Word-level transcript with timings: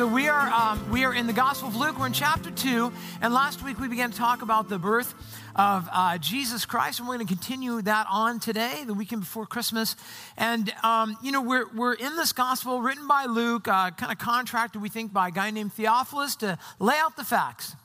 So 0.00 0.06
we 0.06 0.28
are 0.28 0.48
um, 0.48 0.90
we 0.90 1.04
are 1.04 1.12
in 1.12 1.26
the 1.26 1.34
Gospel 1.34 1.68
of 1.68 1.76
Luke. 1.76 1.98
We're 1.98 2.06
in 2.06 2.14
chapter 2.14 2.50
two, 2.50 2.90
and 3.20 3.34
last 3.34 3.62
week 3.62 3.78
we 3.78 3.86
began 3.86 4.10
to 4.10 4.16
talk 4.16 4.40
about 4.40 4.70
the 4.70 4.78
birth 4.78 5.12
of 5.54 5.86
uh, 5.92 6.16
Jesus 6.16 6.64
Christ, 6.64 7.00
and 7.00 7.06
we're 7.06 7.16
going 7.16 7.26
to 7.26 7.34
continue 7.34 7.82
that 7.82 8.06
on 8.10 8.40
today, 8.40 8.84
the 8.86 8.94
weekend 8.94 9.20
before 9.20 9.44
Christmas. 9.44 9.96
And 10.38 10.72
um, 10.82 11.18
you 11.22 11.32
know, 11.32 11.42
we're 11.42 11.66
we're 11.74 11.92
in 11.92 12.16
this 12.16 12.32
Gospel 12.32 12.80
written 12.80 13.06
by 13.06 13.26
Luke, 13.26 13.68
uh, 13.68 13.90
kind 13.90 14.10
of 14.10 14.16
contracted, 14.16 14.80
we 14.80 14.88
think, 14.88 15.12
by 15.12 15.28
a 15.28 15.30
guy 15.30 15.50
named 15.50 15.74
Theophilus 15.74 16.34
to 16.36 16.58
lay 16.78 16.96
out 16.96 17.18
the 17.18 17.24
facts, 17.24 17.76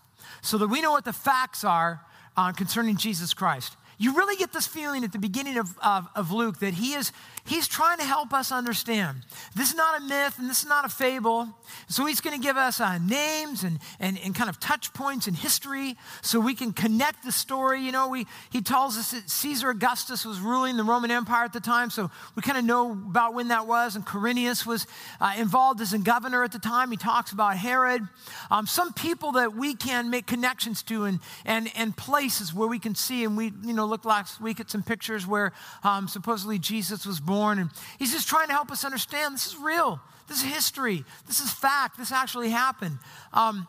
so 0.42 0.58
that 0.58 0.68
we 0.68 0.80
know 0.82 0.92
what 0.92 1.04
the 1.04 1.12
facts 1.12 1.66
are 1.66 2.00
uh, 2.38 2.54
concerning 2.54 2.96
Jesus 2.96 3.34
Christ. 3.34 3.76
You 3.98 4.16
really 4.16 4.36
get 4.36 4.54
this 4.54 4.68
feeling 4.68 5.04
at 5.04 5.12
the 5.12 5.20
beginning 5.20 5.58
of, 5.58 5.78
of, 5.80 6.08
of 6.16 6.32
Luke 6.32 6.60
that 6.60 6.76
he 6.76 6.94
is 6.94 7.12
He's 7.48 7.68
trying 7.68 8.00
to 8.00 8.04
help 8.04 8.34
us 8.34 8.52
understand. 8.52 9.20
This 9.56 9.70
is 9.70 9.76
not 9.76 10.02
a 10.02 10.04
myth 10.04 10.40
and 10.40 10.50
this 10.50 10.64
is 10.64 10.68
not 10.68 10.84
a 10.84 10.90
fable. 10.90 11.48
So 11.88 12.04
he's 12.08 12.20
going 12.20 12.36
to 12.36 12.42
give 12.42 12.58
us 12.58 12.82
uh, 12.82 12.98
names 12.98 13.64
and, 13.64 13.78
and, 14.00 14.18
and 14.24 14.34
kind 14.34 14.50
of 14.50 14.60
touch 14.60 14.92
points 14.94 15.28
in 15.28 15.36
history 15.36 15.96
so 16.24 16.40
we 16.40 16.56
can 16.56 16.74
connect 16.74 17.24
the 17.24 17.32
story. 17.32 17.82
You 17.82 17.92
know, 17.92 18.08
we, 18.08 18.26
he 18.52 18.62
tells 18.62 18.98
us 18.98 19.12
that 19.12 19.30
Caesar 19.30 19.70
Augustus 19.70 20.26
was 20.26 20.40
ruling 20.40 20.76
the 20.76 20.84
Roman 20.84 21.12
Empire 21.12 21.46
at 21.46 21.54
the 21.54 21.60
time, 21.60 21.92
so 21.92 22.10
we 22.36 22.42
kind 22.42 22.58
of 22.58 22.66
know 22.66 22.94
about 22.94 23.36
when 23.36 23.50
that 23.50 23.68
was. 23.68 23.96
And 23.96 24.04
Quirinius 24.04 24.66
was 24.66 24.88
uh, 25.22 25.34
involved 25.38 25.82
as 25.82 25.94
a 25.94 26.00
governor 26.00 26.44
at 26.44 26.52
the 26.52 26.58
time. 26.58 26.90
He 26.90 26.98
talks 26.98 27.32
about 27.32 27.58
Herod. 27.58 28.02
Um, 28.50 28.66
some 28.66 28.92
people 28.92 29.34
that 29.34 29.56
we 29.56 29.76
can 29.76 30.10
make 30.10 30.26
connections 30.26 30.82
to 30.84 31.04
and, 31.04 31.20
and, 31.46 31.72
and 31.76 31.96
places 31.96 32.56
where 32.56 32.68
we 32.68 32.80
can 32.80 32.96
see. 32.96 33.24
And 33.24 33.38
we, 33.38 33.54
you 33.64 33.74
know, 33.74 33.85
looked 33.86 34.06
last 34.06 34.42
week 34.42 34.60
at 34.60 34.70
some 34.70 34.84
pictures 34.84 35.26
where 35.26 35.54
um, 35.84 36.08
supposedly 36.08 36.60
Jesus 36.60 37.06
was 37.06 37.20
born. 37.20 37.60
And 37.60 37.70
he's 38.00 38.12
just 38.12 38.28
trying 38.28 38.48
to 38.48 38.54
help 38.54 38.72
us 38.72 38.84
understand 38.84 39.36
this 39.36 39.48
is 39.48 39.58
real. 39.58 40.00
This 40.28 40.38
is 40.38 40.44
history. 40.44 41.06
This 41.28 41.40
is 41.40 41.52
fact. 41.52 41.98
This 41.98 42.12
actually 42.12 42.50
happened. 42.50 42.98
Um, 43.34 43.68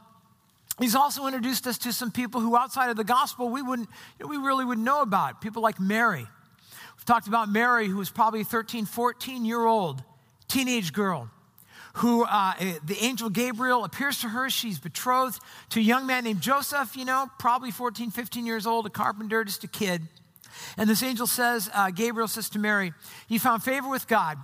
he's 0.80 0.94
also 0.94 1.26
introduced 1.26 1.66
us 1.66 1.78
to 1.78 1.92
some 1.92 2.10
people 2.10 2.40
who, 2.40 2.56
outside 2.56 2.90
of 2.90 2.96
the 2.96 3.04
gospel, 3.04 3.48
we 3.50 3.62
wouldn't, 3.62 3.88
we 4.26 4.36
really 4.36 4.64
wouldn't 4.64 4.84
know 4.84 5.02
about. 5.02 5.40
People 5.40 5.62
like 5.62 5.78
Mary. 5.78 6.26
We've 6.96 7.04
talked 7.04 7.28
about 7.28 7.48
Mary, 7.48 7.88
who 7.88 7.96
was 7.96 8.10
probably 8.10 8.40
a 8.40 8.44
13, 8.44 8.86
14 8.86 9.44
year 9.44 9.64
old 9.64 10.02
teenage 10.48 10.92
girl 10.92 11.30
who 11.96 12.24
uh, 12.24 12.52
eh, 12.60 12.74
the 12.84 13.02
angel 13.02 13.30
Gabriel 13.30 13.84
appears 13.84 14.20
to 14.20 14.28
her. 14.28 14.50
She's 14.50 14.78
betrothed 14.78 15.40
to 15.70 15.80
a 15.80 15.82
young 15.82 16.06
man 16.06 16.24
named 16.24 16.42
Joseph, 16.42 16.94
you 16.94 17.06
know, 17.06 17.26
probably 17.38 17.70
14, 17.70 18.10
15 18.10 18.44
years 18.44 18.66
old, 18.66 18.84
a 18.84 18.90
carpenter, 18.90 19.44
just 19.44 19.64
a 19.64 19.68
kid. 19.68 20.02
And 20.76 20.90
this 20.90 21.02
angel 21.02 21.26
says, 21.26 21.70
uh, 21.72 21.90
Gabriel 21.90 22.28
says 22.28 22.50
to 22.50 22.58
Mary, 22.58 22.92
You 23.28 23.40
found 23.40 23.62
favor 23.62 23.88
with 23.88 24.06
God, 24.08 24.36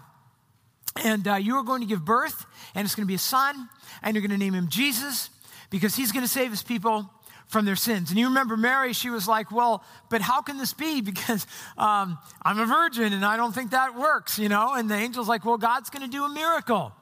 and 1.05 1.29
uh, 1.29 1.35
you 1.35 1.57
are 1.57 1.63
going 1.63 1.83
to 1.83 1.87
give 1.87 2.05
birth, 2.05 2.47
and 2.75 2.87
it's 2.87 2.95
going 2.95 3.05
to 3.05 3.09
be 3.09 3.17
a 3.17 3.19
son, 3.19 3.69
and 4.03 4.15
you're 4.15 4.27
going 4.27 4.39
to 4.39 4.43
name 4.43 4.55
him 4.55 4.69
Jesus, 4.69 5.29
because 5.69 5.95
he's 5.95 6.11
going 6.11 6.25
to 6.25 6.31
save 6.31 6.51
his 6.51 6.63
people 6.63 7.11
from 7.49 7.67
their 7.67 7.77
sins. 7.77 8.09
And 8.09 8.19
you 8.19 8.29
remember 8.29 8.57
Mary, 8.57 8.95
she 8.95 9.11
was 9.11 9.29
like, 9.29 9.53
Well, 9.53 9.85
but 10.09 10.23
how 10.23 10.41
can 10.41 10.57
this 10.57 10.73
be? 10.73 11.03
Because 11.13 11.47
um, 11.77 12.17
I'm 12.43 12.59
a 12.59 12.65
virgin, 12.65 13.13
and 13.13 13.27
I 13.27 13.37
don't 13.37 13.55
think 13.55 13.73
that 13.73 13.95
works, 13.95 14.39
you 14.39 14.49
know? 14.49 14.73
And 14.73 14.91
the 14.91 14.95
angel's 14.95 15.29
like, 15.29 15.45
Well, 15.45 15.59
God's 15.59 15.91
going 15.91 16.03
to 16.03 16.11
do 16.11 16.25
a 16.25 16.31
miracle 16.31 16.95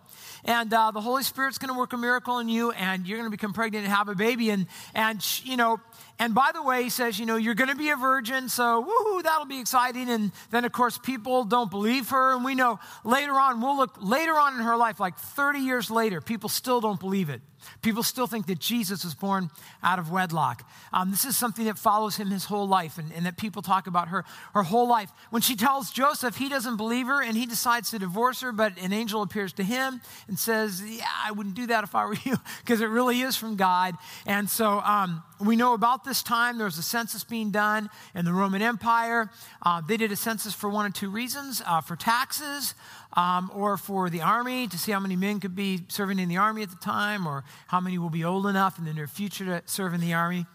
and 0.45 0.73
uh, 0.73 0.91
the 0.91 1.01
Holy 1.01 1.23
Spirit's 1.23 1.59
going 1.59 1.73
to 1.73 1.79
work 1.79 1.93
a 1.93 1.97
miracle 1.97 2.39
in 2.39 2.49
you, 2.49 2.71
and 2.73 3.07
you're 3.07 3.19
going 3.19 3.31
to 3.31 3.37
become 3.37 3.53
pregnant 3.53 3.85
and 3.85 3.95
have 3.95 4.09
a 4.09 4.15
baby. 4.15 4.51
And, 4.51 4.67
and 4.95 5.25
you 5.45 5.57
know, 5.57 5.81
and 6.19 6.35
by 6.35 6.51
the 6.53 6.63
way, 6.63 6.83
he 6.83 6.91
says, 6.91 7.19
you 7.19 7.27
know, 7.27 7.37
you're 7.37 7.55
going 7.55 7.71
to 7.71 7.77
be 7.77 7.91
a 7.91 7.97
virgin, 7.97 8.49
so 8.49 8.85
woohoo, 8.85 9.23
that'll 9.23 9.47
be 9.47 9.59
exciting. 9.59 10.11
And 10.11 10.33
then, 10.51 10.65
of 10.65 10.73
course, 10.73 10.99
people 10.99 11.45
don't 11.45 11.71
believe 11.71 12.11
her. 12.11 12.35
And 12.35 12.45
we 12.45 12.55
know 12.55 12.79
later 13.05 13.33
on, 13.33 13.61
we'll 13.61 13.77
look 13.77 13.97
later 14.01 14.39
on 14.39 14.55
in 14.55 14.61
her 14.61 14.77
life, 14.77 15.01
like 15.01 15.17
30 15.17 15.61
years 15.61 15.91
later, 15.91 16.21
people 16.21 16.49
still 16.49 16.81
don't 16.81 17.01
believe 17.01 17.31
it. 17.31 17.41
People 17.83 18.03
still 18.03 18.27
think 18.27 18.47
that 18.47 18.59
Jesus 18.59 19.05
was 19.05 19.15
born 19.15 19.51
out 19.83 19.99
of 19.99 20.11
wedlock. 20.11 20.69
Um, 20.93 21.11
this 21.11 21.25
is 21.25 21.37
something 21.37 21.65
that 21.67 21.79
follows 21.79 22.17
him 22.17 22.29
his 22.29 22.45
whole 22.45 22.67
life, 22.67 22.99
and, 22.99 23.13
and, 23.13 23.27
that 23.27 23.37
people 23.37 23.63
talk 23.63 23.87
about 23.87 24.09
her 24.09 24.25
her 24.55 24.63
whole 24.63 24.89
life. 24.89 25.11
When 25.31 25.43
she 25.43 25.57
tells 25.57 25.91
Joseph 25.91 26.37
he 26.37 26.49
doesn't 26.49 26.77
believe 26.77 27.07
her 27.07 27.23
and 27.23 27.37
he 27.37 27.47
decides 27.47 27.91
to 27.91 27.99
divorce 27.99 28.41
her, 28.41 28.53
but 28.53 28.79
an 28.79 28.93
angel 28.93 29.23
appears 29.23 29.53
to 29.55 29.63
him 29.63 30.01
and 30.29 30.39
says, 30.39 30.83
Yeah, 30.85 31.05
I 31.25 31.33
wouldn't 31.33 31.55
do 31.55 31.67
that 31.69 31.85
if 31.85 31.95
I 31.95 32.07
were 32.07 32.15
you, 32.25 32.37
because 32.65 32.81
it 32.81 32.89
really 32.89 33.21
is 33.21 33.37
from 33.37 33.57
God. 33.57 33.95
And 34.27 34.49
so 34.49 34.81
um, 34.81 35.23
we 35.41 35.57
know 35.57 35.75
about 35.75 36.05
this 36.05 36.23
time 36.23 36.59
there 36.59 36.67
was 36.67 36.79
a 36.79 36.83
census 36.83 37.25
being 37.25 37.51
done 37.51 37.89
in 38.15 38.25
the 38.25 38.33
Roman 38.33 38.63
Empire. 38.63 39.31
Uh, 39.63 39.81
they 39.81 39.97
did 39.97 40.13
a 40.13 40.17
census 40.17 40.53
for 40.53 40.69
one 40.69 40.87
of 40.87 40.93
two 40.93 41.11
reasons 41.11 41.63
uh, 41.67 41.81
for 41.81 41.97
taxes 41.97 42.75
um, 43.15 43.51
or 43.55 43.77
for 43.77 44.11
the 44.11 44.21
army 44.21 44.67
to 44.69 44.79
see 44.79 44.93
how 44.93 45.01
many 45.01 45.17
men 45.17 45.41
could 45.41 45.57
be 45.57 45.81
serving 45.89 46.19
in 46.19 46.29
the 46.29 46.37
army 46.37 46.63
at 46.63 46.71
the 46.71 46.77
time, 46.77 47.27
or 47.27 47.45
how 47.69 47.81
many 47.81 47.99
will 47.99 48.11
be 48.11 48.25
old 48.25 48.47
enough 48.47 48.79
in 48.79 48.85
the 48.85 48.93
near 48.93 49.07
future 49.07 49.45
to 49.45 49.63
serve 49.67 49.95
in 49.95 50.01
the 50.01 50.15
army. 50.15 50.47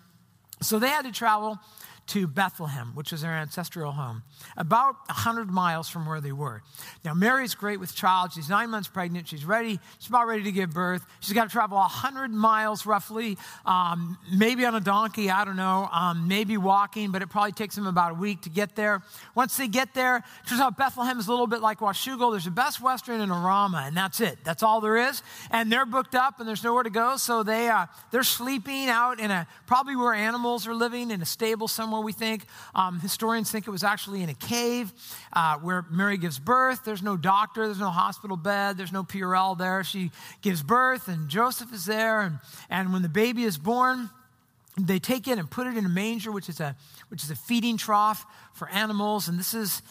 So 0.62 0.80
they 0.80 0.90
had 0.90 1.06
to 1.06 1.12
travel 1.12 1.60
to 2.08 2.28
Bethlehem, 2.28 2.92
which 2.94 3.12
was 3.12 3.22
their 3.22 3.32
ancestral 3.32 3.92
home, 3.92 4.24
about 4.58 4.96
100 5.08 5.50
miles 5.50 5.90
from 5.90 6.06
where 6.06 6.22
they 6.22 6.32
were. 6.32 6.62
Now, 7.04 7.14
Mary's 7.14 7.56
great 7.56 7.80
with 7.80 7.96
child. 7.96 8.34
She's 8.34 8.50
nine 8.50 8.70
months 8.70 8.88
pregnant. 8.88 9.28
She's 9.28 9.46
ready. 9.46 9.80
She's 10.00 10.10
about 10.10 10.28
ready 10.28 10.44
to 10.44 10.52
give 10.52 10.72
birth. 10.72 11.06
She's 11.20 11.34
got 11.34 11.46
to 11.46 11.50
travel 11.50 11.78
100 11.78 12.32
miles 12.32 12.86
roughly, 12.86 13.38
um, 13.66 14.18
maybe 14.32 14.66
on 14.66 14.76
a 14.76 14.80
donkey, 14.80 15.30
I 15.30 15.46
don't 15.46 15.56
know, 15.56 15.90
um, 15.92 16.28
maybe 16.28 16.58
walking, 16.58 17.12
but 17.12 17.22
it 17.22 17.30
probably 17.30 17.52
takes 17.52 17.76
them 17.76 17.88
about 17.88 18.12
a 18.12 18.16
week 18.16 18.42
to 18.42 18.50
get 18.50 18.76
there. 18.76 19.02
Once 19.34 19.58
they 19.58 19.68
get 19.68 19.94
there, 19.94 20.24
turns 20.48 20.62
out 20.62 20.78
Bethlehem 20.78 21.20
is 21.20 21.28
a 21.28 21.32
little 21.32 21.48
bit 21.48 21.62
like 21.62 21.80
Washougal. 21.80 22.32
There's 22.32 22.48
a 22.48 22.52
Best 22.52 22.82
Western 22.82 23.22
and 23.22 23.32
a 23.32 23.36
Rama, 23.36 23.84
and 23.86 23.98
that's 23.98 24.22
it. 24.22 24.38
That's 24.44 24.64
all 24.64 24.82
there 24.82 24.98
is. 24.98 25.24
And 25.52 25.72
they're 25.72 25.86
booked 25.86 26.16
up, 26.16 26.40
and 26.40 26.48
there's 26.48 26.64
nowhere 26.64 26.84
to 26.84 26.90
go, 26.90 27.18
so 27.18 27.44
they, 27.44 27.70
uh, 27.70 27.88
they're 28.12 28.24
sleeping 28.24 28.88
out 28.88 29.20
in 29.20 29.32
a, 29.32 29.48
probably 29.66 29.96
where 29.96 30.14
animals 30.14 30.68
are 30.68 30.76
living, 30.76 31.12
in 31.12 31.22
a 31.22 31.26
stable 31.26 31.68
somewhere 31.68 32.02
we 32.02 32.14
think. 32.14 32.46
Um, 32.74 33.00
historians 33.00 33.52
think 33.52 33.68
it 33.68 33.72
was 33.72 33.84
actually 33.84 34.22
in 34.22 34.30
a 34.30 34.35
cave 34.36 34.92
uh, 35.34 35.58
where 35.58 35.86
Mary 35.90 36.18
gives 36.18 36.40
birth. 36.40 36.82
There's 36.86 37.04
no 37.04 37.18
doctor, 37.18 37.66
there's 37.66 37.80
no 37.80 37.90
hospital 37.90 38.38
bed, 38.38 38.78
there's 38.78 38.92
no 38.92 39.04
PRL 39.04 39.58
there. 39.58 39.84
She 39.84 40.12
gives 40.42 40.64
birth, 40.64 41.08
and 41.08 41.30
Joseph 41.30 41.74
is 41.74 41.86
there. 41.86 42.22
And, 42.22 42.40
and 42.70 42.94
when 42.94 43.02
the 43.02 43.10
baby 43.10 43.44
is 43.44 43.58
born, 43.58 44.10
they 44.80 45.00
take 45.00 45.28
it 45.28 45.38
and 45.40 45.50
put 45.50 45.68
it 45.68 45.78
in 45.78 45.86
a 45.86 45.90
manger, 45.90 46.32
which 46.32 46.50
is 46.50 46.60
a, 46.60 46.76
which 47.10 47.24
is 47.24 47.32
a 47.32 47.36
feeding 47.36 47.78
trough 47.78 48.26
for 48.54 48.70
animals. 48.70 49.28
And 49.28 49.40
this 49.40 49.54
is, 49.54 49.82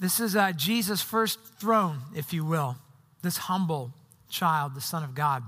this 0.00 0.20
is 0.20 0.36
uh, 0.36 0.52
Jesus' 0.52 1.00
first 1.00 1.38
throne, 1.58 2.00
if 2.14 2.32
you 2.32 2.44
will, 2.44 2.76
this 3.22 3.36
humble 3.36 3.92
child, 4.28 4.74
the 4.74 4.80
Son 4.80 5.04
of 5.04 5.14
God. 5.14 5.44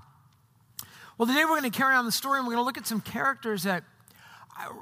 Well, 1.18 1.26
today 1.26 1.44
we're 1.44 1.60
going 1.60 1.70
to 1.70 1.76
carry 1.76 1.94
on 1.94 2.06
the 2.06 2.12
story 2.12 2.38
and 2.38 2.46
we're 2.46 2.54
going 2.54 2.62
to 2.62 2.66
look 2.66 2.78
at 2.78 2.86
some 2.86 3.00
characters 3.00 3.64
that 3.64 3.84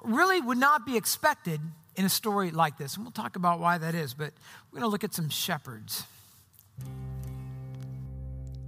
really 0.02 0.40
would 0.40 0.58
not 0.58 0.86
be 0.86 0.96
expected 0.96 1.60
in 1.96 2.04
a 2.04 2.08
story 2.08 2.50
like 2.50 2.78
this. 2.78 2.96
And 2.96 3.04
we'll 3.04 3.12
talk 3.12 3.36
about 3.36 3.60
why 3.60 3.78
that 3.78 3.94
is, 3.94 4.14
but 4.14 4.32
we're 4.70 4.80
going 4.80 4.88
to 4.88 4.92
look 4.92 5.04
at 5.04 5.14
some 5.14 5.28
shepherds. 5.28 6.04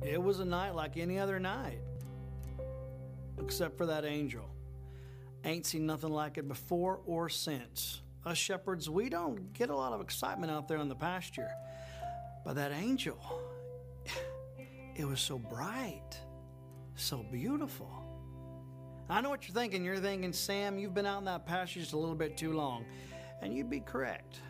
It 0.02 0.22
was 0.22 0.40
a 0.40 0.44
night 0.44 0.74
like 0.74 0.96
any 0.98 1.18
other 1.18 1.40
night, 1.40 1.78
except 3.38 3.78
for 3.78 3.86
that 3.86 4.04
angel. 4.04 4.44
Ain't 5.44 5.66
seen 5.66 5.86
nothing 5.86 6.10
like 6.10 6.38
it 6.38 6.46
before 6.46 7.00
or 7.06 7.28
since. 7.28 8.02
Us 8.24 8.38
shepherds, 8.38 8.88
we 8.88 9.08
don't 9.08 9.52
get 9.52 9.70
a 9.70 9.76
lot 9.76 9.92
of 9.92 10.00
excitement 10.00 10.50
out 10.50 10.68
there 10.68 10.78
in 10.78 10.88
the 10.88 10.94
pasture. 10.94 11.50
But 12.44 12.56
that 12.56 12.72
angel, 12.72 13.18
it 14.96 15.06
was 15.06 15.20
so 15.20 15.38
bright, 15.38 16.18
so 16.96 17.24
beautiful. 17.30 17.90
I 19.08 19.20
know 19.20 19.28
what 19.28 19.46
you're 19.46 19.54
thinking. 19.54 19.84
You're 19.84 19.98
thinking, 19.98 20.32
Sam, 20.32 20.78
you've 20.78 20.94
been 20.94 21.06
out 21.06 21.18
in 21.18 21.24
that 21.26 21.46
pasture 21.46 21.80
just 21.80 21.92
a 21.92 21.98
little 21.98 22.14
bit 22.14 22.36
too 22.36 22.52
long. 22.52 22.84
And 23.42 23.54
you'd 23.54 23.70
be 23.70 23.80
correct. 23.80 24.40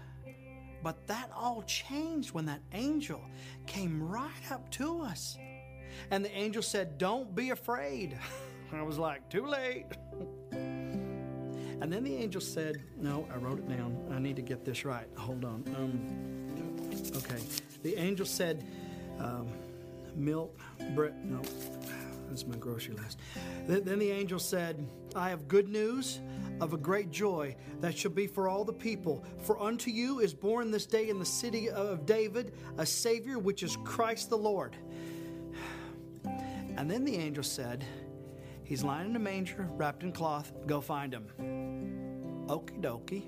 But 0.82 1.06
that 1.06 1.30
all 1.34 1.62
changed 1.62 2.32
when 2.32 2.44
that 2.46 2.60
angel 2.72 3.20
came 3.66 4.02
right 4.02 4.50
up 4.50 4.70
to 4.72 5.00
us. 5.00 5.38
And 6.10 6.24
the 6.24 6.36
angel 6.36 6.62
said, 6.62 6.98
Don't 6.98 7.34
be 7.34 7.50
afraid. 7.50 8.18
I 8.72 8.82
was 8.82 8.98
like, 8.98 9.28
Too 9.30 9.46
late. 9.46 9.86
and 10.52 11.92
then 11.92 12.04
the 12.04 12.14
angel 12.16 12.40
said, 12.40 12.82
No, 12.98 13.26
I 13.32 13.38
wrote 13.38 13.58
it 13.58 13.68
down. 13.68 13.96
I 14.12 14.18
need 14.18 14.36
to 14.36 14.42
get 14.42 14.64
this 14.64 14.84
right. 14.84 15.08
Hold 15.16 15.44
on. 15.44 15.64
Um, 15.76 17.16
okay. 17.16 17.40
The 17.82 17.96
angel 17.96 18.26
said, 18.26 18.66
um, 19.18 19.48
Milk, 20.16 20.58
bread, 20.94 21.14
no, 21.24 21.40
that's 22.28 22.46
my 22.46 22.56
grocery 22.56 22.94
list. 22.94 23.18
Then 23.66 23.98
the 23.98 24.10
angel 24.10 24.38
said, 24.38 24.86
I 25.14 25.28
have 25.30 25.48
good 25.48 25.68
news 25.68 26.20
of 26.60 26.72
a 26.72 26.76
great 26.76 27.10
joy 27.10 27.56
that 27.80 27.96
shall 27.96 28.10
be 28.10 28.26
for 28.26 28.48
all 28.48 28.64
the 28.64 28.72
people. 28.72 29.24
For 29.42 29.60
unto 29.60 29.90
you 29.90 30.20
is 30.20 30.34
born 30.34 30.70
this 30.70 30.86
day 30.86 31.08
in 31.08 31.18
the 31.18 31.24
city 31.24 31.68
of 31.68 32.06
David 32.06 32.54
a 32.78 32.86
Savior, 32.86 33.38
which 33.38 33.62
is 33.62 33.76
Christ 33.84 34.30
the 34.30 34.38
Lord. 34.38 34.76
And 36.76 36.90
then 36.90 37.04
the 37.04 37.14
angel 37.14 37.44
said, 37.44 37.84
He's 38.64 38.82
lying 38.82 39.10
in 39.10 39.14
a 39.14 39.20
manger, 39.20 39.68
wrapped 39.76 40.02
in 40.02 40.10
cloth. 40.10 40.52
Go 40.66 40.80
find 40.80 41.14
him. 41.14 41.28
Okie 42.48 42.80
dokie. 42.80 43.22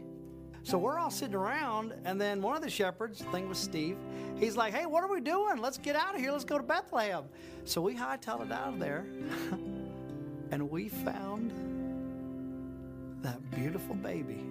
So 0.65 0.79
we're 0.79 0.99
all 0.99 1.13
sitting 1.13 1.37
around, 1.37 1.95
and 2.05 2.21
then 2.21 2.43
one 2.43 2.57
of 2.57 2.63
the 2.63 2.69
shepherds, 2.69 3.23
I 3.23 3.31
think 3.31 3.49
was 3.49 3.59
Steve, 3.59 3.99
he's 4.37 4.57
like, 4.57 4.75
Hey, 4.75 4.85
what 4.85 5.05
are 5.05 5.13
we 5.13 5.21
doing? 5.21 5.59
Let's 5.59 5.79
get 5.79 5.95
out 5.95 6.17
of 6.17 6.21
here. 6.21 6.33
Let's 6.33 6.45
go 6.45 6.57
to 6.57 6.65
Bethlehem. 6.65 7.25
So 7.65 7.81
we 7.81 7.95
hightailed 7.95 8.47
it 8.47 8.51
out 8.51 8.73
of 8.73 8.81
there, 8.81 9.07
and 10.51 10.69
we 10.69 10.89
found 10.89 11.53
that 13.23 13.51
beautiful 13.51 13.95
baby. 13.95 14.45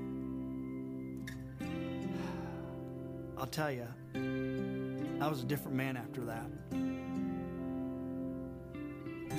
I'll 3.38 3.48
tell 3.48 3.72
you, 3.72 3.88
I 5.22 5.28
was 5.28 5.42
a 5.42 5.46
different 5.46 5.76
man 5.78 5.98
after 5.98 6.22
that. 6.26 6.50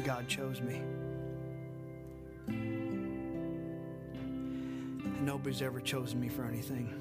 God 0.04 0.28
chose 0.28 0.60
me. 0.60 0.80
And 5.06 5.22
nobody's 5.22 5.62
ever 5.62 5.80
chosen 5.80 6.20
me 6.20 6.28
for 6.28 6.44
anything. 6.44 6.92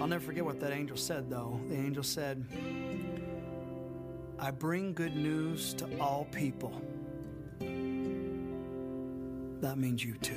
I'll 0.00 0.06
never 0.06 0.24
forget 0.24 0.44
what 0.44 0.60
that 0.60 0.72
angel 0.72 0.96
said, 0.96 1.30
though. 1.30 1.60
The 1.68 1.76
angel 1.76 2.02
said, 2.02 2.44
I 4.38 4.50
bring 4.50 4.94
good 4.94 5.14
news 5.14 5.74
to 5.74 5.86
all 5.98 6.26
people. 6.32 6.80
That 9.60 9.76
means 9.76 10.02
you 10.02 10.14
too. 10.14 10.34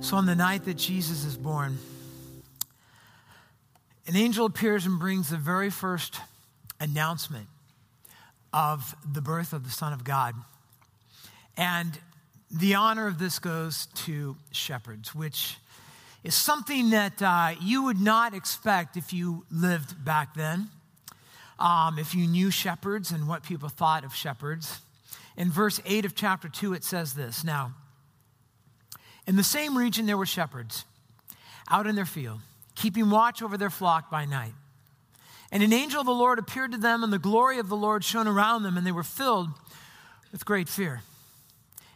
So, 0.00 0.16
on 0.16 0.26
the 0.26 0.34
night 0.34 0.64
that 0.64 0.78
Jesus 0.78 1.24
is 1.24 1.36
born, 1.36 1.78
an 4.06 4.16
angel 4.16 4.46
appears 4.46 4.86
and 4.86 4.98
brings 4.98 5.28
the 5.28 5.36
very 5.36 5.70
first 5.70 6.18
announcement 6.80 7.46
of 8.52 8.96
the 9.12 9.20
birth 9.20 9.52
of 9.52 9.64
the 9.64 9.70
Son 9.70 9.92
of 9.92 10.04
God. 10.04 10.34
And 11.56 11.98
the 12.50 12.74
honor 12.76 13.06
of 13.06 13.18
this 13.18 13.38
goes 13.38 13.86
to 14.06 14.36
shepherds, 14.50 15.14
which 15.14 15.58
is 16.24 16.34
something 16.34 16.90
that 16.90 17.20
uh, 17.20 17.54
you 17.60 17.84
would 17.84 18.00
not 18.00 18.34
expect 18.34 18.96
if 18.96 19.12
you 19.12 19.44
lived 19.50 20.04
back 20.04 20.34
then, 20.34 20.70
um, 21.58 21.98
if 21.98 22.14
you 22.14 22.26
knew 22.26 22.50
shepherds 22.50 23.10
and 23.10 23.28
what 23.28 23.42
people 23.42 23.68
thought 23.68 24.04
of 24.04 24.14
shepherds. 24.14 24.80
In 25.36 25.50
verse 25.50 25.80
8 25.86 26.04
of 26.04 26.14
chapter 26.14 26.48
2, 26.48 26.74
it 26.74 26.84
says 26.84 27.14
this 27.14 27.44
Now, 27.44 27.74
in 29.26 29.36
the 29.36 29.44
same 29.44 29.76
region, 29.76 30.06
there 30.06 30.16
were 30.16 30.26
shepherds 30.26 30.84
out 31.70 31.86
in 31.86 31.94
their 31.94 32.06
field, 32.06 32.40
keeping 32.74 33.10
watch 33.10 33.42
over 33.42 33.56
their 33.56 33.70
flock 33.70 34.10
by 34.10 34.24
night. 34.24 34.54
And 35.50 35.62
an 35.62 35.72
angel 35.72 36.00
of 36.00 36.06
the 36.06 36.12
Lord 36.12 36.38
appeared 36.38 36.72
to 36.72 36.78
them, 36.78 37.02
and 37.02 37.12
the 37.12 37.18
glory 37.18 37.58
of 37.58 37.68
the 37.68 37.76
Lord 37.76 38.04
shone 38.04 38.28
around 38.28 38.62
them, 38.62 38.76
and 38.76 38.86
they 38.86 38.92
were 38.92 39.02
filled 39.02 39.48
with 40.32 40.44
great 40.44 40.68
fear. 40.68 41.02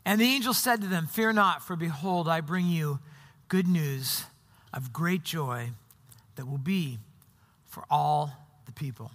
And 0.05 0.21
the 0.21 0.25
angel 0.25 0.55
said 0.55 0.81
to 0.81 0.87
them, 0.87 1.07
Fear 1.07 1.35
not, 1.35 1.63
for 1.63 1.77
behold, 1.77 2.29
I 2.29 2.41
bring 2.41 2.67
you 2.67 2.99
good 3.49 3.69
news 3.69 4.25
of 4.73 4.93
great 4.93 5.23
joy 5.23 5.71
that 6.37 6.49
will 6.49 6.59
be 6.59 6.99
for 7.67 7.85
all 7.91 8.33
the 8.67 8.73
people. 8.73 9.11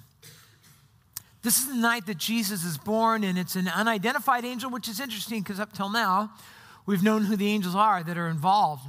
This 1.44 1.60
is 1.60 1.68
the 1.68 1.76
night 1.76 2.06
that 2.08 2.18
Jesus 2.18 2.64
is 2.64 2.78
born, 2.78 3.24
and 3.24 3.38
it's 3.38 3.56
an 3.56 3.68
unidentified 3.68 4.44
angel, 4.44 4.70
which 4.70 4.88
is 4.88 5.00
interesting 5.00 5.42
because 5.42 5.60
up 5.60 5.74
till 5.74 5.90
now, 5.90 6.32
We've 6.88 7.04
known 7.04 7.26
who 7.26 7.36
the 7.36 7.50
angels 7.50 7.76
are 7.76 8.02
that 8.02 8.18
are 8.18 8.30
involved. 8.30 8.88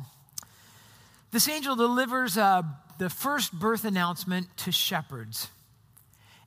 This 1.32 1.48
angel 1.48 1.74
delivers 1.74 2.38
uh, 2.38 2.62
the 2.98 3.10
first 3.10 3.52
birth 3.52 3.84
announcement 3.84 4.56
to 4.58 4.72
shepherds. 4.72 5.48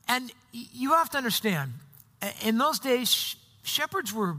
And 0.08 0.32
you 0.54 0.94
have 0.94 1.10
to 1.10 1.18
understand, 1.18 1.74
in 2.42 2.58
those 2.58 2.80
days, 2.80 3.36
shepherds 3.64 4.14
were 4.14 4.38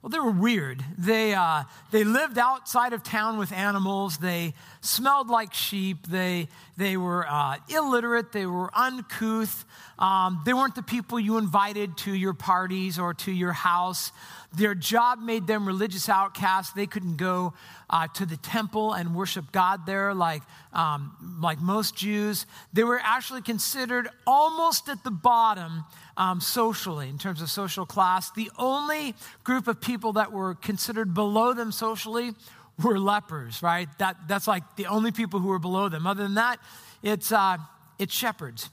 well, 0.00 0.10
they 0.10 0.20
were 0.20 0.30
weird. 0.30 0.84
They, 0.96 1.34
uh, 1.34 1.64
they 1.90 2.04
lived 2.04 2.38
outside 2.38 2.92
of 2.92 3.02
town 3.02 3.36
with 3.36 3.50
animals. 3.50 4.18
They 4.18 4.54
smelled 4.80 5.28
like 5.28 5.52
sheep. 5.52 6.06
They, 6.06 6.48
they 6.78 6.96
were 6.96 7.26
uh, 7.28 7.56
illiterate. 7.68 8.30
They 8.30 8.46
were 8.46 8.70
uncouth. 8.72 9.64
Um, 9.98 10.40
they 10.46 10.54
weren't 10.54 10.76
the 10.76 10.82
people 10.84 11.18
you 11.18 11.36
invited 11.36 11.96
to 11.98 12.14
your 12.14 12.34
parties 12.34 13.00
or 13.00 13.14
to 13.14 13.32
your 13.32 13.52
house. 13.52 14.12
Their 14.56 14.76
job 14.76 15.18
made 15.18 15.48
them 15.48 15.66
religious 15.66 16.08
outcasts. 16.08 16.72
They 16.72 16.86
couldn't 16.86 17.16
go 17.16 17.52
uh, 17.90 18.06
to 18.14 18.24
the 18.24 18.36
temple 18.36 18.92
and 18.92 19.12
worship 19.16 19.50
God 19.50 19.86
there 19.86 20.14
like, 20.14 20.42
um, 20.72 21.36
like 21.42 21.60
most 21.60 21.96
Jews. 21.96 22.46
They 22.72 22.84
were 22.84 23.00
actually 23.02 23.42
considered 23.42 24.08
almost 24.24 24.88
at 24.88 25.02
the 25.02 25.10
bottom 25.10 25.84
um, 26.16 26.40
socially, 26.40 27.08
in 27.08 27.18
terms 27.18 27.42
of 27.42 27.50
social 27.50 27.86
class. 27.86 28.30
The 28.30 28.52
only 28.56 29.16
group 29.42 29.66
of 29.66 29.80
people 29.80 30.12
that 30.12 30.30
were 30.30 30.54
considered 30.54 31.12
below 31.12 31.54
them 31.54 31.72
socially 31.72 32.34
were 32.82 32.98
lepers, 32.98 33.62
right? 33.62 33.88
That, 33.98 34.16
that's 34.28 34.46
like 34.46 34.76
the 34.76 34.86
only 34.86 35.12
people 35.12 35.40
who 35.40 35.48
were 35.48 35.58
below 35.58 35.88
them. 35.88 36.06
Other 36.06 36.22
than 36.22 36.34
that, 36.34 36.58
it's, 37.02 37.32
uh, 37.32 37.58
it's 37.98 38.14
shepherds 38.14 38.70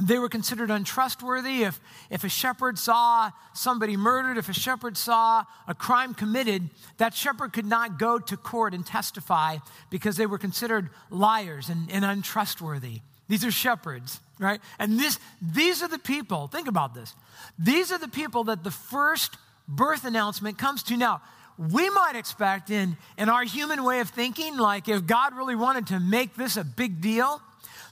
they 0.00 0.18
were 0.18 0.28
considered 0.28 0.70
untrustworthy. 0.70 1.64
If, 1.64 1.78
if 2.08 2.24
a 2.24 2.28
shepherd 2.28 2.78
saw 2.78 3.30
somebody 3.52 3.96
murdered, 3.96 4.38
if 4.38 4.48
a 4.48 4.54
shepherd 4.54 4.96
saw 4.96 5.44
a 5.68 5.74
crime 5.74 6.14
committed, 6.14 6.70
that 6.96 7.14
shepherd 7.14 7.52
could 7.52 7.66
not 7.66 7.98
go 7.98 8.18
to 8.18 8.36
court 8.36 8.72
and 8.72 8.86
testify 8.86 9.58
because 9.90 10.16
they 10.16 10.26
were 10.26 10.38
considered 10.38 10.88
liars 11.10 11.68
and, 11.68 11.90
and 11.90 12.04
untrustworthy. 12.04 13.00
These 13.28 13.44
are 13.44 13.50
shepherds, 13.50 14.18
right? 14.38 14.60
And 14.78 14.98
this, 14.98 15.18
these 15.42 15.82
are 15.82 15.88
the 15.88 15.98
people, 15.98 16.46
think 16.46 16.68
about 16.68 16.94
this. 16.94 17.14
These 17.58 17.92
are 17.92 17.98
the 17.98 18.08
people 18.08 18.44
that 18.44 18.64
the 18.64 18.70
first 18.70 19.36
birth 19.68 20.04
announcement 20.04 20.58
comes 20.58 20.82
to. 20.84 20.96
Now, 20.96 21.20
we 21.58 21.90
might 21.90 22.14
expect 22.16 22.70
in, 22.70 22.96
in 23.18 23.28
our 23.28 23.44
human 23.44 23.84
way 23.84 24.00
of 24.00 24.08
thinking, 24.10 24.56
like 24.56 24.88
if 24.88 25.06
God 25.06 25.36
really 25.36 25.56
wanted 25.56 25.88
to 25.88 26.00
make 26.00 26.34
this 26.34 26.56
a 26.56 26.64
big 26.64 27.00
deal, 27.00 27.40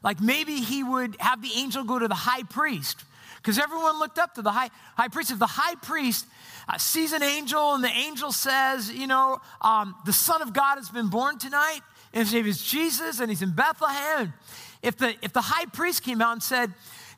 like 0.03 0.21
maybe 0.21 0.61
he 0.61 0.83
would 0.83 1.17
have 1.21 1.43
the 1.43 1.53
angel 1.57 1.85
go 1.85 1.99
to 1.99 2.09
the 2.09 2.15
high 2.15 2.43
priest 2.45 3.05
because 3.37 3.59
everyone 3.59 3.99
looked 3.99 4.19
up 4.19 4.35
to 4.35 4.43
the 4.43 4.51
high, 4.51 4.71
high 4.97 5.09
priest. 5.09 5.31
If 5.31 5.39
the 5.39 5.47
high 5.47 5.75
priest 5.77 6.27
uh, 6.69 6.79
sees 6.79 7.13
an 7.13 7.23
angel 7.23 7.75
and 7.75 7.83
the 7.83 7.89
angel 7.89 8.33
says, 8.33 8.91
you 8.91 9.07
know, 9.07 9.41
um, 9.61 9.95
the 10.05 10.13
Son 10.13 10.43
of 10.43 10.53
God 10.53 10.77
has 10.77 10.91
been 10.91 11.09
born 11.09 11.39
tonight, 11.39 11.81
and 12.13 12.25
his 12.25 12.35
name 12.35 12.47
is 12.47 12.63
Jesus, 12.63 13.21
and 13.21 13.31
he's 13.31 13.43
in 13.43 13.53
Bethlehem. 13.53 14.33
If 14.83 14.97
the, 14.97 15.15
if 15.23 15.33
the 15.33 15.43
high 15.43 15.67
priest 15.67 16.03
came 16.03 16.21
out 16.21 16.33
and 16.33 16.43
said, 16.43 16.73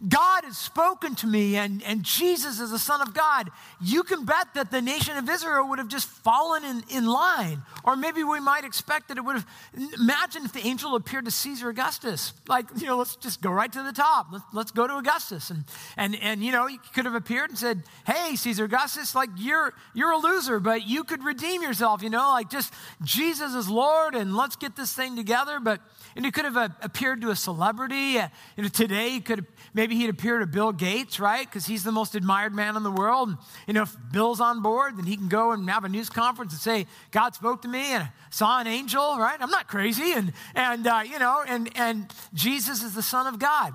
God 0.07 0.45
has 0.45 0.59
spoken 0.59 1.15
to 1.17 1.27
me 1.29 1.57
and, 1.57 1.83
and 1.85 2.03
Jesus 2.03 2.59
is 2.59 2.71
the 2.71 2.79
Son 2.79 3.01
of 3.01 3.15
God, 3.15 3.51
you 3.81 4.03
can 4.03 4.25
bet 4.25 4.55
that 4.55 4.71
the 4.71 4.83
nation 4.83 5.17
of 5.17 5.29
Israel 5.29 5.69
would 5.69 5.79
have 5.79 5.89
just 5.89 6.09
fallen 6.09 6.65
in, 6.65 6.83
in 6.91 7.07
line. 7.07 7.63
Or 7.85 7.95
maybe 7.95 8.25
we 8.25 8.41
might 8.41 8.65
expect 8.65 9.09
that 9.09 9.19
it 9.19 9.21
would 9.25 9.37
have. 9.37 9.47
Imagine 9.95 10.45
if 10.45 10.53
the 10.53 10.67
angel 10.67 10.97
appeared 10.97 11.27
to 11.27 11.31
Caesar 11.31 11.69
Augustus. 11.69 12.33
Like, 12.49 12.67
you 12.77 12.87
know, 12.87 12.97
let's 12.97 13.15
just 13.17 13.43
go 13.43 13.51
right 13.51 13.73
to 13.73 13.83
the 13.83 13.93
top. 13.93 14.27
Let's, 14.33 14.45
let's 14.53 14.71
go 14.73 14.89
to 14.89 14.97
Augustus. 14.97 15.51
And, 15.51 15.65
and, 15.97 16.17
and, 16.21 16.43
you 16.43 16.51
know, 16.51 16.67
he 16.67 16.79
could 16.95 17.05
have 17.05 17.15
appeared 17.15 17.51
and 17.51 17.59
said, 17.59 17.85
Hey, 18.05 18.35
Caesar 18.35 18.65
Augustus, 18.65 19.15
like, 19.15 19.31
you're, 19.37 19.73
you're 19.95 20.11
a 20.11 20.19
loser, 20.19 20.59
but 20.59 20.87
you 20.87 21.05
could 21.05 21.23
redeem 21.23 21.63
yourself, 21.63 22.03
you 22.03 22.11
know, 22.11 22.31
like 22.31 22.51
just 22.51 22.73
Jesus 23.05 23.55
is 23.55 23.69
Lord 23.69 24.15
and 24.15 24.37
let's 24.37 24.57
get 24.57 24.75
this 24.75 24.93
thing 24.93 25.15
together. 25.15 25.61
But, 25.61 25.81
and 26.17 26.25
he 26.25 26.31
could 26.31 26.45
have 26.45 26.57
uh, 26.57 26.71
appeared 26.83 27.21
to 27.23 27.31
a 27.31 27.37
celebrity. 27.37 28.19
Uh, 28.19 28.29
you 28.57 28.65
know, 28.65 28.69
today 28.69 29.11
he 29.11 29.21
could 29.21 29.39
have 29.39 29.52
Maybe 29.75 29.97
he'd 29.97 30.11
appear 30.11 30.39
to 30.39 30.47
Bill 30.47 30.73
Gates, 30.73 31.19
right? 31.19 31.47
Because 31.47 31.65
he's 31.65 31.83
the 31.83 31.93
most 31.93 32.15
admired 32.15 32.55
man 32.55 32.77
in 32.77 32.83
the 32.83 32.91
world. 32.91 33.31
And, 33.31 33.39
you 33.67 33.73
know, 33.73 33.83
if 33.83 33.97
Bill's 34.13 34.41
on 34.41 34.61
board, 34.61 34.99
then 34.99 35.07
he 35.07 35.17
can 35.17 35.29
go 35.29 35.53
and 35.53 35.69
have 35.71 35.85
a 35.85 35.89
news 35.89 36.11
conference 36.11 36.53
and 36.53 36.61
say, 36.61 36.87
God 37.11 37.35
spoke 37.35 37.63
to 37.63 37.69
me 37.69 37.81
and 37.81 38.03
I 38.03 38.11
saw 38.31 38.61
an 38.61 38.67
angel, 38.67 39.19
right? 39.19 39.37
I'm 39.41 39.51
not 39.51 39.69
crazy. 39.69 40.13
And, 40.13 40.33
and 40.55 40.87
uh, 40.87 41.03
you 41.05 41.19
know, 41.19 41.43
and, 41.47 41.71
and 41.77 42.13
Jesus 42.35 42.83
is 42.83 42.95
the 42.95 43.03
Son 43.03 43.27
of 43.27 43.39
God. 43.39 43.73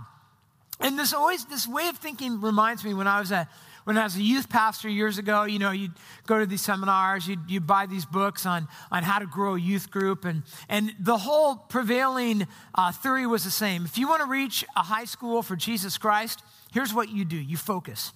And 0.79 0.99
this 0.99 1.13
always, 1.13 1.45
this 1.45 1.67
way 1.67 1.87
of 1.87 1.97
thinking 1.97 2.41
reminds 2.41 2.83
me 2.83 2.93
when 2.93 3.07
I 3.07 3.19
was 3.19 3.31
a, 3.31 3.49
when 3.87 3.97
I 3.97 4.03
was 4.03 4.17
a 4.17 4.21
youth 4.21 4.49
pastor 4.49 4.89
years 4.89 5.17
ago, 5.17 5.45
you 5.45 5.59
know, 5.59 5.71
you'd 5.71 5.93
go 6.25 6.37
to 6.37 6.45
these 6.45 6.59
seminars, 6.59 7.25
you'd, 7.25 7.49
you'd 7.49 7.65
buy 7.65 7.85
these 7.85 8.05
books 8.05 8.45
on, 8.45 8.67
on 8.91 9.01
how 9.01 9.17
to 9.17 9.25
grow 9.25 9.55
a 9.55 9.59
youth 9.59 9.89
group. 9.89 10.25
And, 10.25 10.43
and 10.67 10.93
the 10.99 11.17
whole 11.17 11.55
prevailing 11.55 12.47
uh, 12.75 12.91
theory 12.91 13.25
was 13.25 13.45
the 13.45 13.49
same. 13.49 13.85
If 13.85 13.97
you 13.97 14.09
want 14.09 14.23
to 14.23 14.27
reach 14.27 14.65
a 14.75 14.83
high 14.83 15.05
school 15.05 15.41
for 15.41 15.55
Jesus 15.55 15.97
Christ, 15.97 16.43
here's 16.73 16.93
what 16.93 17.07
you 17.07 17.23
do 17.23 17.37
you 17.37 17.55
focus. 17.55 18.11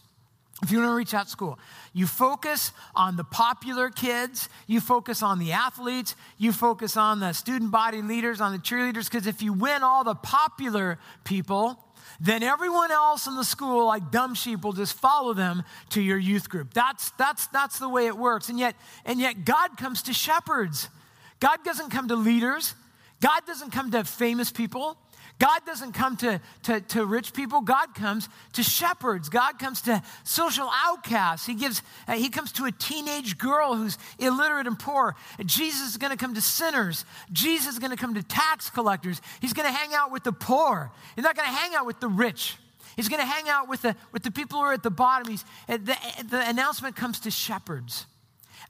If 0.62 0.72
you 0.72 0.80
want 0.80 0.92
to 0.92 0.96
reach 0.96 1.12
that 1.12 1.30
school, 1.30 1.58
you 1.94 2.06
focus 2.06 2.74
on 2.94 3.16
the 3.16 3.24
popular 3.24 3.90
kids, 3.90 4.50
you 4.68 4.82
focus 4.82 5.24
on 5.24 5.40
the 5.40 5.54
athletes, 5.54 6.18
you 6.38 6.52
focus 6.52 6.98
on 6.98 7.22
the 7.22 7.32
student 7.32 7.72
body 7.72 8.02
leaders, 8.02 8.42
on 8.42 8.52
the 8.52 8.60
cheerleaders, 8.60 9.06
because 9.06 9.26
if 9.26 9.42
you 9.42 9.54
win 9.54 9.84
all 9.84 10.04
the 10.04 10.16
popular 10.16 11.00
people, 11.24 11.82
then 12.20 12.44
everyone 12.44 12.92
else 12.92 13.28
in 13.28 13.36
the 13.36 13.44
school, 13.44 13.88
like 13.88 14.12
dumb 14.12 14.34
sheep, 14.34 14.64
will 14.64 14.74
just 14.74 14.94
follow 14.94 15.34
them 15.34 15.64
to 15.90 16.02
your 16.02 16.18
youth 16.18 16.50
group. 16.50 16.74
That's, 16.74 17.12
that's, 17.12 17.48
that's 17.48 17.80
the 17.80 17.90
way 17.90 18.08
it 18.08 18.18
works. 18.18 18.50
And 18.50 18.60
yet, 18.60 18.76
and 19.06 19.20
yet, 19.20 19.46
God 19.46 19.78
comes 19.78 20.04
to 20.04 20.14
shepherds. 20.14 20.90
God 21.40 21.60
doesn't 21.64 21.90
come 21.90 22.08
to 22.10 22.16
leaders. 22.16 22.76
God 23.22 23.42
doesn't 23.46 23.72
come 23.72 23.92
to 23.92 24.04
famous 24.04 24.52
people. 24.52 24.98
God 25.42 25.66
doesn't 25.66 25.94
come 25.94 26.18
to, 26.18 26.40
to, 26.64 26.82
to, 26.82 27.04
rich 27.04 27.34
people. 27.34 27.62
God 27.62 27.96
comes 27.96 28.30
to 28.54 28.62
shepherds. 28.62 29.28
God 29.28 29.58
comes 29.58 29.82
to 29.82 30.04
social 30.24 30.70
outcasts. 30.72 31.48
He, 31.48 31.56
gives, 31.56 31.82
uh, 32.08 32.14
he 32.14 32.30
comes 32.30 32.52
to 32.54 32.66
a 32.66 32.72
teenage 32.72 33.40
girl 33.40 33.74
who's 33.74 33.98
illiterate 34.20 34.68
and 34.68 34.78
poor. 34.78 35.16
Jesus 35.44 35.90
is 35.90 35.98
going 35.98 36.12
to 36.12 36.18
come 36.18 36.36
to 36.36 36.42
sinners. 36.42 37.06
Jesus 37.32 37.74
is 37.74 37.80
going 37.80 37.90
to 37.90 37.98
come 37.98 38.14
to 38.14 38.22
tax 38.22 38.70
collectors. 38.70 39.20
He's 39.40 39.54
going 39.54 39.68
to 39.68 39.74
hang 39.74 39.96
out 39.96 40.12
with 40.12 40.24
the 40.24 40.32
poor. 40.32 40.92
He's 41.16 41.24
not 41.24 41.36
going 41.36 41.50
to 41.50 41.56
hang 41.56 41.74
out 41.74 41.88
with 41.88 42.00
the 42.00 42.08
rich. 42.08 42.58
He's 42.96 43.10
going 43.10 43.22
to 43.22 43.26
hang 43.26 43.50
out 43.50 43.68
with 43.68 43.82
the, 43.82 43.96
with 44.12 44.22
the 44.22 44.30
people 44.30 44.60
who 44.60 44.66
are 44.66 44.74
at 44.74 44.84
the 44.84 44.92
bottom. 44.92 45.28
He's, 45.28 45.44
uh, 45.68 45.78
the, 45.78 45.98
the 46.30 46.48
announcement 46.48 46.96
comes 46.96 47.20
to 47.22 47.32
shepherds. 47.32 48.06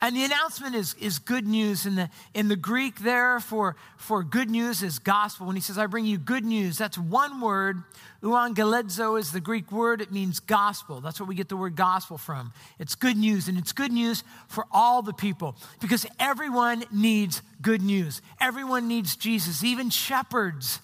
And 0.04 0.16
the 0.16 0.24
announcement 0.24 0.74
is, 0.74 0.96
is 1.00 1.20
good 1.20 1.46
news. 1.46 1.86
In 1.86 1.96
the, 1.96 2.10
in 2.34 2.48
the 2.48 2.56
Greek, 2.56 3.00
there 3.02 3.40
for, 3.40 3.76
for 3.98 4.24
good 4.24 4.50
news 4.50 4.82
is 4.82 4.98
gospel. 4.98 5.46
When 5.46 5.56
he 5.56 5.62
says, 5.62 5.78
I 5.78 5.86
bring 5.86 6.06
you 6.06 6.18
good 6.18 6.44
news, 6.44 6.76
that's 6.76 6.98
one 6.98 7.40
word. 7.40 7.84
Euangelizo 8.24 9.20
is 9.20 9.32
the 9.32 9.40
Greek 9.40 9.72
word. 9.72 10.02
It 10.02 10.12
means 10.12 10.40
gospel. 10.40 11.02
That's 11.02 11.20
where 11.20 11.28
we 11.28 11.36
get 11.36 11.50
the 11.50 11.58
word 11.58 11.76
gospel 11.76 12.18
from. 12.18 12.52
It's 12.80 12.96
good 12.96 13.16
news, 13.16 13.48
and 13.48 13.60
it's 13.60 13.74
good 13.74 13.92
news 13.92 14.24
for 14.48 14.66
all 14.72 15.04
the 15.04 15.14
people 15.14 15.56
because 15.80 16.08
everyone 16.20 16.84
needs 16.92 17.44
good 17.62 17.84
news. 17.84 18.24
Everyone 18.40 18.88
needs 18.88 19.16
Jesus. 19.16 19.64
Even 19.64 19.92
shepherds 19.92 20.80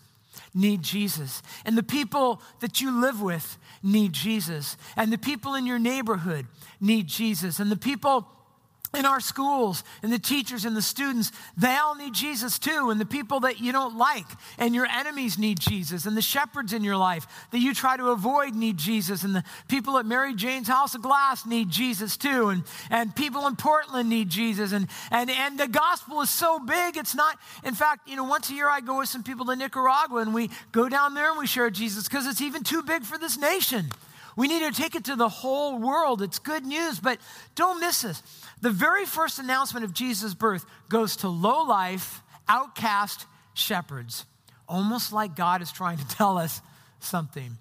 need 0.53 0.83
Jesus. 0.83 1.41
And 1.65 1.75
the 1.75 1.83
people 1.83 2.39
that 2.59 2.81
you 2.81 3.01
live 3.01 3.19
with 3.19 3.57
need 3.81 4.13
Jesus. 4.13 4.77
And 4.95 5.11
the 5.11 5.17
people 5.17 5.55
in 5.55 5.65
your 5.65 5.79
neighborhood 5.79 6.45
need 6.79 7.07
Jesus. 7.07 7.59
And 7.59 7.71
the 7.71 7.77
people 7.77 8.27
in 8.97 9.05
our 9.05 9.19
schools 9.19 9.83
and 10.01 10.11
the 10.11 10.19
teachers 10.19 10.65
and 10.65 10.75
the 10.75 10.81
students, 10.81 11.31
they 11.55 11.75
all 11.75 11.95
need 11.95 12.13
Jesus 12.13 12.57
too. 12.57 12.89
And 12.89 12.99
the 12.99 13.05
people 13.05 13.41
that 13.41 13.59
you 13.59 13.71
don't 13.71 13.97
like 13.97 14.25
and 14.57 14.73
your 14.73 14.87
enemies 14.87 15.37
need 15.37 15.59
Jesus. 15.59 16.05
And 16.05 16.17
the 16.17 16.21
shepherds 16.21 16.73
in 16.73 16.83
your 16.83 16.97
life 16.97 17.27
that 17.51 17.59
you 17.59 17.73
try 17.73 17.95
to 17.95 18.07
avoid 18.07 18.55
need 18.55 18.77
Jesus. 18.77 19.23
And 19.23 19.35
the 19.35 19.43
people 19.67 19.97
at 19.97 20.05
Mary 20.05 20.33
Jane's 20.33 20.67
House 20.67 20.95
of 20.95 21.01
Glass 21.01 21.45
need 21.45 21.69
Jesus 21.69 22.17
too. 22.17 22.49
And, 22.49 22.63
and 22.89 23.15
people 23.15 23.45
in 23.47 23.55
Portland 23.55 24.09
need 24.09 24.29
Jesus. 24.29 24.71
And, 24.71 24.87
and, 25.11 25.29
and 25.29 25.59
the 25.59 25.67
gospel 25.67 26.21
is 26.21 26.29
so 26.29 26.59
big, 26.59 26.97
it's 26.97 27.15
not, 27.15 27.37
in 27.63 27.75
fact, 27.75 28.09
you 28.09 28.15
know, 28.15 28.23
once 28.23 28.49
a 28.49 28.53
year 28.53 28.69
I 28.69 28.81
go 28.81 28.97
with 28.99 29.09
some 29.09 29.23
people 29.23 29.45
to 29.45 29.55
Nicaragua 29.55 30.21
and 30.21 30.33
we 30.33 30.49
go 30.71 30.89
down 30.89 31.13
there 31.13 31.29
and 31.29 31.39
we 31.39 31.47
share 31.47 31.69
Jesus 31.69 32.07
because 32.07 32.25
it's 32.25 32.41
even 32.41 32.63
too 32.63 32.81
big 32.81 33.03
for 33.03 33.17
this 33.17 33.37
nation. 33.37 33.89
We 34.37 34.47
need 34.47 34.59
to 34.59 34.71
take 34.71 34.93
it 34.93 35.05
to 35.05 35.15
the 35.15 35.27
whole 35.27 35.79
world. 35.79 36.21
It's 36.21 36.37
good 36.37 36.63
news, 36.63 36.99
but 36.99 37.19
don't 37.55 37.81
miss 37.81 38.03
this. 38.03 38.21
The 38.61 38.69
very 38.69 39.05
first 39.05 39.39
announcement 39.39 39.83
of 39.83 39.93
Jesus' 39.93 40.35
birth 40.35 40.63
goes 40.89 41.17
to 41.17 41.27
low 41.27 41.63
life, 41.63 42.21
outcast 42.47 43.25
shepherds, 43.55 44.25
almost 44.69 45.11
like 45.11 45.35
God 45.35 45.63
is 45.63 45.71
trying 45.71 45.97
to 45.97 46.07
tell 46.07 46.37
us 46.37 46.61
something. 46.99 47.57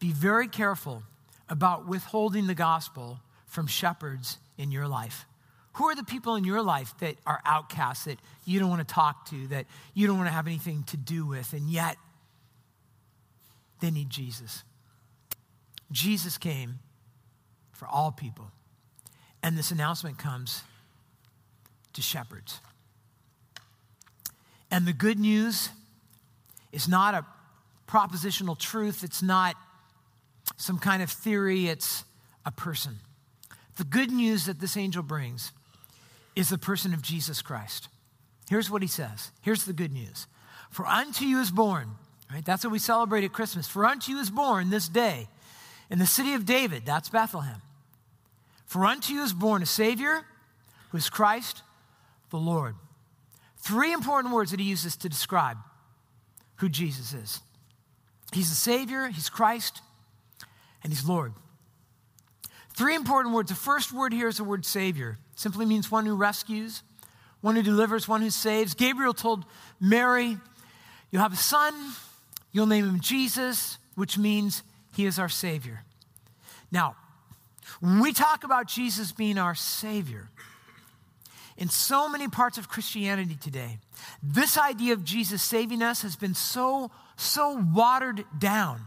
Be 0.00 0.12
very 0.12 0.48
careful 0.48 1.02
about 1.46 1.86
withholding 1.86 2.46
the 2.46 2.54
gospel 2.54 3.20
from 3.44 3.66
shepherds 3.66 4.38
in 4.56 4.72
your 4.72 4.88
life. 4.88 5.26
Who 5.74 5.88
are 5.88 5.94
the 5.94 6.04
people 6.04 6.36
in 6.36 6.44
your 6.44 6.62
life 6.62 6.94
that 7.00 7.16
are 7.26 7.42
outcasts, 7.44 8.06
that 8.06 8.18
you 8.46 8.58
don't 8.58 8.70
want 8.70 8.86
to 8.86 8.94
talk 8.94 9.26
to, 9.28 9.46
that 9.48 9.66
you 9.92 10.06
don't 10.06 10.16
want 10.16 10.28
to 10.28 10.34
have 10.34 10.46
anything 10.46 10.84
to 10.84 10.96
do 10.96 11.26
with, 11.26 11.52
and 11.52 11.68
yet 11.68 11.98
they 13.80 13.90
need 13.90 14.08
Jesus? 14.08 14.64
Jesus 15.92 16.38
came 16.38 16.78
for 17.72 17.86
all 17.86 18.10
people. 18.10 18.50
And 19.42 19.56
this 19.56 19.70
announcement 19.70 20.18
comes 20.18 20.62
to 21.92 22.02
shepherds. 22.02 22.60
And 24.70 24.86
the 24.86 24.92
good 24.92 25.18
news 25.18 25.68
is 26.72 26.88
not 26.88 27.14
a 27.14 27.26
propositional 27.86 28.58
truth, 28.58 29.04
it's 29.04 29.22
not 29.22 29.56
some 30.56 30.78
kind 30.78 31.02
of 31.02 31.10
theory, 31.10 31.68
it's 31.68 32.04
a 32.46 32.50
person. 32.50 32.96
The 33.76 33.84
good 33.84 34.10
news 34.10 34.46
that 34.46 34.60
this 34.60 34.76
angel 34.76 35.02
brings 35.02 35.52
is 36.34 36.48
the 36.48 36.58
person 36.58 36.94
of 36.94 37.02
Jesus 37.02 37.42
Christ. 37.42 37.88
Here's 38.48 38.70
what 38.70 38.80
he 38.82 38.88
says. 38.88 39.30
Here's 39.42 39.64
the 39.64 39.72
good 39.72 39.92
news. 39.92 40.26
For 40.70 40.86
unto 40.86 41.24
you 41.24 41.40
is 41.40 41.50
born, 41.50 41.90
right? 42.32 42.44
That's 42.44 42.64
what 42.64 42.72
we 42.72 42.78
celebrate 42.78 43.24
at 43.24 43.32
Christmas. 43.32 43.68
For 43.68 43.84
unto 43.84 44.12
you 44.12 44.18
is 44.18 44.30
born 44.30 44.70
this 44.70 44.88
day 44.88 45.28
in 45.92 45.98
the 45.98 46.06
city 46.06 46.32
of 46.32 46.46
David, 46.46 46.84
that's 46.86 47.10
Bethlehem. 47.10 47.60
For 48.64 48.86
unto 48.86 49.12
you 49.12 49.22
is 49.22 49.34
born 49.34 49.62
a 49.62 49.66
Savior 49.66 50.22
who 50.88 50.96
is 50.96 51.10
Christ 51.10 51.62
the 52.30 52.38
Lord. 52.38 52.74
Three 53.58 53.92
important 53.92 54.32
words 54.32 54.50
that 54.50 54.58
he 54.58 54.66
uses 54.66 54.96
to 54.96 55.08
describe 55.10 55.58
who 56.56 56.68
Jesus 56.68 57.12
is 57.12 57.40
He's 58.32 58.48
the 58.48 58.56
Savior, 58.56 59.08
He's 59.08 59.28
Christ, 59.28 59.82
and 60.82 60.90
He's 60.90 61.06
Lord. 61.06 61.34
Three 62.74 62.94
important 62.94 63.34
words. 63.34 63.50
The 63.50 63.54
first 63.54 63.92
word 63.92 64.14
here 64.14 64.28
is 64.28 64.38
the 64.38 64.44
word 64.44 64.64
Savior. 64.64 65.18
It 65.34 65.38
simply 65.38 65.66
means 65.66 65.90
one 65.90 66.06
who 66.06 66.14
rescues, 66.16 66.82
one 67.42 67.54
who 67.54 67.62
delivers, 67.62 68.08
one 68.08 68.22
who 68.22 68.30
saves. 68.30 68.72
Gabriel 68.72 69.12
told 69.12 69.44
Mary, 69.78 70.38
You'll 71.10 71.20
have 71.20 71.34
a 71.34 71.36
son, 71.36 71.74
you'll 72.50 72.64
name 72.64 72.88
him 72.88 73.00
Jesus, 73.00 73.76
which 73.94 74.16
means 74.16 74.62
he 74.92 75.06
is 75.06 75.18
our 75.18 75.28
Savior. 75.28 75.84
Now, 76.70 76.96
when 77.80 78.00
we 78.00 78.12
talk 78.12 78.44
about 78.44 78.66
Jesus 78.66 79.12
being 79.12 79.38
our 79.38 79.54
Savior, 79.54 80.28
in 81.56 81.68
so 81.68 82.08
many 82.08 82.28
parts 82.28 82.58
of 82.58 82.68
Christianity 82.68 83.36
today, 83.40 83.78
this 84.22 84.56
idea 84.56 84.94
of 84.94 85.04
Jesus 85.04 85.42
saving 85.42 85.82
us 85.82 86.02
has 86.02 86.16
been 86.16 86.34
so, 86.34 86.90
so 87.16 87.62
watered 87.74 88.24
down. 88.38 88.80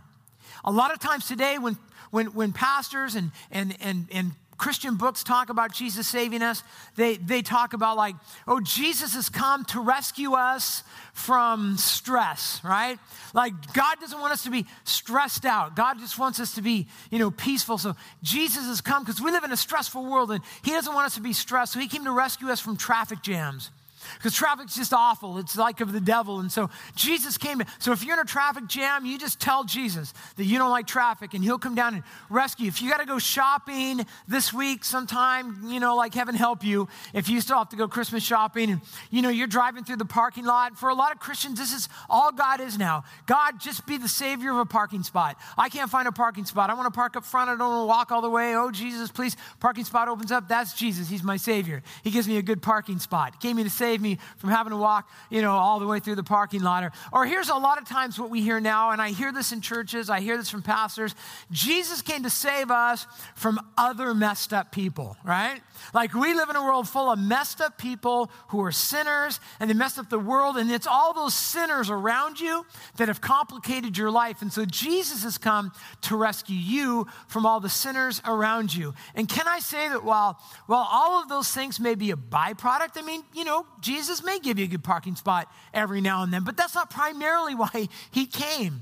A 0.64 0.72
lot 0.72 0.92
of 0.92 1.00
times 1.00 1.28
today, 1.28 1.58
when, 1.58 1.78
when, 2.12 2.28
when 2.28 2.54
pastors 2.54 3.16
and, 3.16 3.32
and, 3.52 3.76
and, 3.80 4.08
and 4.12 4.32
Christian 4.58 4.96
books 4.96 5.24
talk 5.24 5.50
about 5.50 5.74
Jesus 5.74 6.08
saving 6.08 6.42
us, 6.42 6.64
they, 6.96 7.18
they 7.18 7.42
talk 7.42 7.74
about, 7.74 7.98
like, 7.98 8.16
oh, 8.48 8.60
Jesus 8.62 9.16
has 9.16 9.30
come 9.30 9.66
to 9.66 9.80
rescue 9.80 10.34
us 10.34 10.84
from 11.14 11.78
stress, 11.78 12.62
right? 12.64 12.98
Like, 13.34 13.54
God 13.74 14.00
doesn't 14.00 14.20
want 14.20 14.34
us 14.34 14.44
to 14.44 14.50
be 14.50 14.66
stressed 14.84 15.46
out. 15.46 15.76
God 15.76 16.00
just 16.00 16.18
wants 16.18 16.40
us 16.40 16.56
to 16.56 16.62
be, 16.62 16.88
you 17.12 17.20
know, 17.20 17.32
peaceful. 17.32 17.78
So, 17.78 17.96
Jesus 18.24 18.66
has 18.66 18.82
come 18.82 19.04
because 19.04 19.22
we 19.22 19.32
live 19.32 19.44
in 19.44 19.52
a 19.52 19.58
stressful 19.58 20.06
world 20.06 20.32
and 20.32 20.44
He 20.64 20.72
doesn't 20.72 20.94
want 20.94 21.06
us 21.06 21.16
to 21.16 21.22
be 21.22 21.34
stressed. 21.34 21.74
So, 21.74 21.80
He 21.80 21.88
came 21.88 22.06
to 22.06 22.12
rescue 22.12 22.50
us 22.50 22.60
from 22.60 22.78
traffic 22.78 23.22
jams 23.22 23.72
because 24.16 24.34
traffic's 24.34 24.76
just 24.76 24.94
awful. 24.94 25.38
It's 25.38 25.58
like 25.58 25.82
of 25.82 25.92
the 25.92 26.00
devil. 26.00 26.40
And 26.40 26.52
so 26.52 26.70
Jesus 26.96 27.38
came. 27.38 27.62
So 27.80 27.92
if 27.92 28.04
you're 28.04 28.14
in 28.14 28.20
a 28.20 28.26
traffic 28.26 28.68
jam, 28.68 29.06
you 29.06 29.18
just 29.18 29.40
tell 29.40 29.64
Jesus 29.64 30.14
that 30.36 30.46
you 30.46 30.58
don't 30.58 30.70
like 30.70 30.88
traffic 30.88 31.34
and 31.34 31.44
he'll 31.44 31.60
come 31.60 31.76
down 31.76 31.96
and 31.96 32.04
rescue. 32.30 32.68
If 32.68 32.82
you 32.82 32.90
got 32.90 33.00
to 33.00 33.06
go 33.06 33.20
shopping 33.20 34.06
this 34.28 34.54
week 34.54 34.84
sometime, 34.84 35.70
you 35.70 35.80
know, 35.80 35.96
like 35.96 36.14
heaven 36.14 36.36
help 36.36 36.64
you, 36.64 36.88
if 37.14 37.30
you 37.30 37.42
still 37.42 37.58
have 37.58 37.70
to 37.70 37.76
go 37.76 37.88
Christmas 37.88 38.24
shopping 38.24 38.72
and, 38.72 38.82
you 39.12 39.22
know, 39.22 39.30
you're 39.30 39.48
driving 39.48 39.84
through 39.84 39.98
the 39.98 40.06
parking 40.06 40.46
lot. 40.46 40.78
For 40.78 40.90
a 40.90 40.96
lot 40.96 41.12
of 41.12 41.20
Christians, 41.20 41.60
this 41.60 41.74
is 41.74 41.90
all 42.10 42.32
God 42.32 42.62
is 42.62 42.78
now. 42.78 43.04
God, 43.26 43.60
just 43.60 43.86
be 43.86 43.98
the 43.98 44.08
savior 44.08 44.52
of 44.52 44.58
a 44.58 44.66
parking 44.66 45.04
spot. 45.04 45.38
I 45.58 45.70
can't 45.70 45.90
find 45.90 46.08
a 46.08 46.12
parking 46.12 46.46
spot. 46.46 46.70
I 46.70 46.74
want 46.74 46.86
to 46.86 46.98
park 46.98 47.16
up 47.16 47.26
front. 47.26 47.50
I 47.50 47.56
don't 47.56 47.70
want 47.70 47.84
to 47.84 47.88
walk 47.88 48.12
all 48.12 48.22
the 48.22 48.30
way. 48.30 48.56
Oh, 48.56 48.72
Jesus, 48.72 49.12
please. 49.12 49.36
Parking 49.60 49.84
spot 49.84 50.08
opens 50.08 50.32
up. 50.32 50.48
That's 50.48 50.74
Jesus. 50.74 51.10
He's 51.10 51.24
my 51.24 51.38
savior. 51.38 51.82
He 52.04 52.12
gives 52.12 52.28
me 52.28 52.38
a 52.38 52.42
good 52.42 52.62
parking 52.62 53.00
spot. 53.00 53.36
He 53.40 53.48
came 53.48 53.56
me 53.56 53.64
to 53.64 53.70
save 53.70 53.95
me 54.02 54.18
from 54.38 54.50
having 54.50 54.72
to 54.72 54.78
walk, 54.78 55.10
you 55.30 55.42
know, 55.42 55.52
all 55.52 55.80
the 55.80 55.88
way 55.88 56.00
through 56.00 56.16
the 56.16 56.24
parking 56.24 56.62
lot. 56.62 56.84
Or, 56.84 56.92
or 57.12 57.26
here's 57.26 57.50
a 57.50 57.56
lot 57.56 57.78
of 57.78 57.88
times 57.88 58.20
what 58.20 58.30
we 58.30 58.42
hear 58.42 58.60
now, 58.60 58.92
and 58.92 59.02
I 59.02 59.10
hear 59.10 59.32
this 59.32 59.52
in 59.52 59.62
churches, 59.62 60.10
I 60.10 60.20
hear 60.20 60.38
this 60.38 60.50
from 60.50 60.62
pastors. 60.62 61.16
Jesus 61.52 62.02
came 62.02 62.24
to 62.24 62.30
save 62.30 62.72
us 62.72 63.06
from 63.36 63.60
other 63.78 64.14
messed 64.14 64.54
up 64.54 64.72
people, 64.72 65.18
right? 65.24 65.62
Like 65.94 66.14
we 66.14 66.34
live 66.34 66.50
in 66.50 66.56
a 66.56 66.64
world 66.64 66.88
full 66.88 67.12
of 67.12 67.20
messed 67.20 67.62
up 67.62 67.78
people 67.78 68.32
who 68.50 68.64
are 68.64 68.72
sinners 68.72 69.40
and 69.60 69.70
they 69.70 69.74
messed 69.74 70.00
up 70.00 70.10
the 70.10 70.20
world, 70.20 70.58
and 70.58 70.72
it's 70.72 70.88
all 70.88 71.14
those 71.14 71.34
sinners 71.34 71.90
around 71.90 72.40
you 72.40 72.66
that 72.98 73.08
have 73.08 73.22
complicated 73.22 73.98
your 73.98 74.12
life. 74.12 74.42
And 74.42 74.52
so 74.52 74.66
Jesus 74.66 75.24
has 75.24 75.38
come 75.38 75.72
to 76.02 76.16
rescue 76.16 76.56
you 76.56 77.08
from 77.28 77.46
all 77.46 77.60
the 77.60 77.70
sinners 77.70 78.22
around 78.26 78.74
you. 78.74 78.94
And 79.16 79.28
can 79.28 79.48
I 79.48 79.60
say 79.60 79.90
that 79.90 80.04
while, 80.04 80.40
while 80.68 80.88
all 80.90 81.22
of 81.22 81.30
those 81.30 81.50
things 81.50 81.80
may 81.80 81.96
be 81.96 82.12
a 82.12 82.16
byproduct, 82.16 82.98
I 82.98 83.02
mean, 83.02 83.24
you 83.34 83.44
know, 83.44 83.66
Jesus 83.86 84.24
may 84.24 84.40
give 84.40 84.58
you 84.58 84.66
a 84.66 84.68
good 84.68 84.84
parking 84.84 85.16
spot 85.16 85.48
every 85.72 86.02
now 86.02 86.24
and 86.24 86.34
then, 86.34 86.44
but 86.44 86.58
that's 86.58 86.74
not 86.74 86.90
primarily 86.90 87.54
why 87.64 87.88
he 88.10 88.26
came. 88.26 88.82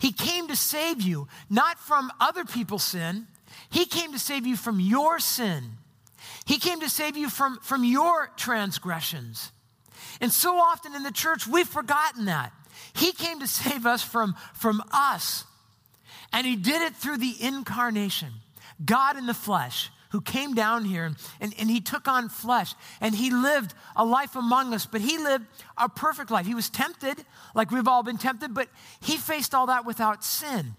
He 0.00 0.12
came 0.12 0.48
to 0.48 0.56
save 0.56 1.00
you, 1.00 1.28
not 1.48 1.78
from 1.78 2.10
other 2.20 2.44
people's 2.44 2.82
sin. 2.82 3.28
He 3.70 3.86
came 3.86 4.12
to 4.12 4.18
save 4.18 4.46
you 4.46 4.56
from 4.56 4.80
your 4.80 5.20
sin. 5.20 5.76
He 6.46 6.58
came 6.58 6.80
to 6.80 6.90
save 6.90 7.16
you 7.16 7.30
from, 7.30 7.58
from 7.62 7.84
your 7.84 8.30
transgressions. 8.36 9.52
And 10.20 10.32
so 10.32 10.56
often 10.56 10.96
in 10.96 11.04
the 11.04 11.12
church, 11.12 11.46
we've 11.46 11.68
forgotten 11.68 12.24
that. 12.24 12.52
He 12.92 13.12
came 13.12 13.38
to 13.40 13.46
save 13.46 13.86
us 13.86 14.02
from, 14.02 14.34
from 14.54 14.82
us. 14.90 15.44
And 16.32 16.46
he 16.46 16.56
did 16.56 16.82
it 16.82 16.96
through 16.96 17.18
the 17.18 17.36
incarnation 17.40 18.32
God 18.84 19.16
in 19.16 19.26
the 19.26 19.34
flesh, 19.34 19.90
who 20.10 20.20
came 20.20 20.54
down 20.54 20.84
here 20.84 21.04
and, 21.40 21.54
and, 21.58 21.70
he 21.70 21.80
took 21.80 22.08
on 22.08 22.28
flesh 22.28 22.74
and 23.00 23.14
he 23.14 23.30
lived 23.30 23.74
a 23.96 24.04
life 24.04 24.36
among 24.36 24.74
us, 24.74 24.86
but 24.86 25.00
he 25.00 25.18
lived 25.18 25.46
a 25.78 25.88
perfect 25.88 26.30
life. 26.30 26.46
He 26.46 26.54
was 26.54 26.68
tempted, 26.68 27.24
like 27.54 27.70
we've 27.70 27.88
all 27.88 28.02
been 28.02 28.18
tempted, 28.18 28.52
but 28.52 28.68
he 29.00 29.16
faced 29.16 29.54
all 29.54 29.66
that 29.66 29.84
without 29.84 30.24
sin. 30.24 30.74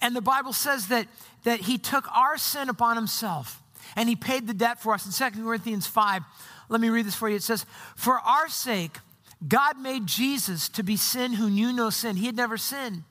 And 0.00 0.16
the 0.16 0.22
Bible 0.22 0.52
says 0.52 0.88
that, 0.88 1.06
that 1.44 1.60
he 1.60 1.78
took 1.78 2.04
our 2.14 2.36
sin 2.36 2.68
upon 2.68 2.96
himself 2.96 3.62
and 3.96 4.08
he 4.08 4.16
paid 4.16 4.46
the 4.46 4.54
debt 4.54 4.80
for 4.80 4.94
us. 4.94 5.06
In 5.06 5.32
2 5.32 5.42
Corinthians 5.42 5.86
5, 5.86 6.22
let 6.68 6.80
me 6.80 6.88
read 6.88 7.06
this 7.06 7.14
for 7.14 7.28
you. 7.28 7.36
It 7.36 7.42
says, 7.42 7.66
For 7.96 8.18
our 8.18 8.48
sake, 8.48 8.98
God 9.46 9.78
made 9.78 10.06
Jesus 10.06 10.68
to 10.70 10.82
be 10.82 10.96
sin 10.96 11.34
who 11.34 11.50
knew 11.50 11.72
no 11.72 11.90
sin. 11.90 12.16
He 12.16 12.26
had 12.26 12.36
never 12.36 12.56
sinned 12.56 13.04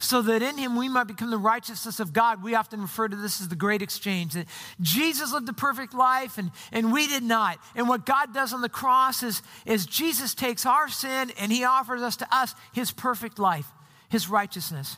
so 0.00 0.22
that 0.22 0.42
in 0.42 0.56
him 0.56 0.76
we 0.76 0.88
might 0.88 1.04
become 1.04 1.30
the 1.30 1.38
righteousness 1.38 2.00
of 2.00 2.14
God. 2.14 2.42
We 2.42 2.54
often 2.54 2.80
refer 2.80 3.06
to 3.06 3.16
this 3.16 3.40
as 3.40 3.48
the 3.48 3.54
great 3.54 3.82
exchange 3.82 4.32
that 4.32 4.46
Jesus 4.80 5.32
lived 5.32 5.48
a 5.48 5.52
perfect 5.52 5.92
life 5.92 6.38
and, 6.38 6.50
and 6.72 6.90
we 6.90 7.06
did 7.06 7.22
not. 7.22 7.58
And 7.76 7.86
what 7.86 8.06
God 8.06 8.32
does 8.32 8.54
on 8.54 8.62
the 8.62 8.70
cross 8.70 9.22
is, 9.22 9.42
is 9.66 9.84
Jesus 9.84 10.34
takes 10.34 10.64
our 10.64 10.88
sin 10.88 11.30
and 11.38 11.52
he 11.52 11.64
offers 11.64 12.00
us 12.00 12.16
to 12.16 12.34
us 12.34 12.54
his 12.72 12.90
perfect 12.90 13.38
life, 13.38 13.66
his 14.08 14.28
righteousness. 14.28 14.96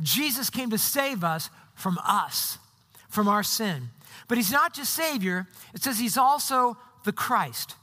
Jesus 0.00 0.50
came 0.50 0.70
to 0.70 0.78
save 0.78 1.24
us 1.24 1.50
from 1.74 1.98
us, 2.06 2.58
from 3.08 3.26
our 3.26 3.42
sin. 3.42 3.90
But 4.28 4.38
he's 4.38 4.52
not 4.52 4.72
just 4.72 4.94
Savior, 4.94 5.48
it 5.74 5.82
says 5.82 5.98
he's 5.98 6.16
also 6.16 6.76
the 7.04 7.12
Christ. 7.12 7.74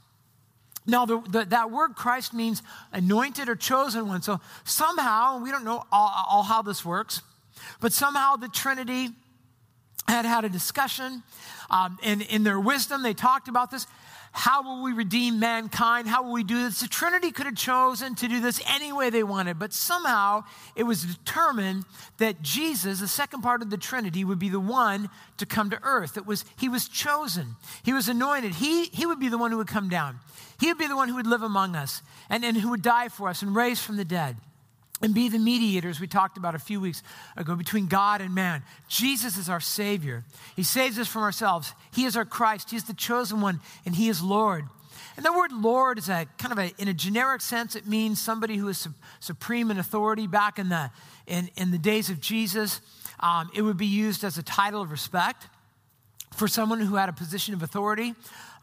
Now, 0.86 1.06
the, 1.06 1.20
the, 1.20 1.44
that 1.44 1.70
word 1.70 1.94
Christ 1.94 2.34
means 2.34 2.62
anointed 2.92 3.48
or 3.48 3.54
chosen 3.56 4.08
one. 4.08 4.22
So 4.22 4.40
somehow, 4.64 5.38
we 5.38 5.50
don't 5.50 5.64
know 5.64 5.84
all, 5.92 6.26
all 6.28 6.42
how 6.42 6.62
this 6.62 6.84
works, 6.84 7.22
but 7.80 7.92
somehow 7.92 8.36
the 8.36 8.48
Trinity 8.48 9.10
had 10.08 10.24
had 10.24 10.44
a 10.44 10.48
discussion. 10.48 11.22
Um, 11.70 11.98
and 12.02 12.22
in 12.22 12.42
their 12.42 12.58
wisdom, 12.58 13.02
they 13.02 13.14
talked 13.14 13.48
about 13.48 13.70
this. 13.70 13.86
How 14.32 14.62
will 14.62 14.82
we 14.82 14.92
redeem 14.92 15.38
mankind? 15.38 16.08
How 16.08 16.22
will 16.22 16.32
we 16.32 16.42
do 16.42 16.62
this? 16.64 16.80
The 16.80 16.88
Trinity 16.88 17.32
could 17.32 17.44
have 17.44 17.54
chosen 17.54 18.14
to 18.14 18.28
do 18.28 18.40
this 18.40 18.62
any 18.66 18.90
way 18.90 19.10
they 19.10 19.22
wanted, 19.22 19.58
but 19.58 19.74
somehow 19.74 20.44
it 20.74 20.84
was 20.84 21.04
determined 21.04 21.84
that 22.16 22.40
Jesus, 22.40 23.00
the 23.00 23.08
second 23.08 23.42
part 23.42 23.60
of 23.60 23.68
the 23.68 23.76
Trinity, 23.76 24.24
would 24.24 24.38
be 24.38 24.48
the 24.48 24.58
one 24.58 25.10
to 25.36 25.44
come 25.44 25.68
to 25.68 25.78
earth. 25.82 26.16
It 26.16 26.26
was, 26.26 26.46
he 26.58 26.68
was 26.68 26.88
chosen, 26.88 27.56
he 27.82 27.92
was 27.92 28.08
anointed. 28.08 28.54
He, 28.54 28.86
he 28.86 29.04
would 29.04 29.20
be 29.20 29.28
the 29.28 29.38
one 29.38 29.50
who 29.50 29.58
would 29.58 29.68
come 29.68 29.90
down. 29.90 30.18
He 30.58 30.68
would 30.68 30.78
be 30.78 30.86
the 30.86 30.96
one 30.96 31.10
who 31.10 31.16
would 31.16 31.26
live 31.26 31.42
among 31.42 31.76
us 31.76 32.02
and, 32.30 32.42
and 32.42 32.56
who 32.56 32.70
would 32.70 32.82
die 32.82 33.08
for 33.08 33.28
us 33.28 33.42
and 33.42 33.54
raise 33.54 33.82
from 33.82 33.96
the 33.96 34.04
dead 34.04 34.36
and 35.02 35.14
be 35.14 35.28
the 35.28 35.38
mediators 35.38 36.00
we 36.00 36.06
talked 36.06 36.38
about 36.38 36.54
a 36.54 36.58
few 36.58 36.80
weeks 36.80 37.02
ago 37.36 37.56
between 37.56 37.86
God 37.88 38.20
and 38.20 38.34
man. 38.34 38.62
Jesus 38.88 39.36
is 39.36 39.48
our 39.48 39.60
Savior. 39.60 40.24
He 40.54 40.62
saves 40.62 40.98
us 40.98 41.08
from 41.08 41.22
ourselves. 41.22 41.72
He 41.92 42.04
is 42.04 42.16
our 42.16 42.24
Christ. 42.24 42.70
He 42.70 42.76
is 42.76 42.84
the 42.84 42.94
chosen 42.94 43.40
one, 43.40 43.60
and 43.84 43.96
He 43.96 44.08
is 44.08 44.22
Lord. 44.22 44.64
And 45.16 45.26
the 45.26 45.32
word 45.32 45.52
Lord 45.52 45.98
is 45.98 46.08
a 46.08 46.26
kind 46.38 46.52
of 46.52 46.58
a, 46.58 46.72
in 46.80 46.88
a 46.88 46.94
generic 46.94 47.40
sense, 47.40 47.76
it 47.76 47.86
means 47.86 48.20
somebody 48.20 48.56
who 48.56 48.68
is 48.68 48.78
su- 48.78 48.94
supreme 49.20 49.70
in 49.70 49.78
authority. 49.78 50.26
Back 50.26 50.58
in 50.58 50.68
the, 50.68 50.90
in, 51.26 51.50
in 51.56 51.70
the 51.70 51.78
days 51.78 52.08
of 52.08 52.20
Jesus, 52.20 52.80
um, 53.20 53.50
it 53.54 53.62
would 53.62 53.76
be 53.76 53.86
used 53.86 54.24
as 54.24 54.38
a 54.38 54.42
title 54.42 54.80
of 54.80 54.90
respect 54.90 55.48
for 56.34 56.48
someone 56.48 56.80
who 56.80 56.94
had 56.94 57.08
a 57.08 57.12
position 57.12 57.52
of 57.52 57.62
authority. 57.62 58.14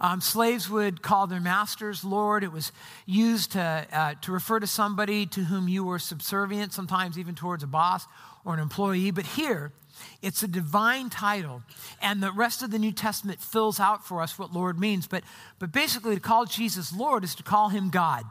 Um, 0.01 0.22
slaves 0.22 0.70
would 0.70 1.01
call 1.01 1.27
their 1.27 1.41
masters 1.41 2.03
Lord. 2.06 2.44
It 2.44 2.51
was 2.51 2.72
used 3.06 3.51
to, 3.53 3.86
uh, 3.91 4.13
to 4.22 4.32
refer 4.32 4.60
to 4.60 4.68
somebody 4.68 5.25
to 5.27 5.44
whom 5.44 5.68
you 5.68 5.84
were 5.84 6.00
subservient, 6.00 6.74
sometimes 6.74 7.18
even 7.18 7.36
towards 7.36 7.63
a 7.63 7.68
boss 7.68 8.06
or 8.46 8.53
an 8.53 8.60
employee. 8.60 9.12
But 9.12 9.25
here, 9.25 9.74
it's 10.22 10.41
a 10.41 10.48
divine 10.48 11.10
title. 11.10 11.63
And 12.01 12.24
the 12.24 12.32
rest 12.32 12.63
of 12.63 12.72
the 12.72 12.79
New 12.79 12.94
Testament 12.94 13.41
fills 13.41 13.79
out 13.79 14.06
for 14.06 14.22
us 14.22 14.39
what 14.39 14.53
Lord 14.53 14.79
means. 14.79 15.08
But, 15.08 15.24
but 15.60 15.72
basically, 15.72 16.15
to 16.15 16.22
call 16.22 16.46
Jesus 16.46 16.94
Lord 16.94 17.24
is 17.24 17.36
to 17.36 17.44
call 17.44 17.70
him 17.70 17.89
God. 17.89 18.24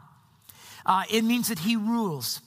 Uh, 0.85 1.03
it 1.11 1.23
means 1.23 1.49
that 1.49 1.59
he 1.59 1.75
rules 1.75 2.41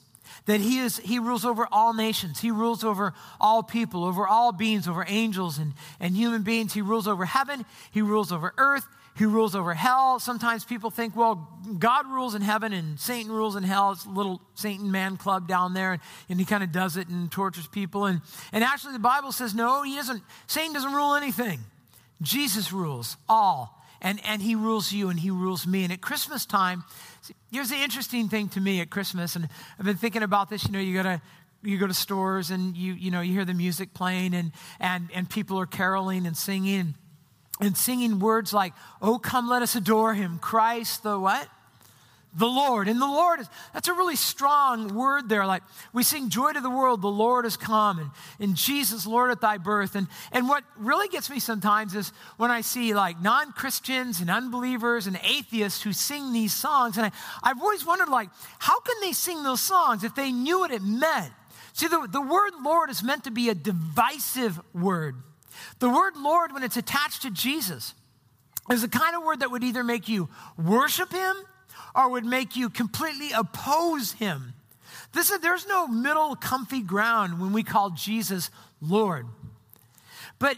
that 0.45 0.59
he 0.59 0.79
is 0.79 0.97
he 0.97 1.19
rules 1.19 1.45
over 1.45 1.67
all 1.71 1.93
nations 1.93 2.41
he 2.41 2.51
rules 2.51 2.83
over 2.83 3.13
all 3.39 3.63
people 3.63 4.03
over 4.03 4.27
all 4.27 4.51
beings 4.51 4.87
over 4.87 5.05
angels 5.07 5.57
and, 5.57 5.73
and 5.99 6.15
human 6.15 6.41
beings 6.41 6.73
he 6.73 6.81
rules 6.81 7.07
over 7.07 7.23
heaven 7.23 7.63
he 7.91 8.01
rules 8.01 8.31
over 8.31 8.53
earth 8.57 8.85
he 9.15 9.25
rules 9.25 9.55
over 9.55 9.73
hell. 9.73 10.19
Sometimes 10.19 10.65
people 10.65 10.89
think, 10.89 11.15
well, 11.15 11.47
God 11.77 12.07
rules 12.07 12.33
in 12.33 12.41
heaven 12.41 12.73
and 12.73 12.99
Satan 12.99 13.31
rules 13.31 13.55
in 13.55 13.63
hell. 13.63 13.91
It's 13.91 14.05
a 14.05 14.09
little 14.09 14.41
Satan 14.55 14.91
man 14.91 15.17
club 15.17 15.47
down 15.47 15.73
there, 15.73 15.93
and, 15.93 16.01
and 16.29 16.39
he 16.39 16.45
kind 16.45 16.63
of 16.63 16.71
does 16.71 16.97
it 16.97 17.07
and 17.09 17.31
tortures 17.31 17.67
people. 17.67 18.05
And, 18.05 18.21
and 18.51 18.63
actually, 18.63 18.93
the 18.93 18.99
Bible 18.99 19.31
says, 19.31 19.53
no, 19.53 19.83
he 19.83 19.95
doesn't, 19.95 20.23
Satan 20.47 20.73
doesn't 20.73 20.93
rule 20.93 21.15
anything. 21.15 21.59
Jesus 22.21 22.71
rules 22.71 23.17
all. 23.29 23.79
And, 24.01 24.19
and 24.25 24.41
he 24.41 24.55
rules 24.55 24.91
you 24.91 25.09
and 25.09 25.19
he 25.19 25.29
rules 25.29 25.65
me. 25.65 25.83
And 25.83 25.93
at 25.93 26.01
Christmas 26.01 26.45
time, 26.45 26.83
here's 27.51 27.69
the 27.69 27.77
interesting 27.77 28.27
thing 28.27 28.49
to 28.49 28.59
me 28.59 28.81
at 28.81 28.89
Christmas, 28.89 29.35
and 29.35 29.47
I've 29.79 29.85
been 29.85 29.95
thinking 29.95 30.23
about 30.23 30.49
this. 30.49 30.65
You 30.65 30.71
know, 30.71 30.79
you 30.79 30.95
go 30.95 31.03
to 31.03 31.21
you 31.65 31.77
go 31.77 31.87
to 31.87 31.93
stores 31.93 32.51
and 32.51 32.75
you 32.75 32.93
you 32.93 33.09
know 33.09 33.21
you 33.21 33.31
hear 33.31 33.45
the 33.45 33.53
music 33.53 33.93
playing 33.93 34.33
and 34.33 34.51
and 34.81 35.09
and 35.13 35.29
people 35.29 35.57
are 35.57 35.65
caroling 35.65 36.27
and 36.27 36.35
singing 36.35 36.95
and 37.59 37.77
singing 37.77 38.19
words 38.19 38.53
like, 38.53 38.73
Oh, 39.01 39.17
come, 39.17 39.49
let 39.49 39.61
us 39.61 39.75
adore 39.75 40.13
him, 40.13 40.39
Christ 40.39 41.03
the 41.03 41.19
what? 41.19 41.47
The 42.35 42.47
Lord. 42.47 42.87
And 42.87 42.99
the 42.99 43.05
Lord 43.05 43.41
is, 43.41 43.49
that's 43.73 43.87
a 43.87 43.93
really 43.93 44.15
strong 44.15 44.95
word 44.95 45.29
there. 45.29 45.45
Like 45.45 45.61
we 45.93 46.01
sing 46.01 46.29
joy 46.29 46.53
to 46.53 46.61
the 46.61 46.69
world, 46.69 47.03
the 47.03 47.07
Lord 47.07 47.45
is 47.45 47.57
come, 47.57 47.99
and, 47.99 48.09
and 48.39 48.55
Jesus, 48.55 49.05
Lord 49.05 49.29
at 49.29 49.39
thy 49.39 49.59
birth. 49.59 49.95
And, 49.95 50.07
and 50.31 50.49
what 50.49 50.63
really 50.77 51.07
gets 51.09 51.29
me 51.29 51.39
sometimes 51.39 51.93
is 51.93 52.11
when 52.37 52.49
I 52.49 52.61
see 52.61 52.95
like 52.95 53.21
non 53.21 53.51
Christians 53.51 54.19
and 54.19 54.31
unbelievers 54.31 55.05
and 55.05 55.19
atheists 55.23 55.83
who 55.83 55.93
sing 55.93 56.33
these 56.33 56.53
songs. 56.53 56.97
And 56.97 57.05
I, 57.05 57.11
I've 57.43 57.61
always 57.61 57.85
wondered, 57.85 58.09
like, 58.09 58.29
how 58.57 58.79
can 58.79 58.95
they 59.01 59.11
sing 59.11 59.43
those 59.43 59.61
songs 59.61 60.03
if 60.03 60.15
they 60.15 60.31
knew 60.31 60.59
what 60.59 60.71
it 60.71 60.81
meant? 60.81 61.31
See, 61.73 61.87
the, 61.87 62.07
the 62.09 62.21
word 62.21 62.53
Lord 62.63 62.89
is 62.89 63.03
meant 63.03 63.25
to 63.25 63.31
be 63.31 63.49
a 63.49 63.55
divisive 63.55 64.59
word. 64.73 65.15
The 65.79 65.89
word 65.89 66.15
Lord, 66.17 66.53
when 66.53 66.63
it's 66.63 66.77
attached 66.77 67.21
to 67.23 67.31
Jesus, 67.31 67.93
is 68.71 68.81
the 68.81 68.87
kind 68.87 69.15
of 69.15 69.23
word 69.23 69.39
that 69.41 69.51
would 69.51 69.63
either 69.63 69.83
make 69.83 70.07
you 70.07 70.29
worship 70.57 71.11
him 71.11 71.35
or 71.95 72.09
would 72.09 72.25
make 72.25 72.55
you 72.55 72.69
completely 72.69 73.31
oppose 73.31 74.13
him. 74.13 74.53
This 75.13 75.29
is, 75.29 75.39
there's 75.39 75.67
no 75.67 75.87
middle 75.87 76.35
comfy 76.35 76.81
ground 76.81 77.39
when 77.39 77.53
we 77.53 77.63
call 77.63 77.91
Jesus 77.91 78.49
Lord. 78.81 79.27
But 80.39 80.57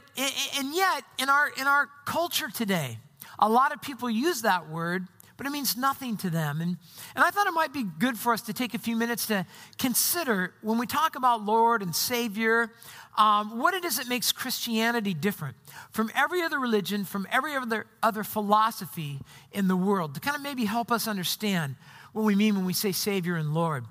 and 0.58 0.74
yet 0.74 1.04
in 1.20 1.30
our 1.30 1.50
in 1.60 1.68
our 1.68 1.90
culture 2.06 2.50
today, 2.50 2.98
a 3.38 3.50
lot 3.50 3.74
of 3.74 3.82
people 3.82 4.10
use 4.10 4.42
that 4.42 4.70
word, 4.70 5.08
but 5.38 5.46
it 5.46 5.52
means 5.52 5.76
nothing 5.76 6.18
to 6.18 6.30
them. 6.30 6.62
And, 6.62 6.78
and 7.16 7.24
I 7.24 7.30
thought 7.30 7.48
it 7.48 7.54
might 7.54 7.74
be 7.74 7.84
good 7.84 8.18
for 8.18 8.34
us 8.34 8.42
to 8.44 8.54
take 8.54 8.74
a 8.74 8.80
few 8.80 8.96
minutes 8.96 9.28
to 9.28 9.46
consider 9.78 10.54
when 10.62 10.78
we 10.78 10.88
talk 10.88 11.16
about 11.16 11.44
Lord 11.44 11.82
and 11.82 11.96
Savior, 11.96 12.72
um, 13.18 13.60
what 13.60 13.74
it 13.74 13.86
is 13.86 13.98
that 13.98 14.08
makes 14.08 14.32
Christianity 14.32 15.14
different 15.14 15.56
from 15.92 16.12
every 16.16 16.42
other 16.42 16.60
religion, 16.60 17.06
from 17.06 17.28
every 17.32 17.56
other, 17.56 17.88
other 18.04 18.24
philosophy 18.24 19.20
in 19.52 19.68
the 19.68 19.76
world, 19.76 20.16
to 20.16 20.20
kind 20.20 20.36
of 20.36 20.42
maybe 20.42 20.66
help 20.66 20.92
us 20.92 21.08
understand 21.08 21.76
what 22.14 22.24
we 22.24 22.36
mean 22.36 22.56
when 22.56 22.66
we 22.66 22.74
say 22.74 22.92
Savior 22.92 23.36
and 23.36 23.54
Lord. 23.54 23.86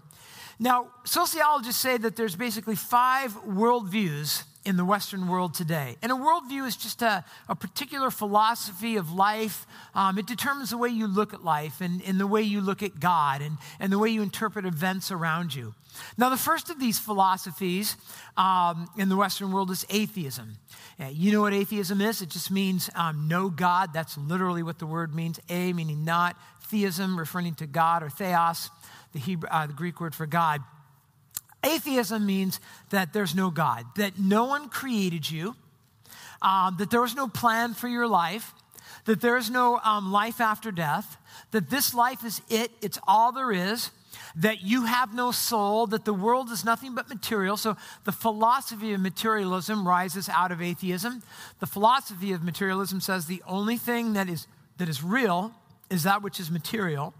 Now, 0.59 0.88
sociologists 1.05 1.81
say 1.81 1.97
that 1.99 2.17
there's 2.17 2.37
basically 2.37 2.77
five 2.77 3.33
worldviews 3.45 4.45
in 4.64 4.77
the 4.77 4.85
Western 4.85 5.29
world 5.29 5.53
today. 5.53 5.97
And 6.03 6.11
a 6.11 6.14
worldview 6.14 6.67
is 6.67 6.77
just 6.77 7.03
a, 7.03 7.25
a 7.49 7.55
particular 7.55 8.11
philosophy 8.11 8.97
of 8.97 9.12
life. 9.12 9.67
Um, 9.95 10.19
it 10.19 10.27
determines 10.27 10.71
the 10.71 10.79
way 10.79 10.88
you 10.88 11.07
look 11.07 11.35
at 11.35 11.45
life 11.45 11.81
and, 11.81 12.03
and 12.03 12.19
the 12.19 12.27
way 12.27 12.43
you 12.43 12.61
look 12.61 12.83
at 12.83 12.99
God 12.99 13.43
and, 13.43 13.59
and 13.79 13.93
the 13.93 13.99
way 13.99 14.09
you 14.09 14.23
interpret 14.23 14.64
events 14.64 15.11
around 15.11 15.55
you. 15.55 15.75
Now, 16.17 16.31
the 16.31 16.37
first 16.37 16.71
of 16.71 16.81
these 16.81 16.99
philosophies 16.99 17.97
um, 18.37 18.88
in 18.97 19.09
the 19.09 19.17
Western 19.17 19.53
world 19.53 19.71
is 19.71 19.85
atheism. 19.90 20.57
Uh, 20.99 21.07
you 21.12 21.31
know 21.31 21.43
what 21.43 21.53
atheism 21.53 22.01
is? 22.01 22.23
It 22.23 22.31
just 22.31 22.51
means 22.51 22.88
um, 22.95 23.29
no 23.29 23.51
God. 23.51 23.93
That's 23.93 24.17
literally 24.17 24.62
what 24.62 24.79
the 24.79 24.87
word 24.87 25.14
means. 25.14 25.38
A 25.49 25.73
meaning 25.73 26.05
not, 26.05 26.37
theism 26.62 27.19
referring 27.19 27.55
to 27.57 27.67
God, 27.67 28.03
or 28.03 28.09
theos, 28.09 28.71
the, 29.14 29.20
Hebrew, 29.20 29.48
uh, 29.50 29.66
the 29.66 29.72
Greek 29.72 30.00
word 30.00 30.14
for 30.14 30.27
God. 30.27 30.61
Atheism 31.64 32.27
means 32.27 32.61
that 32.90 33.14
there's 33.14 33.35
no 33.35 33.50
God, 33.50 33.87
that 33.96 34.18
no 34.18 34.44
one 34.44 34.68
created 34.68 35.31
you, 35.31 35.57
um, 36.42 36.77
that 36.79 36.90
there 36.90 37.00
was 37.00 37.14
no 37.14 37.27
plan 37.27 37.72
for 37.72 37.88
your 37.88 38.07
life, 38.07 38.53
that 39.07 39.22
there 39.22 39.38
is 39.38 39.48
no 39.50 39.79
um, 39.79 40.12
life 40.12 40.40
after 40.40 40.70
death, 40.70 41.16
that 41.53 41.70
this 41.70 41.94
life 41.94 42.22
is 42.24 42.42
it, 42.50 42.70
it's 42.83 42.98
all 43.09 43.33
there 43.33 43.50
is, 43.50 43.90
that 44.37 44.62
you 44.62 44.85
have 44.85 45.14
no 45.14 45.31
soul, 45.31 45.87
that 45.87 46.05
the 46.05 46.12
world 46.12 46.50
is 46.50 46.64
nothing 46.64 46.94
but 46.94 47.09
material. 47.09 47.57
So 47.57 47.77
the 48.05 48.12
philosophy 48.12 48.92
of 48.92 49.00
materialism 49.00 49.87
rises 49.87 50.29
out 50.29 50.53
of 50.53 50.61
atheism. 50.61 51.22
The 51.61 51.66
philosophy 51.66 52.33
of 52.33 52.42
materialism 52.42 53.00
says 53.00 53.27
the 53.27 53.42
only 53.46 53.77
thing 53.77 54.14
that 54.14 54.29
is, 54.29 54.46
that 54.79 54.88
is 54.88 55.03
real 55.03 55.53
is 55.90 56.03
that 56.03 56.22
which 56.22 56.40
is 56.40 56.50
material. 56.50 57.14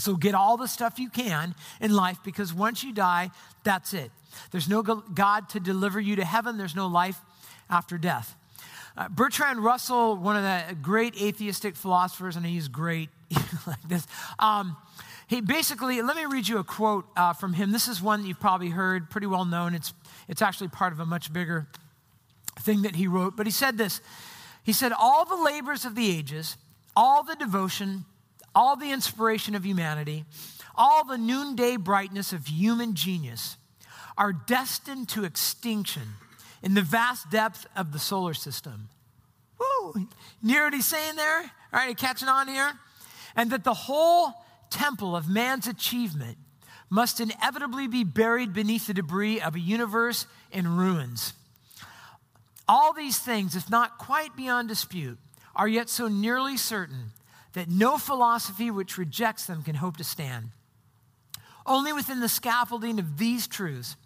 So 0.00 0.16
get 0.16 0.34
all 0.34 0.56
the 0.56 0.66
stuff 0.66 0.98
you 0.98 1.10
can 1.10 1.54
in 1.80 1.94
life 1.94 2.18
because 2.24 2.52
once 2.52 2.82
you 2.82 2.92
die, 2.92 3.30
that's 3.64 3.94
it. 3.94 4.10
There's 4.50 4.68
no 4.68 4.82
God 4.82 5.48
to 5.50 5.60
deliver 5.60 6.00
you 6.00 6.16
to 6.16 6.24
heaven, 6.24 6.56
there's 6.56 6.76
no 6.76 6.86
life 6.86 7.20
after 7.68 7.98
death. 7.98 8.36
Uh, 8.96 9.08
Bertrand 9.08 9.62
Russell, 9.62 10.16
one 10.16 10.36
of 10.36 10.42
the 10.42 10.74
great 10.74 11.20
atheistic 11.20 11.76
philosophers, 11.76 12.36
and 12.36 12.44
he's 12.44 12.68
great 12.68 13.08
like 13.66 13.82
this. 13.88 14.06
Um, 14.38 14.76
he 15.28 15.40
basically, 15.40 16.02
let 16.02 16.16
me 16.16 16.24
read 16.24 16.48
you 16.48 16.58
a 16.58 16.64
quote 16.64 17.06
uh, 17.16 17.32
from 17.32 17.52
him. 17.52 17.70
This 17.70 17.86
is 17.86 18.02
one 18.02 18.26
you've 18.26 18.40
probably 18.40 18.70
heard, 18.70 19.08
pretty 19.10 19.28
well 19.28 19.44
known. 19.44 19.74
It's, 19.74 19.94
it's 20.28 20.42
actually 20.42 20.68
part 20.68 20.92
of 20.92 20.98
a 20.98 21.06
much 21.06 21.32
bigger 21.32 21.68
thing 22.58 22.82
that 22.82 22.96
he 22.96 23.06
wrote. 23.06 23.36
But 23.36 23.46
he 23.46 23.52
said 23.52 23.78
this 23.78 24.00
He 24.64 24.72
said, 24.72 24.92
All 24.92 25.24
the 25.24 25.36
labors 25.36 25.84
of 25.84 25.94
the 25.94 26.10
ages, 26.10 26.56
all 26.96 27.22
the 27.22 27.36
devotion, 27.36 28.04
all 28.54 28.76
the 28.76 28.90
inspiration 28.90 29.54
of 29.54 29.64
humanity, 29.64 30.24
all 30.74 31.04
the 31.04 31.18
noonday 31.18 31.76
brightness 31.76 32.32
of 32.32 32.46
human 32.46 32.94
genius 32.94 33.56
are 34.16 34.32
destined 34.32 35.08
to 35.10 35.24
extinction 35.24 36.02
in 36.62 36.74
the 36.74 36.82
vast 36.82 37.30
depth 37.30 37.66
of 37.76 37.92
the 37.92 37.98
solar 37.98 38.34
system. 38.34 38.88
Woo! 39.58 40.08
You 40.42 40.60
what 40.62 40.74
he's 40.74 40.86
saying 40.86 41.16
there? 41.16 41.40
All 41.40 41.50
right, 41.72 41.96
catching 41.96 42.28
on 42.28 42.48
here? 42.48 42.72
And 43.36 43.50
that 43.50 43.64
the 43.64 43.74
whole 43.74 44.32
temple 44.70 45.14
of 45.14 45.28
man's 45.28 45.66
achievement 45.66 46.38
must 46.88 47.20
inevitably 47.20 47.86
be 47.86 48.04
buried 48.04 48.52
beneath 48.52 48.88
the 48.88 48.94
debris 48.94 49.40
of 49.40 49.54
a 49.54 49.60
universe 49.60 50.26
in 50.50 50.76
ruins. 50.76 51.34
All 52.68 52.92
these 52.92 53.18
things, 53.18 53.56
if 53.56 53.70
not 53.70 53.98
quite 53.98 54.36
beyond 54.36 54.68
dispute, 54.68 55.18
are 55.54 55.68
yet 55.68 55.88
so 55.88 56.08
nearly 56.08 56.56
certain 56.56 57.12
that 57.52 57.68
no 57.68 57.98
philosophy 57.98 58.70
which 58.70 58.98
rejects 58.98 59.46
them 59.46 59.62
can 59.62 59.76
hope 59.76 59.96
to 59.96 60.04
stand. 60.04 60.50
Only 61.66 61.92
within 61.92 62.20
the 62.20 62.28
scaffolding 62.28 62.98
of 62.98 63.18
these 63.18 63.46
truths, 63.46 63.96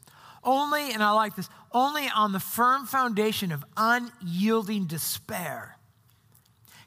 only, 0.42 0.92
and 0.92 1.02
I 1.02 1.10
like 1.12 1.36
this, 1.36 1.48
only 1.72 2.08
on 2.14 2.32
the 2.32 2.40
firm 2.40 2.86
foundation 2.86 3.52
of 3.52 3.64
unyielding 3.76 4.86
despair 4.86 5.78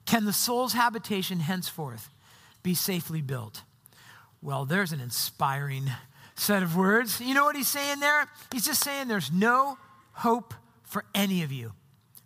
can 0.05 0.25
the 0.25 0.33
soul's 0.33 0.73
habitation 0.73 1.39
henceforth 1.39 2.09
be 2.63 2.73
safely 2.73 3.21
built. 3.21 3.63
Well, 4.41 4.65
there's 4.65 4.91
an 4.91 5.01
inspiring 5.01 5.91
set 6.35 6.63
of 6.63 6.75
words. 6.75 7.19
You 7.19 7.33
know 7.33 7.43
what 7.43 7.55
he's 7.55 7.67
saying 7.67 7.99
there? 7.99 8.27
He's 8.51 8.65
just 8.65 8.83
saying 8.83 9.07
there's 9.07 9.31
no 9.31 9.77
hope 10.13 10.53
for 10.83 11.03
any 11.13 11.43
of 11.43 11.51
you. 11.51 11.73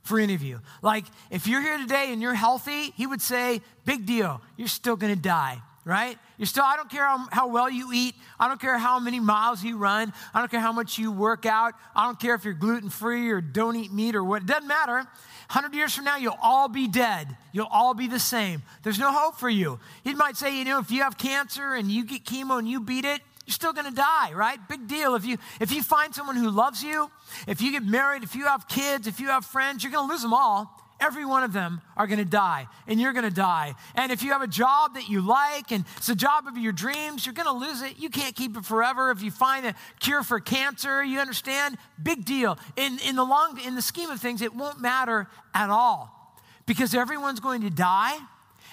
For 0.03 0.19
any 0.19 0.33
of 0.33 0.41
you. 0.41 0.61
Like, 0.81 1.05
if 1.29 1.45
you're 1.45 1.61
here 1.61 1.77
today 1.77 2.11
and 2.11 2.21
you're 2.21 2.33
healthy, 2.33 2.91
he 2.97 3.05
would 3.05 3.21
say, 3.21 3.61
big 3.85 4.05
deal, 4.05 4.41
you're 4.57 4.67
still 4.67 4.95
gonna 4.95 5.15
die 5.15 5.61
right? 5.85 6.17
You're 6.37 6.45
still, 6.45 6.63
I 6.63 6.75
don't 6.75 6.89
care 6.89 7.05
how, 7.05 7.27
how, 7.31 7.47
well 7.47 7.69
you 7.69 7.91
eat. 7.93 8.15
I 8.39 8.47
don't 8.47 8.61
care 8.61 8.77
how 8.77 8.99
many 8.99 9.19
miles 9.19 9.63
you 9.63 9.77
run. 9.77 10.13
I 10.33 10.39
don't 10.39 10.51
care 10.51 10.59
how 10.59 10.71
much 10.71 10.97
you 10.97 11.11
work 11.11 11.45
out. 11.45 11.73
I 11.95 12.05
don't 12.05 12.19
care 12.19 12.35
if 12.35 12.45
you're 12.45 12.53
gluten 12.53 12.89
free 12.89 13.31
or 13.31 13.41
don't 13.41 13.75
eat 13.75 13.91
meat 13.91 14.15
or 14.15 14.23
what. 14.23 14.43
It 14.43 14.47
doesn't 14.47 14.67
matter. 14.67 14.93
100 14.95 15.75
years 15.75 15.93
from 15.93 16.05
now, 16.05 16.17
you'll 16.17 16.37
all 16.41 16.67
be 16.69 16.87
dead. 16.87 17.35
You'll 17.51 17.67
all 17.71 17.93
be 17.93 18.07
the 18.07 18.19
same. 18.19 18.61
There's 18.83 18.99
no 18.99 19.11
hope 19.11 19.37
for 19.37 19.49
you. 19.49 19.79
He 20.03 20.13
might 20.13 20.37
say, 20.37 20.57
you 20.57 20.65
know, 20.65 20.79
if 20.79 20.91
you 20.91 21.01
have 21.01 21.17
cancer 21.17 21.73
and 21.73 21.91
you 21.91 22.05
get 22.05 22.25
chemo 22.25 22.59
and 22.59 22.69
you 22.69 22.79
beat 22.79 23.05
it, 23.05 23.21
you're 23.51 23.55
still 23.55 23.73
going 23.73 23.85
to 23.85 23.95
die, 23.95 24.31
right? 24.33 24.57
Big 24.69 24.87
deal. 24.87 25.13
If 25.15 25.25
you 25.25 25.37
if 25.59 25.73
you 25.73 25.83
find 25.83 26.15
someone 26.15 26.37
who 26.37 26.49
loves 26.49 26.81
you, 26.81 27.11
if 27.47 27.61
you 27.61 27.73
get 27.73 27.83
married, 27.83 28.23
if 28.23 28.33
you 28.33 28.45
have 28.45 28.65
kids, 28.69 29.07
if 29.07 29.19
you 29.19 29.27
have 29.27 29.45
friends, 29.45 29.83
you're 29.83 29.91
going 29.91 30.07
to 30.07 30.11
lose 30.11 30.21
them 30.21 30.33
all 30.33 30.77
every 31.01 31.25
one 31.25 31.43
of 31.43 31.51
them 31.51 31.81
are 31.97 32.05
going 32.05 32.19
to 32.19 32.25
die, 32.25 32.67
and 32.85 33.01
you're 33.01 33.11
going 33.11 33.25
to 33.25 33.31
die. 33.31 33.73
And 33.95 34.11
if 34.11 34.21
you 34.21 34.33
have 34.33 34.43
a 34.43 34.47
job 34.47 34.93
that 34.93 35.09
you 35.09 35.21
like 35.21 35.71
and 35.71 35.83
it's 35.97 36.09
a 36.09 36.15
job 36.15 36.45
of 36.45 36.59
your 36.59 36.71
dreams, 36.71 37.25
you're 37.25 37.33
going 37.33 37.47
to 37.47 37.53
lose 37.65 37.81
it. 37.81 37.97
You 37.97 38.11
can't 38.11 38.35
keep 38.35 38.55
it 38.55 38.63
forever. 38.63 39.09
If 39.09 39.23
you 39.23 39.31
find 39.31 39.65
a 39.65 39.73
cure 39.99 40.21
for 40.21 40.39
cancer, 40.39 41.03
you 41.03 41.17
understand? 41.17 41.79
Big 42.01 42.23
deal. 42.23 42.59
In, 42.77 42.99
in, 42.99 43.15
the 43.15 43.23
long, 43.23 43.59
in 43.65 43.73
the 43.73 43.81
scheme 43.81 44.11
of 44.11 44.21
things, 44.21 44.43
it 44.43 44.53
won't 44.55 44.79
matter 44.79 45.27
at 45.55 45.71
all 45.71 46.37
because 46.67 46.93
everyone's 46.93 47.39
going 47.39 47.61
to 47.61 47.71
die 47.71 48.19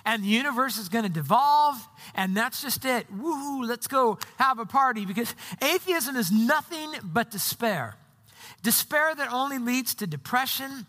and 0.09 0.25
the 0.25 0.29
universe 0.29 0.79
is 0.79 0.88
going 0.88 1.05
to 1.05 1.11
devolve, 1.11 1.77
and 2.14 2.35
that's 2.35 2.62
just 2.62 2.87
it. 2.87 3.07
Woohoo, 3.14 3.68
let's 3.68 3.87
go 3.87 4.18
have 4.38 4.59
a 4.59 4.64
party 4.64 5.05
because 5.05 5.35
atheism 5.61 6.16
is 6.16 6.33
nothing 6.33 6.94
but 7.05 7.31
despair. 7.31 7.94
Despair 8.62 9.14
that 9.14 9.31
only 9.31 9.59
leads 9.59 9.94
to 9.97 10.07
depression 10.07 10.87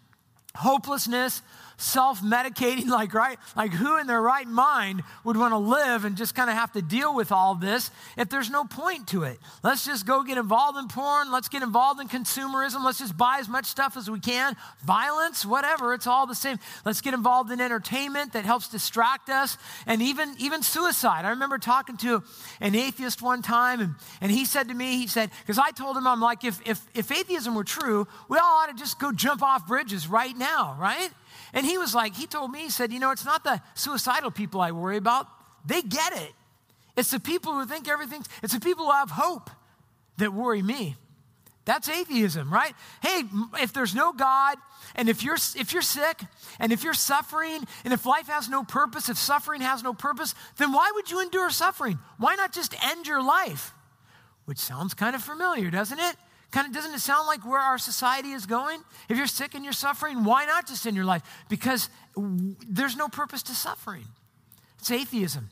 hopelessness, 0.56 1.42
self 1.80 2.22
medicating, 2.22 2.88
like, 2.90 3.14
right? 3.14 3.40
Like, 3.56 3.72
who 3.72 3.98
in 3.98 4.08
their 4.08 4.22
right 4.22 4.48
mind 4.48 5.04
would 5.24 5.38
want 5.38 5.54
to 5.54 5.58
live 5.58 6.06
and 6.06 6.16
just 6.16 6.36
kind 6.36 6.50
of 6.50 6.56
have 6.56 6.72
to 6.74 6.82
deal 6.82 7.16
with 7.16 7.32
all 7.32 7.56
this 7.56 7.90
if 8.18 8.30
there's 8.30 8.50
no 8.50 8.66
point 8.66 9.08
to 9.08 9.24
it? 9.24 9.40
Let's 9.64 9.86
just 9.86 10.06
go 10.06 10.24
get 10.24 10.38
involved 10.38 10.78
in 10.78 10.88
porn. 10.88 11.32
Let's 11.32 11.50
get 11.50 11.64
involved 11.64 12.00
in 12.00 12.08
consumerism. 12.08 12.84
Let's 12.84 13.00
just 13.00 13.18
buy 13.18 13.38
as 13.40 13.50
much 13.50 13.66
stuff 13.66 13.98
as 13.98 14.10
we 14.10 14.20
can. 14.20 14.56
Violence, 14.86 15.46
whatever, 15.46 15.94
it's 15.94 16.08
all 16.08 16.28
the 16.28 16.36
same. 16.36 16.60
Let's 16.86 17.02
get 17.02 17.14
involved 17.14 17.52
in 17.52 17.62
entertainment 17.62 18.34
that 18.34 18.46
helps 18.46 18.68
distract 18.68 19.30
us 19.30 19.58
and 19.88 20.02
even, 20.02 20.36
even 20.40 20.62
suicide. 20.62 21.26
I 21.26 21.30
remember 21.30 21.58
talking 21.58 21.98
to 21.98 22.24
an 22.60 22.76
atheist 22.76 23.22
one 23.22 23.42
time, 23.42 23.80
and, 23.80 23.96
and 24.22 24.32
he 24.32 24.46
said 24.46 24.68
to 24.68 24.74
me, 24.74 24.98
he 24.98 25.08
said, 25.08 25.32
because 25.42 25.58
I 25.58 25.72
told 25.72 25.98
him, 25.98 26.06
I'm 26.06 26.22
like, 26.22 26.44
if, 26.44 26.60
if, 26.68 26.86
if 26.94 27.12
atheism 27.12 27.56
were 27.56 27.64
true, 27.64 28.08
we 28.28 28.38
all 28.38 28.62
ought 28.62 28.68
to 28.68 28.76
just 28.76 29.00
go 29.00 29.12
jump 29.12 29.42
off 29.42 29.68
bridges 29.68 30.08
right 30.08 30.38
now, 30.38 30.76
right? 30.80 31.10
And 31.54 31.66
he 31.66 31.78
was 31.78 31.96
like, 31.96 32.16
he 32.16 32.28
told 32.28 32.52
me, 32.52 32.60
he 32.60 32.70
said, 32.70 32.92
you 32.92 33.00
know, 33.00 33.12
it's 33.12 33.26
not 33.26 33.44
the 33.44 33.62
suicidal 33.74 34.32
people 34.32 34.62
I 34.62 34.72
worry 34.72 34.98
about. 34.98 35.28
They 35.66 35.82
get 35.82 36.14
it. 36.14 36.32
It's 36.96 37.12
the 37.12 37.20
people 37.20 37.54
who 37.54 37.66
think 37.66 37.88
everything's, 37.88 38.28
it's 38.44 38.54
the 38.54 38.60
people 38.60 38.86
who 38.86 38.92
have 38.92 39.12
hope 39.12 39.50
that 40.18 40.34
worry 40.34 40.62
me. 40.62 40.96
That's 41.66 41.88
atheism, 41.88 42.52
right? 42.52 42.74
Hey, 43.02 43.24
if 43.62 43.74
there's 43.74 43.94
no 43.94 44.12
God, 44.12 44.58
and 44.96 45.08
if 45.08 45.24
you're 45.24 45.38
if 45.56 45.72
you're 45.72 45.84
sick, 45.84 46.20
and 46.60 46.72
if 46.72 46.84
you're 46.84 46.96
suffering, 46.96 47.64
and 47.84 47.94
if 47.94 48.08
life 48.08 48.28
has 48.28 48.50
no 48.50 48.64
purpose, 48.64 49.08
if 49.08 49.18
suffering 49.18 49.62
has 49.62 49.84
no 49.84 49.94
purpose, 49.94 50.34
then 50.58 50.72
why 50.72 50.92
would 50.96 51.12
you 51.12 51.22
endure 51.22 51.52
suffering? 51.52 52.00
Why 52.18 52.34
not 52.34 52.54
just 52.54 52.74
end 52.84 53.06
your 53.06 53.22
life? 53.22 53.72
Which 54.46 54.58
sounds 54.58 54.96
kind 54.96 55.16
of 55.16 55.22
familiar, 55.22 55.70
doesn't 55.70 56.00
it? 56.00 56.16
Kind 56.52 56.68
of 56.68 56.74
doesn't 56.74 56.94
it 56.94 57.00
sound 57.00 57.28
like 57.28 57.46
where 57.46 57.60
our 57.60 57.78
society 57.78 58.32
is 58.32 58.46
going? 58.46 58.82
If 59.08 59.18
you're 59.18 59.28
sick 59.28 59.54
and 59.54 59.64
you're 59.64 59.74
suffering, 59.74 60.24
why 60.24 60.46
not 60.46 60.68
just 60.68 60.86
end 60.88 60.96
your 60.96 61.06
life? 61.06 61.22
Because 61.48 61.90
there's 62.16 62.96
no 62.96 63.08
purpose 63.08 63.44
to 63.44 63.54
suffering. 63.54 64.06
It's 64.80 64.90
atheism. 64.90 65.50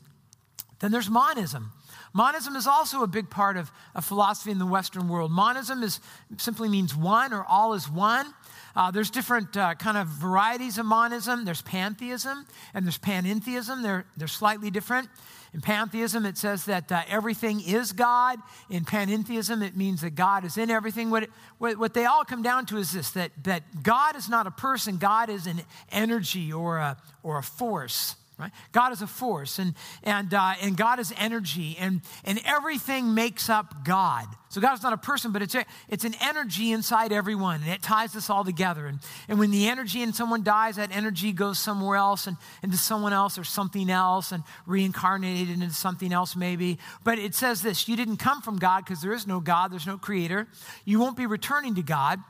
Then 0.80 0.90
there's 0.90 1.10
monism. 1.10 1.72
Monism 2.14 2.56
is 2.56 2.66
also 2.66 3.02
a 3.02 3.06
big 3.06 3.30
part 3.30 3.56
of, 3.56 3.70
of 3.94 4.04
philosophy 4.04 4.50
in 4.50 4.58
the 4.58 4.66
Western 4.66 5.08
world. 5.08 5.30
Monism 5.30 5.82
is, 5.82 6.00
simply 6.36 6.68
means 6.68 6.96
one 6.96 7.32
or 7.32 7.44
all 7.44 7.74
is 7.74 7.88
one. 7.88 8.26
Uh, 8.74 8.90
there's 8.90 9.10
different 9.10 9.56
uh, 9.56 9.74
kind 9.74 9.96
of 9.96 10.06
varieties 10.08 10.78
of 10.78 10.86
monism. 10.86 11.44
There's 11.44 11.62
pantheism 11.62 12.46
and 12.74 12.84
there's 12.84 12.98
panentheism. 12.98 13.82
They're, 13.82 14.06
they're 14.16 14.28
slightly 14.28 14.70
different. 14.70 15.08
In 15.54 15.60
pantheism, 15.60 16.26
it 16.26 16.36
says 16.36 16.66
that 16.66 16.92
uh, 16.92 17.02
everything 17.08 17.60
is 17.60 17.92
God. 17.92 18.38
In 18.68 18.84
panentheism, 18.84 19.62
it 19.62 19.76
means 19.76 20.02
that 20.02 20.10
God 20.10 20.44
is 20.44 20.58
in 20.58 20.70
everything. 20.70 21.10
What, 21.10 21.24
it, 21.24 21.30
what, 21.56 21.78
what, 21.78 21.94
they 21.94 22.04
all 22.04 22.24
come 22.24 22.42
down 22.42 22.66
to 22.66 22.76
is 22.76 22.92
this 22.92 23.10
that, 23.12 23.32
that 23.44 23.82
God 23.82 24.14
is 24.14 24.28
not 24.28 24.46
a 24.46 24.50
person, 24.50 24.98
God 24.98 25.30
is 25.30 25.46
an 25.46 25.62
energy 25.90 26.52
or 26.52 26.78
a, 26.78 26.96
or 27.22 27.38
a 27.38 27.42
force. 27.42 28.16
Right? 28.38 28.52
God 28.70 28.92
is 28.92 29.02
a 29.02 29.08
force, 29.08 29.58
and, 29.58 29.74
and, 30.04 30.32
uh, 30.32 30.54
and 30.62 30.76
God 30.76 31.00
is 31.00 31.12
energy, 31.16 31.76
and, 31.80 32.02
and 32.24 32.40
everything 32.44 33.12
makes 33.12 33.50
up 33.50 33.84
God. 33.84 34.26
So 34.50 34.60
God 34.60 34.74
is 34.74 34.82
not 34.84 34.92
a 34.92 34.98
person, 34.98 35.32
but 35.32 35.42
it's, 35.42 35.56
a, 35.56 35.66
it's 35.88 36.04
an 36.04 36.14
energy 36.20 36.70
inside 36.70 37.12
everyone, 37.12 37.62
and 37.62 37.70
it 37.70 37.82
ties 37.82 38.14
us 38.14 38.30
all 38.30 38.44
together. 38.44 38.86
And, 38.86 39.00
and 39.28 39.40
when 39.40 39.50
the 39.50 39.68
energy 39.68 40.02
in 40.02 40.12
someone 40.12 40.44
dies, 40.44 40.76
that 40.76 40.94
energy 40.94 41.32
goes 41.32 41.58
somewhere 41.58 41.96
else 41.96 42.28
and 42.28 42.36
into 42.62 42.76
someone 42.76 43.12
else 43.12 43.38
or 43.38 43.44
something 43.44 43.90
else 43.90 44.30
and 44.30 44.44
reincarnated 44.66 45.50
into 45.50 45.74
something 45.74 46.12
else, 46.12 46.36
maybe. 46.36 46.78
But 47.02 47.18
it 47.18 47.34
says 47.34 47.60
this 47.60 47.88
you 47.88 47.96
didn't 47.96 48.18
come 48.18 48.40
from 48.40 48.58
God 48.58 48.84
because 48.84 49.02
there 49.02 49.12
is 49.12 49.26
no 49.26 49.40
God, 49.40 49.72
there's 49.72 49.86
no 49.86 49.98
creator. 49.98 50.46
You 50.84 51.00
won't 51.00 51.16
be 51.16 51.26
returning 51.26 51.74
to 51.74 51.82
God. 51.82 52.20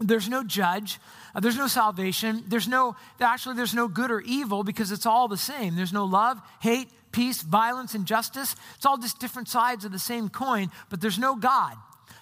There's 0.00 0.28
no 0.28 0.42
judge. 0.42 0.98
Uh, 1.34 1.40
there's 1.40 1.56
no 1.56 1.66
salvation. 1.66 2.44
There's 2.48 2.68
no, 2.68 2.96
actually, 3.20 3.56
there's 3.56 3.74
no 3.74 3.88
good 3.88 4.10
or 4.10 4.20
evil 4.20 4.64
because 4.64 4.90
it's 4.90 5.06
all 5.06 5.28
the 5.28 5.36
same. 5.36 5.76
There's 5.76 5.92
no 5.92 6.04
love, 6.04 6.40
hate, 6.60 6.88
peace, 7.12 7.42
violence, 7.42 7.94
and 7.94 8.06
justice. 8.06 8.56
It's 8.76 8.86
all 8.86 8.98
just 8.98 9.20
different 9.20 9.48
sides 9.48 9.84
of 9.84 9.92
the 9.92 9.98
same 9.98 10.28
coin, 10.28 10.70
but 10.90 11.00
there's 11.00 11.18
no 11.18 11.36
God. 11.36 11.76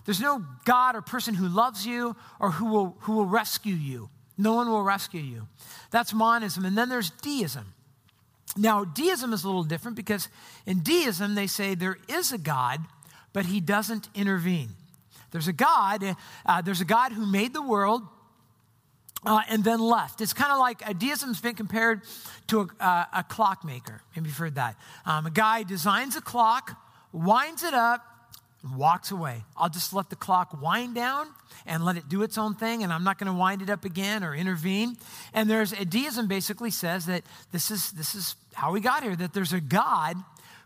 There's 0.05 0.21
no 0.21 0.45
God 0.65 0.97
or 0.97 1.03
person 1.03 1.35
who 1.35 1.49
loves 1.49 1.87
you 1.87 2.17
or 2.39 2.51
who 2.51 2.67
will, 2.67 2.97
who 3.01 3.13
will 3.15 3.27
rescue 3.27 3.75
you. 3.75 4.11
No 4.37 4.55
one 4.55 4.69
will 4.71 4.83
rescue 4.83 5.21
you. 5.21 5.47
That's 5.91 6.15
monism. 6.15 6.65
And 6.65 6.77
then 6.77 6.89
there's 6.89 7.11
deism. 7.11 7.75
Now, 8.57 8.85
deism 8.85 9.33
is 9.33 9.45
a 9.45 9.47
little 9.47 9.65
different 9.65 9.97
because 9.97 10.29
in 10.67 10.81
deism, 10.81 11.35
they 11.35 11.47
say 11.47 11.75
there 11.75 11.99
is 12.09 12.33
a 12.33 12.39
God, 12.39 12.81
but 13.33 13.47
he 13.47 13.61
doesn't 13.61 14.09
intervene. 14.15 14.71
There's 15.31 15.49
a 15.49 15.53
God, 15.53 16.17
uh, 16.47 16.63
there's 16.63 16.81
a 16.81 16.85
God 16.85 17.13
who 17.13 17.27
made 17.27 17.53
the 17.53 17.63
world, 17.63 18.03
uh, 19.25 19.43
and 19.49 19.63
then 19.63 19.81
left. 19.81 20.21
It's 20.21 20.33
kind 20.33 20.51
of 20.51 20.59
like 20.59 20.87
uh, 20.87 20.93
deism's 20.93 21.41
been 21.41 21.55
compared 21.55 22.03
to 22.49 22.61
a, 22.61 22.85
uh, 22.85 23.05
a 23.19 23.23
clockmaker. 23.25 24.03
Maybe 24.17 24.29
you've 24.29 24.39
heard 24.39 24.55
that. 24.55 24.77
Um, 25.05 25.27
a 25.27 25.31
guy 25.31 25.63
designs 25.63 26.17
a 26.17 26.21
clock, 26.21 26.81
winds 27.13 27.63
it 27.63 27.75
up, 27.75 28.03
walks 28.77 29.11
away. 29.11 29.43
I'll 29.57 29.69
just 29.69 29.93
let 29.93 30.11
the 30.11 30.17
clock 30.17 30.61
wind 30.61 30.95
down 30.95 31.29
and 31.67 31.85
let 31.85 31.97
it 31.97 32.09
do 32.09 32.23
its 32.23 32.39
own 32.39 32.55
thing, 32.55 32.83
and 32.83 32.93
I'm 32.93 33.05
not 33.05 33.19
going 33.19 33.31
to 33.31 33.39
wind 33.39 33.63
it 33.63 33.71
up 33.71 33.85
again 33.85 34.25
or 34.25 34.35
intervene. 34.35 34.97
And 35.35 35.49
there's 35.49 35.73
a 35.73 35.85
deism 35.85 36.27
basically 36.27 36.71
says 36.71 37.07
that 37.07 37.23
this 37.53 37.71
is 37.71 37.93
this 37.93 38.15
is 38.15 38.37
how 38.55 38.73
we 38.73 38.81
got 38.81 39.03
here, 39.03 39.17
that 39.17 39.33
there's 39.33 39.53
a 39.53 39.61
God 39.61 40.17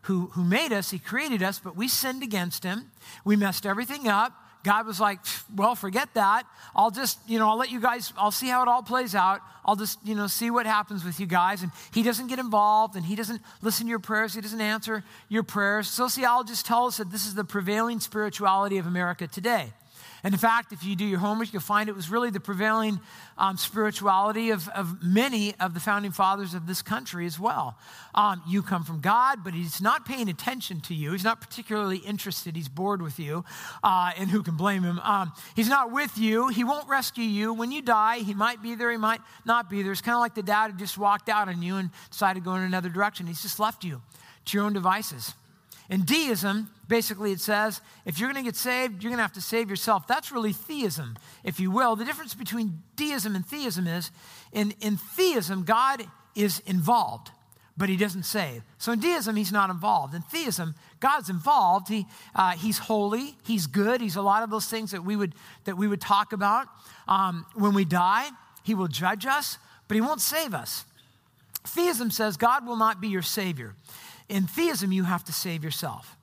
who, 0.03 0.27
who 0.33 0.45
made 0.45 0.73
us, 0.73 0.91
he 0.91 0.99
created 0.99 1.43
us, 1.43 1.59
but 1.59 1.77
we 1.77 1.89
sinned 1.89 2.23
against 2.23 2.63
him. 2.63 2.91
We 3.25 3.37
messed 3.37 3.65
everything 3.65 4.07
up. 4.07 4.33
God 4.65 4.87
was 4.87 4.99
like, 4.99 5.21
well, 5.55 5.75
forget 5.77 6.13
that. 6.15 6.45
I'll 6.75 6.91
just, 6.91 7.19
you 7.29 7.39
know, 7.39 7.49
I'll 7.49 7.59
let 7.59 7.71
you 7.71 7.81
guys, 7.81 8.13
I'll 8.17 8.33
see 8.33 8.49
how 8.49 8.63
it 8.63 8.69
all 8.69 8.83
plays 8.83 9.15
out. 9.15 9.41
I'll 9.65 9.77
just, 9.77 9.99
you 10.05 10.15
know, 10.15 10.27
see 10.27 10.51
what 10.51 10.67
happens 10.67 11.05
with 11.05 11.21
you 11.21 11.27
guys. 11.27 11.63
And 11.63 11.71
he 11.93 12.03
doesn't 12.03 12.27
get 12.27 12.39
involved 12.39 12.97
and 12.97 13.05
he 13.05 13.15
doesn't 13.15 13.41
listen 13.63 13.87
to 13.87 13.91
your 13.91 13.99
prayers. 13.99 14.35
He 14.35 14.41
doesn't 14.41 14.61
answer 14.61 15.05
your 15.29 15.43
prayers. 15.43 15.89
Sociologists 15.89 16.63
tell 16.63 16.87
us 16.87 16.97
that 16.97 17.11
this 17.13 17.27
is 17.27 17.35
the 17.35 17.45
prevailing 17.45 18.01
spirituality 18.01 18.79
of 18.79 18.87
America 18.87 19.27
today. 19.27 19.73
And 20.25 20.33
in 20.33 20.39
fact, 20.39 20.73
if 20.73 20.83
you 20.83 20.97
do 20.97 21.05
your 21.05 21.19
homework, 21.19 21.53
you'll 21.53 21.61
find 21.61 21.91
it 21.91 21.95
was 21.95 22.11
really 22.11 22.31
the 22.31 22.41
prevailing 22.41 22.99
um, 23.37 23.59
spirituality 23.59 24.51
of, 24.51 24.71
of 24.71 25.03
many 25.03 25.55
of 25.61 25.75
the 25.75 25.81
founding 25.81 26.13
fathers 26.13 26.55
of 26.55 26.67
this 26.67 26.81
country 26.81 27.27
as 27.27 27.39
well. 27.39 27.77
Um, 28.15 28.41
you 28.49 28.63
come 28.63 28.85
from 28.85 29.01
God, 29.01 29.45
but 29.45 29.53
He's 29.53 29.83
not 29.83 30.07
paying 30.07 30.31
attention 30.31 30.81
to 30.83 30.95
you. 30.95 31.13
He's 31.13 31.25
not 31.25 31.43
particularly 31.43 31.99
interested. 31.99 32.57
He's 32.57 32.71
bored 32.71 33.03
with 33.03 33.19
you, 33.19 33.45
uh, 33.83 34.13
and 34.17 34.31
who 34.31 34.43
can 34.43 34.57
blame 34.57 34.83
Him? 34.83 34.99
Um, 35.01 35.31
he's 35.55 35.69
not 35.69 35.93
with 35.93 36.17
you. 36.17 36.49
He 36.49 36.65
won't 36.65 36.89
rescue 36.89 37.25
you. 37.25 37.53
When 37.53 37.71
you 37.71 37.83
die, 37.83 38.21
He 38.21 38.33
might 38.33 38.63
be 38.63 38.75
there, 38.75 38.91
He 38.91 38.97
might 38.97 39.21
not 39.45 39.69
be 39.69 39.83
there. 39.83 39.93
It's 39.93 40.01
kind 40.01 40.15
of 40.15 40.21
like 40.21 40.35
the 40.35 40.43
dad 40.43 40.71
who 40.71 40.79
just 40.79 40.97
walked 40.97 41.29
out 41.29 41.49
on 41.49 41.61
you 41.61 41.77
and 41.77 41.91
decided 42.11 42.41
to 42.41 42.45
go 42.45 42.55
in 42.55 42.63
another 42.63 42.89
direction. 42.89 43.27
He's 43.27 43.43
just 43.43 43.61
left 43.61 43.85
you 43.85 44.01
to 44.47 44.57
your 44.57 44.65
own 44.65 44.73
devices. 44.73 45.35
In 45.91 46.05
deism, 46.05 46.71
basically 46.89 47.33
it 47.33 47.41
says 47.41 47.81
if 48.05 48.19
you're 48.19 48.33
going 48.33 48.43
to 48.43 48.49
get 48.49 48.57
saved, 48.57 49.03
you're 49.03 49.11
going 49.11 49.19
to 49.19 49.23
have 49.23 49.33
to 49.35 49.41
save 49.41 49.69
yourself. 49.69 50.07
That's 50.07 50.33
really 50.33 50.53
theism, 50.53 51.17
if 51.43 51.61
you 51.61 51.71
will. 51.71 51.97
The 51.97 52.05
difference 52.05 52.35
between 52.35 52.83
deism 52.97 53.37
and 53.37 53.45
theism 53.45 53.87
is 53.87 54.11
in, 54.53 54.73
in 54.81 54.97
theism, 54.97 55.65
God 55.65 56.05
is 56.35 56.61
involved, 56.61 57.31
but 57.77 57.89
he 57.89 57.97
doesn't 57.97 58.25
save. 58.25 58.63
So 58.79 58.93
in 58.93 59.01
deism, 59.01 59.37
he's 59.37 59.53
not 59.53 59.71
involved. 59.71 60.15
In 60.15 60.23
theism, 60.23 60.75
God's 61.01 61.29
involved. 61.29 61.89
He, 61.89 62.07
uh, 62.35 62.53
he's 62.53 62.79
holy, 62.79 63.37
he's 63.45 63.67
good, 63.67 64.01
he's 64.01 64.17
a 64.17 64.23
lot 64.23 64.43
of 64.43 64.51
those 64.51 64.67
things 64.67 64.93
that 64.93 65.05
we 65.05 65.17
would, 65.17 65.35
that 65.65 65.77
we 65.77 65.87
would 65.87 66.01
talk 66.01 66.33
about. 66.33 66.67
Um, 67.07 67.45
when 67.55 67.75
we 67.75 67.85
die, 67.85 68.31
he 68.63 68.75
will 68.75 68.89
judge 68.89 69.27
us, 69.27 69.59
but 69.87 69.97
he 69.97 70.01
won't 70.01 70.23
save 70.23 70.55
us. 70.55 70.87
Theism 71.67 72.11
says 72.11 72.37
God 72.37 72.67
will 72.67 72.77
not 72.77 73.01
be 73.01 73.09
your 73.09 73.23
savior. 73.23 73.75
In 74.29 74.47
theism, 74.47 74.93
you 74.93 75.05
have 75.05 75.25
to 75.25 75.33
save 75.33 75.65
yourself. 75.65 76.17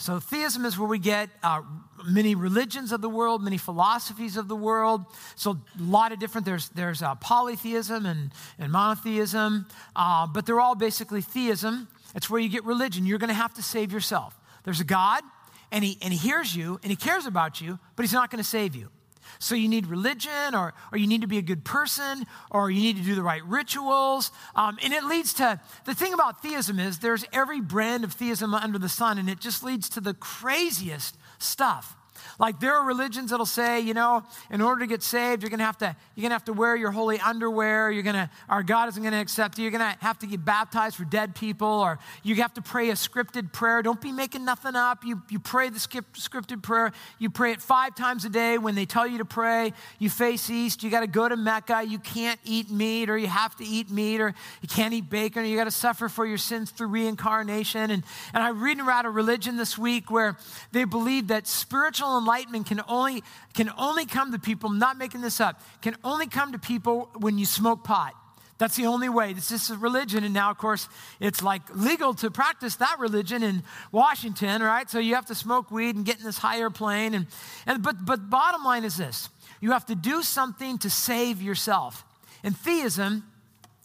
So, 0.00 0.20
theism 0.20 0.64
is 0.64 0.78
where 0.78 0.88
we 0.88 1.00
get 1.00 1.28
uh, 1.42 1.62
many 2.06 2.36
religions 2.36 2.92
of 2.92 3.00
the 3.00 3.08
world, 3.08 3.42
many 3.42 3.58
philosophies 3.58 4.36
of 4.36 4.46
the 4.46 4.54
world. 4.54 5.04
So, 5.34 5.58
a 5.76 5.82
lot 5.82 6.12
of 6.12 6.20
different, 6.20 6.46
there's, 6.46 6.68
there's 6.68 7.02
uh, 7.02 7.16
polytheism 7.16 8.06
and, 8.06 8.30
and 8.60 8.70
monotheism, 8.70 9.66
uh, 9.96 10.28
but 10.28 10.46
they're 10.46 10.60
all 10.60 10.76
basically 10.76 11.20
theism. 11.20 11.88
It's 12.14 12.30
where 12.30 12.40
you 12.40 12.48
get 12.48 12.64
religion. 12.64 13.06
You're 13.06 13.18
going 13.18 13.28
to 13.28 13.34
have 13.34 13.54
to 13.54 13.62
save 13.62 13.92
yourself. 13.92 14.38
There's 14.62 14.78
a 14.78 14.84
God, 14.84 15.24
and 15.72 15.84
he, 15.84 15.98
and 16.00 16.12
he 16.12 16.18
hears 16.18 16.54
you, 16.54 16.78
and 16.84 16.90
He 16.90 16.96
cares 16.96 17.26
about 17.26 17.60
you, 17.60 17.80
but 17.96 18.04
He's 18.04 18.12
not 18.12 18.30
going 18.30 18.42
to 18.42 18.48
save 18.48 18.76
you. 18.76 18.90
So 19.38 19.54
you 19.54 19.68
need 19.68 19.86
religion, 19.86 20.54
or, 20.54 20.74
or 20.92 20.98
you 20.98 21.06
need 21.06 21.20
to 21.20 21.26
be 21.26 21.38
a 21.38 21.42
good 21.42 21.64
person, 21.64 22.24
or 22.50 22.70
you 22.70 22.80
need 22.80 22.96
to 22.96 23.02
do 23.02 23.14
the 23.14 23.22
right 23.22 23.44
rituals. 23.44 24.32
Um, 24.56 24.78
and 24.82 24.92
it 24.92 25.04
leads 25.04 25.34
to 25.34 25.60
the 25.84 25.94
thing 25.94 26.14
about 26.14 26.42
theism 26.42 26.78
is 26.78 26.98
there's 26.98 27.24
every 27.32 27.60
brand 27.60 28.04
of 28.04 28.12
theism 28.14 28.54
under 28.54 28.78
the 28.78 28.88
sun, 28.88 29.18
and 29.18 29.28
it 29.28 29.40
just 29.40 29.62
leads 29.62 29.88
to 29.90 30.00
the 30.00 30.14
craziest 30.14 31.16
stuff. 31.38 31.97
Like 32.38 32.60
there 32.60 32.74
are 32.74 32.86
religions 32.86 33.30
that'll 33.30 33.46
say, 33.46 33.80
you 33.80 33.94
know, 33.94 34.22
in 34.50 34.60
order 34.60 34.80
to 34.80 34.86
get 34.86 35.02
saved, 35.02 35.42
you're 35.42 35.50
gonna 35.50 35.64
have 35.64 35.78
to 35.78 35.94
you're 36.14 36.22
gonna 36.22 36.34
have 36.34 36.44
to 36.44 36.52
wear 36.52 36.76
your 36.76 36.90
holy 36.90 37.20
underwear. 37.20 37.90
You're 37.90 38.02
gonna 38.02 38.30
our 38.48 38.62
God 38.62 38.88
isn't 38.88 39.02
gonna 39.02 39.20
accept 39.20 39.58
you. 39.58 39.62
You're 39.62 39.72
gonna 39.72 39.96
have 40.00 40.18
to 40.20 40.26
get 40.26 40.44
baptized 40.44 40.96
for 40.96 41.04
dead 41.04 41.34
people, 41.34 41.68
or 41.68 41.98
you 42.22 42.34
have 42.36 42.54
to 42.54 42.62
pray 42.62 42.90
a 42.90 42.94
scripted 42.94 43.52
prayer. 43.52 43.82
Don't 43.82 44.00
be 44.00 44.12
making 44.12 44.44
nothing 44.44 44.74
up. 44.74 45.04
You 45.04 45.22
you 45.28 45.38
pray 45.38 45.68
the 45.68 45.78
scripted 45.78 46.62
prayer. 46.62 46.92
You 47.18 47.30
pray 47.30 47.52
it 47.52 47.62
five 47.62 47.94
times 47.94 48.24
a 48.24 48.30
day 48.30 48.58
when 48.58 48.74
they 48.74 48.86
tell 48.86 49.06
you 49.06 49.18
to 49.18 49.24
pray. 49.24 49.72
You 49.98 50.10
face 50.10 50.50
east. 50.50 50.82
You 50.82 50.90
got 50.90 51.00
to 51.00 51.06
go 51.06 51.28
to 51.28 51.36
Mecca. 51.36 51.84
You 51.86 51.98
can't 51.98 52.40
eat 52.44 52.70
meat, 52.70 53.10
or 53.10 53.18
you 53.18 53.26
have 53.26 53.54
to 53.56 53.64
eat 53.64 53.90
meat, 53.90 54.20
or 54.20 54.34
you 54.62 54.68
can't 54.68 54.94
eat 54.94 55.10
bacon, 55.10 55.42
or 55.42 55.46
you 55.46 55.56
got 55.56 55.64
to 55.64 55.70
suffer 55.70 56.08
for 56.08 56.26
your 56.26 56.38
sins 56.38 56.70
through 56.70 56.88
reincarnation. 56.88 57.90
And 57.90 58.02
and 58.34 58.42
I 58.42 58.50
read 58.50 58.80
about 58.80 59.04
a 59.04 59.10
religion 59.10 59.56
this 59.56 59.76
week 59.76 60.10
where 60.10 60.36
they 60.72 60.84
believe 60.84 61.28
that 61.28 61.46
spiritual 61.46 62.07
enlightenment 62.16 62.66
can 62.66 62.80
only, 62.88 63.22
can 63.52 63.70
only 63.76 64.06
come 64.06 64.32
to 64.32 64.38
people, 64.38 64.70
not 64.70 64.96
making 64.96 65.20
this 65.20 65.40
up, 65.40 65.60
can 65.82 65.96
only 66.02 66.26
come 66.26 66.52
to 66.52 66.58
people 66.58 67.10
when 67.18 67.36
you 67.36 67.44
smoke 67.44 67.84
pot. 67.84 68.14
That's 68.58 68.74
the 68.74 68.86
only 68.86 69.08
way. 69.08 69.32
This 69.32 69.52
is 69.52 69.70
a 69.70 69.76
religion. 69.76 70.24
And 70.24 70.34
now, 70.34 70.50
of 70.50 70.58
course, 70.58 70.88
it's 71.20 71.42
like 71.42 71.62
legal 71.74 72.12
to 72.14 72.30
practice 72.30 72.76
that 72.76 72.96
religion 72.98 73.44
in 73.44 73.62
Washington, 73.92 74.62
right? 74.62 74.90
So 74.90 74.98
you 74.98 75.14
have 75.14 75.26
to 75.26 75.34
smoke 75.34 75.70
weed 75.70 75.94
and 75.94 76.04
get 76.04 76.18
in 76.18 76.24
this 76.24 76.38
higher 76.38 76.68
plane. 76.68 77.14
And, 77.14 77.26
and 77.66 77.82
but, 77.82 78.04
but 78.04 78.28
bottom 78.28 78.64
line 78.64 78.84
is 78.84 78.96
this 78.96 79.28
you 79.60 79.72
have 79.72 79.86
to 79.86 79.94
do 79.94 80.22
something 80.22 80.78
to 80.78 80.90
save 80.90 81.40
yourself. 81.40 82.04
In 82.42 82.52
theism, 82.52 83.24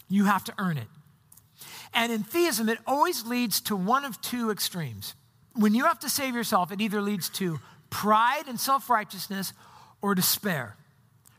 you 0.09 0.25
have 0.25 0.43
to 0.45 0.53
earn 0.57 0.77
it. 0.77 0.87
And 1.93 2.11
in 2.11 2.23
theism, 2.23 2.69
it 2.69 2.79
always 2.87 3.25
leads 3.25 3.61
to 3.61 3.75
one 3.75 4.05
of 4.05 4.19
two 4.21 4.49
extremes. 4.49 5.13
When 5.55 5.75
you 5.75 5.85
have 5.85 5.99
to 5.99 6.09
save 6.09 6.33
yourself, 6.33 6.71
it 6.71 6.81
either 6.81 7.01
leads 7.01 7.29
to 7.29 7.59
pride 7.93 8.47
and 8.47 8.59
self 8.59 8.89
righteousness 8.89 9.53
or 10.01 10.15
despair, 10.15 10.75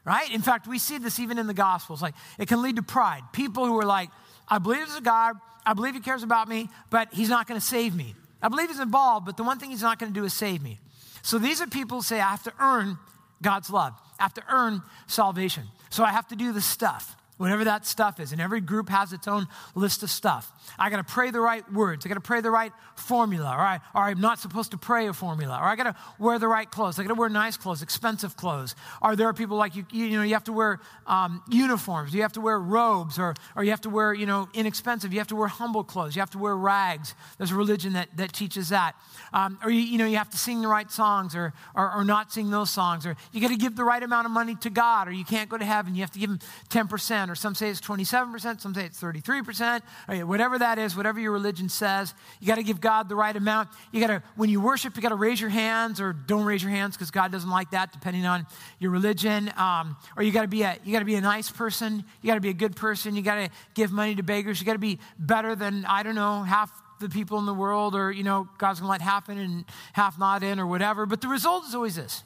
right? 0.05 0.33
In 0.33 0.41
fact, 0.41 0.69
we 0.69 0.79
see 0.79 0.99
this 0.99 1.19
even 1.19 1.37
in 1.37 1.49
the 1.49 1.55
Gospels. 1.55 2.01
Like, 2.01 2.15
it 2.39 2.47
can 2.47 2.63
lead 2.63 2.77
to 2.77 2.83
pride. 2.83 3.23
People 3.33 3.67
who 3.67 3.79
are 3.81 3.85
like, 3.85 4.09
I 4.49 4.59
believe 4.59 4.87
there's 4.87 4.97
a 4.97 5.03
God, 5.03 5.35
I 5.67 5.75
believe 5.75 5.95
He 5.95 6.01
cares 6.01 6.23
about 6.23 6.49
me, 6.49 6.71
but 6.91 7.13
He's 7.13 7.29
not 7.29 7.49
going 7.49 7.61
to 7.61 7.67
save 7.67 7.95
me. 7.95 8.15
I 8.41 8.49
believe 8.49 8.69
He's 8.69 8.79
involved, 8.79 9.27
but 9.27 9.37
the 9.37 9.43
one 9.43 9.59
thing 9.59 9.71
He's 9.71 9.83
not 9.83 9.99
going 9.99 10.15
to 10.15 10.19
do 10.19 10.25
is 10.25 10.33
save 10.33 10.63
me. 10.63 10.79
So 11.23 11.39
these 11.39 11.61
are 11.61 11.67
people 11.67 11.99
who 11.99 12.03
say, 12.03 12.21
I 12.21 12.31
have 12.31 12.45
to 12.45 12.53
earn 12.61 12.99
God's 13.43 13.69
love, 13.69 13.93
I 14.21 14.23
have 14.23 14.35
to 14.35 14.45
earn 14.49 14.81
salvation. 15.09 15.65
So 15.91 16.05
I 16.05 16.11
have 16.11 16.29
to 16.29 16.37
do 16.37 16.53
this 16.53 16.65
stuff 16.65 17.17
whatever 17.37 17.65
that 17.65 17.85
stuff 17.85 18.21
is. 18.21 18.33
And 18.33 18.41
every 18.41 18.61
group 18.61 18.89
has 18.89 19.13
its 19.13 19.27
own 19.27 19.49
list 19.75 20.03
of 20.03 20.11
stuff. 20.11 20.53
I 20.79 20.89
got 20.89 20.97
to 20.97 21.05
pray 21.05 21.31
the 21.31 21.41
right 21.41 21.71
words. 21.73 22.07
I 22.07 22.09
got 22.09 22.15
to 22.15 22.21
pray 22.21 22.41
the 22.41 22.51
right 22.51 22.73
formula. 22.95 23.51
Or, 23.51 23.61
I, 23.61 23.81
or 23.95 24.03
I'm 24.03 24.21
not 24.21 24.39
supposed 24.39 24.71
to 24.71 24.79
pray 24.79 25.09
a 25.09 25.13
formula. 25.13 25.59
Or 25.61 25.65
I 25.65 25.75
got 25.75 25.85
to 25.85 25.97
wear 26.19 26.39
the 26.39 26.47
right 26.47 26.71
clothes. 26.71 26.99
I 26.99 27.03
got 27.03 27.09
to 27.09 27.15
wear 27.15 27.29
nice 27.29 27.57
clothes, 27.57 27.83
expensive 27.83 28.37
clothes. 28.37 28.77
Or 29.03 29.17
there 29.17 29.29
are 29.29 29.33
people 29.33 29.57
like 29.57 29.75
you, 29.75 29.85
you, 29.91 30.11
know, 30.11 30.23
you 30.23 30.35
have 30.35 30.45
to 30.45 30.53
wear 30.53 30.81
um, 31.07 31.43
uniforms. 31.49 32.15
You 32.15 32.23
have 32.23 32.33
to 32.35 32.41
wear 32.41 32.59
robes. 32.59 33.19
Or, 33.19 33.35
or 33.57 33.65
you 33.65 33.71
have 33.71 33.81
to 33.83 33.91
wear, 33.91 34.15
you 34.15 34.27
know, 34.27 34.49
inexpensive. 34.55 35.13
You 35.13 35.19
have 35.19 35.29
to 35.29 35.37
wear 35.37 35.49
humble 35.49 35.83
clothes. 35.83 36.15
You 36.15 36.21
have 36.21 36.31
to 36.31 36.39
wear 36.39 36.57
rags. 36.57 37.15
There's 37.39 37.51
a 37.51 37.57
religion 37.57 37.95
that, 37.95 38.17
that 38.17 38.33
teaches 38.33 38.69
that. 38.69 38.95
Um, 39.33 39.59
or, 39.65 39.71
you, 39.71 39.81
you 39.81 39.99
know, 39.99 40.07
you 40.07 40.19
have 40.19 40.31
to 40.31 40.39
sing 40.39 40.63
the 40.63 40.69
right 40.69 40.91
songs 40.91 41.35
or, 41.35 41.53
or, 41.75 41.93
or 41.93 42.05
not 42.05 42.33
sing 42.33 42.51
those 42.51 42.71
songs. 42.71 43.07
Or 43.07 43.17
you 43.33 43.41
got 43.41 43.49
to 43.49 43.57
give 43.57 43.75
the 43.75 43.85
right 43.85 44.03
amount 44.03 44.27
of 44.27 44.31
money 44.31 44.55
to 44.57 44.71
God 44.71 45.09
or 45.09 45.13
you 45.13 45.25
can't 45.25 45.51
go 45.51 45.59
to 45.59 45.65
heaven. 45.65 45.97
You 45.97 46.03
have 46.03 46.13
to 46.13 46.19
give 46.19 46.31
him 46.31 46.39
10% 46.71 47.25
or 47.29 47.34
some 47.35 47.55
say 47.55 47.69
it's 47.69 47.81
27%, 47.81 48.61
some 48.61 48.75
say 48.75 48.85
it's 48.87 49.01
33%, 49.01 49.83
whatever 50.27 50.59
that 50.59 50.79
is, 50.79 50.97
whatever 50.97 51.21
your 51.21 51.33
religion 51.33 51.69
says. 51.69 52.15
You 52.41 52.47
got 52.47 52.57
to 52.57 52.63
give 52.63 52.81
God 52.81 53.09
the 53.09 53.17
right 53.17 53.35
amount. 53.35 53.69
You 53.93 54.01
got 54.01 54.09
to, 54.09 54.23
when 54.37 54.51
you 54.51 54.61
worship, 54.61 54.97
you 54.97 55.03
got 55.03 55.11
to 55.11 55.15
raise 55.15 55.41
your 55.41 55.51
hands 55.51 56.01
or 56.01 56.13
don't 56.13 56.45
raise 56.45 56.63
your 56.63 56.73
hands 56.73 56.97
because 56.97 57.11
God 57.11 57.33
doesn't 57.33 57.51
like 57.51 57.71
that, 57.71 57.93
depending 57.93 58.27
on 58.27 58.47
your 58.79 58.91
religion. 58.91 59.53
Um, 59.57 59.97
or 60.17 60.23
you 60.23 60.33
got 60.33 60.43
to 60.43 60.49
be 60.49 60.63
a, 60.63 60.79
you 60.85 60.93
got 60.93 61.01
to 61.01 61.05
be 61.05 61.15
a 61.17 61.21
nice 61.21 61.51
person. 61.51 62.05
You 62.23 62.27
got 62.27 62.35
to 62.35 62.41
be 62.41 62.51
a 62.51 62.55
good 62.55 62.77
person. 62.77 63.17
You 63.17 63.23
got 63.23 63.37
to 63.37 63.49
give 63.75 63.93
money 63.93 64.15
to 64.15 64.23
beggars. 64.23 64.61
You 64.61 64.67
got 64.67 64.75
to 64.75 64.79
be 64.79 64.99
better 65.19 65.55
than, 65.55 65.85
I 65.87 66.03
don't 66.03 66.15
know, 66.15 66.43
half 66.43 66.71
the 67.01 67.09
people 67.09 67.39
in 67.39 67.47
the 67.47 67.55
world 67.55 67.95
or, 67.95 68.11
you 68.11 68.23
know, 68.23 68.49
God's 68.59 68.81
going 68.81 68.89
to 68.89 68.93
let 68.93 69.01
half 69.01 69.29
in 69.29 69.39
and 69.39 69.65
half 69.93 70.19
not 70.19 70.43
in 70.43 70.61
or 70.61 70.67
whatever. 70.67 71.07
But 71.07 71.21
the 71.21 71.29
result 71.29 71.65
is 71.67 71.75
always 71.75 71.97
this. 71.97 72.23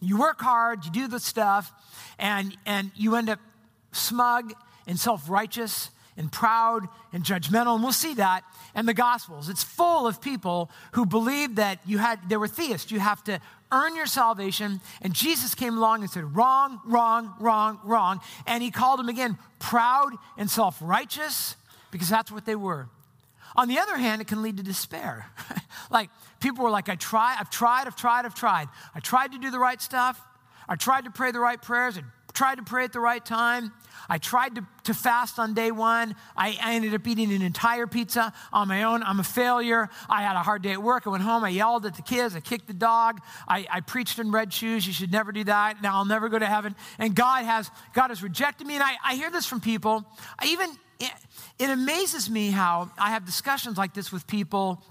You 0.00 0.18
work 0.18 0.40
hard, 0.40 0.84
you 0.84 0.92
do 0.92 1.08
the 1.08 1.18
stuff, 1.18 1.72
and, 2.18 2.56
and 2.66 2.92
you 2.94 3.16
end 3.16 3.28
up 3.28 3.40
smug 3.92 4.52
and 4.86 4.98
self 4.98 5.28
righteous 5.28 5.90
and 6.16 6.30
proud 6.32 6.88
and 7.12 7.22
judgmental. 7.22 7.74
And 7.74 7.82
we'll 7.82 7.92
see 7.92 8.14
that 8.14 8.42
in 8.74 8.86
the 8.86 8.94
Gospels. 8.94 9.48
It's 9.48 9.62
full 9.62 10.06
of 10.06 10.20
people 10.20 10.70
who 10.92 11.06
believe 11.06 11.54
that 11.54 11.78
you 11.86 11.98
had, 11.98 12.28
they 12.28 12.36
were 12.36 12.48
theists. 12.48 12.90
You 12.90 12.98
have 12.98 13.22
to 13.24 13.40
earn 13.70 13.94
your 13.94 14.06
salvation. 14.06 14.80
And 15.00 15.14
Jesus 15.14 15.54
came 15.54 15.78
along 15.78 16.02
and 16.02 16.10
said, 16.10 16.36
wrong, 16.36 16.80
wrong, 16.84 17.34
wrong, 17.38 17.78
wrong. 17.84 18.20
And 18.46 18.62
he 18.62 18.70
called 18.70 18.98
them 18.98 19.08
again 19.08 19.38
proud 19.60 20.10
and 20.36 20.50
self 20.50 20.76
righteous 20.82 21.56
because 21.90 22.08
that's 22.08 22.32
what 22.32 22.44
they 22.44 22.56
were. 22.56 22.88
On 23.56 23.68
the 23.68 23.78
other 23.78 23.96
hand, 23.96 24.20
it 24.20 24.26
can 24.26 24.42
lead 24.42 24.56
to 24.58 24.62
despair. 24.62 25.26
like 25.90 26.10
people 26.40 26.64
were 26.64 26.70
like, 26.70 26.88
I 26.88 26.96
try, 26.96 27.36
I've 27.38 27.50
tried, 27.50 27.86
I've 27.86 27.96
tried, 27.96 28.24
I've 28.24 28.34
tried. 28.34 28.68
I 28.94 29.00
tried 29.00 29.32
to 29.32 29.38
do 29.38 29.50
the 29.50 29.58
right 29.58 29.80
stuff. 29.80 30.20
I 30.68 30.76
tried 30.76 31.04
to 31.04 31.10
pray 31.10 31.30
the 31.30 31.40
right 31.40 31.60
prayers. 31.60 31.96
I 31.96 32.02
tried 32.32 32.56
to 32.56 32.62
pray 32.62 32.84
at 32.84 32.92
the 32.92 33.00
right 33.00 33.24
time. 33.24 33.72
I 34.08 34.18
tried 34.18 34.54
to, 34.54 34.66
to 34.84 34.94
fast 34.94 35.38
on 35.38 35.54
day 35.54 35.70
one. 35.70 36.14
I, 36.36 36.58
I 36.62 36.74
ended 36.74 36.94
up 36.94 37.06
eating 37.06 37.32
an 37.32 37.42
entire 37.42 37.86
pizza 37.86 38.32
on 38.52 38.68
my 38.68 38.84
own. 38.84 39.02
I'm 39.02 39.20
a 39.20 39.24
failure. 39.24 39.88
I 40.08 40.22
had 40.22 40.36
a 40.36 40.42
hard 40.42 40.62
day 40.62 40.72
at 40.72 40.82
work. 40.82 41.06
I 41.06 41.10
went 41.10 41.22
home. 41.22 41.44
I 41.44 41.50
yelled 41.50 41.84
at 41.84 41.94
the 41.96 42.02
kids. 42.02 42.34
I 42.34 42.40
kicked 42.40 42.66
the 42.66 42.72
dog. 42.72 43.20
I, 43.46 43.66
I 43.70 43.80
preached 43.80 44.18
in 44.18 44.30
red 44.30 44.52
shoes. 44.52 44.86
You 44.86 44.92
should 44.92 45.12
never 45.12 45.32
do 45.32 45.44
that. 45.44 45.82
Now 45.82 45.96
I'll 45.96 46.04
never 46.04 46.28
go 46.28 46.38
to 46.38 46.46
heaven. 46.46 46.74
And 46.98 47.14
God 47.14 47.44
has, 47.44 47.70
God 47.92 48.08
has 48.08 48.22
rejected 48.22 48.66
me. 48.66 48.74
And 48.74 48.82
I, 48.82 48.92
I 49.04 49.14
hear 49.14 49.30
this 49.30 49.46
from 49.46 49.60
people. 49.60 50.04
I 50.38 50.46
even, 50.46 50.70
it, 51.00 51.12
it 51.58 51.70
amazes 51.70 52.30
me 52.30 52.50
how 52.50 52.90
I 52.98 53.10
have 53.10 53.26
discussions 53.26 53.76
like 53.76 53.94
this 53.94 54.10
with 54.10 54.26
people 54.26 54.82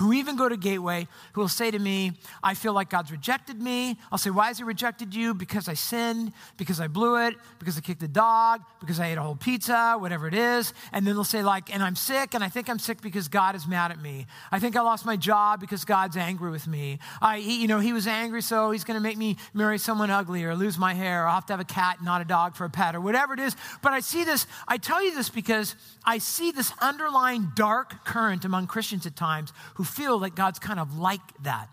who 0.00 0.12
even 0.12 0.36
go 0.36 0.48
to 0.48 0.56
Gateway, 0.56 1.06
who 1.34 1.40
will 1.40 1.48
say 1.48 1.70
to 1.70 1.78
me, 1.78 2.12
I 2.42 2.54
feel 2.54 2.72
like 2.72 2.90
God's 2.90 3.12
rejected 3.12 3.60
me. 3.60 3.96
I'll 4.10 4.18
say, 4.18 4.30
Why 4.30 4.48
has 4.48 4.58
He 4.58 4.64
rejected 4.64 5.14
you? 5.14 5.34
Because 5.34 5.68
I 5.68 5.74
sinned, 5.74 6.32
because 6.56 6.80
I 6.80 6.88
blew 6.88 7.24
it, 7.26 7.34
because 7.60 7.78
I 7.78 7.80
kicked 7.80 8.00
the 8.00 8.08
dog, 8.08 8.62
because 8.80 8.98
I 8.98 9.08
ate 9.08 9.18
a 9.18 9.22
whole 9.22 9.36
pizza, 9.36 9.96
whatever 9.98 10.26
it 10.26 10.34
is. 10.34 10.72
And 10.92 11.06
then 11.06 11.14
they'll 11.14 11.22
say, 11.22 11.44
like, 11.44 11.72
and 11.72 11.82
I'm 11.82 11.94
sick, 11.94 12.34
and 12.34 12.42
I 12.42 12.48
think 12.48 12.68
I'm 12.68 12.80
sick 12.80 13.02
because 13.02 13.28
God 13.28 13.54
is 13.54 13.68
mad 13.68 13.92
at 13.92 14.02
me. 14.02 14.26
I 14.50 14.58
think 14.58 14.76
I 14.76 14.80
lost 14.80 15.06
my 15.06 15.16
job 15.16 15.60
because 15.60 15.84
God's 15.84 16.16
angry 16.16 16.50
with 16.50 16.66
me. 16.66 16.98
I, 17.22 17.38
he, 17.38 17.62
you 17.62 17.68
know, 17.68 17.78
He 17.78 17.92
was 17.92 18.08
angry, 18.08 18.42
so 18.42 18.72
He's 18.72 18.84
going 18.84 18.96
to 18.96 19.02
make 19.02 19.16
me 19.16 19.36
marry 19.52 19.78
someone 19.78 20.10
ugly 20.10 20.44
or 20.44 20.56
lose 20.56 20.76
my 20.76 20.94
hair, 20.94 21.24
or 21.24 21.28
I'll 21.28 21.36
have 21.36 21.46
to 21.46 21.52
have 21.52 21.60
a 21.60 21.64
cat, 21.64 22.02
not 22.02 22.20
a 22.20 22.24
dog 22.24 22.56
for 22.56 22.64
a 22.64 22.70
pet, 22.70 22.96
or 22.96 23.00
whatever 23.00 23.32
it 23.32 23.40
is. 23.40 23.54
But 23.80 23.92
I 23.92 24.00
see 24.00 24.24
this, 24.24 24.46
I 24.66 24.76
tell 24.78 25.04
you 25.04 25.14
this 25.14 25.28
because 25.28 25.76
I 26.04 26.18
see 26.18 26.50
this 26.50 26.72
underlying 26.80 27.52
dark 27.54 28.04
current 28.04 28.44
among 28.44 28.66
Christians 28.66 29.06
at 29.06 29.14
times 29.14 29.52
who 29.74 29.83
feel 29.84 30.20
that 30.20 30.34
God's 30.34 30.58
kind 30.58 30.80
of 30.80 30.98
like 30.98 31.20
that, 31.42 31.68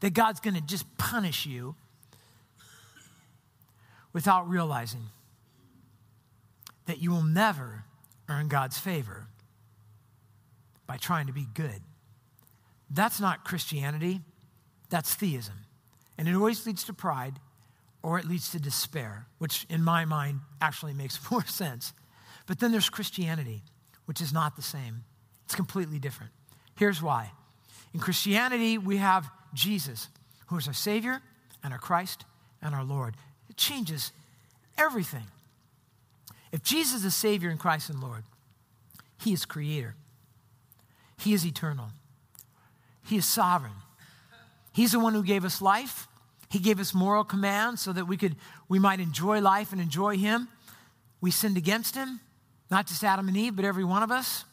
that 0.00 0.14
God's 0.14 0.40
going 0.40 0.54
to 0.54 0.60
just 0.60 0.84
punish 0.98 1.46
you 1.46 1.74
without 4.12 4.48
realizing 4.48 5.06
that 6.86 7.00
you 7.00 7.10
will 7.10 7.22
never 7.22 7.84
earn 8.28 8.48
God's 8.48 8.78
favor 8.78 9.26
by 10.86 10.96
trying 10.96 11.26
to 11.26 11.32
be 11.32 11.46
good. 11.54 11.80
That's 12.90 13.20
not 13.20 13.44
Christianity, 13.44 14.20
that's 14.90 15.14
theism. 15.14 15.54
And 16.16 16.28
it 16.28 16.34
always 16.34 16.66
leads 16.66 16.84
to 16.84 16.92
pride 16.92 17.34
or 18.02 18.18
it 18.18 18.26
leads 18.26 18.50
to 18.50 18.60
despair, 18.60 19.26
which 19.38 19.66
in 19.70 19.82
my 19.82 20.04
mind 20.04 20.40
actually 20.60 20.92
makes 20.92 21.18
more 21.30 21.44
sense. 21.46 21.92
But 22.46 22.60
then 22.60 22.70
there's 22.70 22.90
Christianity, 22.90 23.62
which 24.04 24.20
is 24.20 24.32
not 24.32 24.56
the 24.56 24.62
same, 24.62 25.04
it's 25.44 25.54
completely 25.54 25.98
different. 25.98 26.32
Here's 26.76 27.02
why 27.02 27.32
in 27.94 28.00
Christianity, 28.00 28.76
we 28.76 28.96
have 28.96 29.30
Jesus, 29.54 30.08
who 30.48 30.58
is 30.58 30.66
our 30.66 30.74
Savior 30.74 31.22
and 31.62 31.72
our 31.72 31.78
Christ 31.78 32.24
and 32.60 32.74
our 32.74 32.84
Lord. 32.84 33.14
It 33.48 33.56
changes 33.56 34.12
everything. 34.76 35.24
If 36.52 36.62
Jesus 36.62 37.04
is 37.04 37.14
Savior 37.14 37.50
and 37.50 37.58
Christ 37.58 37.88
and 37.88 38.00
Lord, 38.00 38.24
He 39.18 39.32
is 39.32 39.44
Creator, 39.44 39.94
He 41.18 41.32
is 41.32 41.46
eternal, 41.46 41.90
He 43.04 43.16
is 43.16 43.24
sovereign. 43.24 43.72
He's 44.72 44.90
the 44.90 44.98
one 44.98 45.14
who 45.14 45.22
gave 45.22 45.44
us 45.44 45.62
life. 45.62 46.08
He 46.50 46.58
gave 46.58 46.80
us 46.80 46.92
moral 46.92 47.22
commands 47.22 47.80
so 47.80 47.92
that 47.92 48.06
we 48.06 48.16
could 48.16 48.34
we 48.68 48.80
might 48.80 48.98
enjoy 48.98 49.40
life 49.40 49.70
and 49.70 49.80
enjoy 49.80 50.16
him. 50.16 50.48
We 51.20 51.30
sinned 51.30 51.56
against 51.56 51.94
him, 51.94 52.20
not 52.72 52.88
just 52.88 53.04
Adam 53.04 53.28
and 53.28 53.36
Eve, 53.36 53.54
but 53.54 53.64
every 53.64 53.84
one 53.84 54.02
of 54.02 54.10
us. 54.10 54.44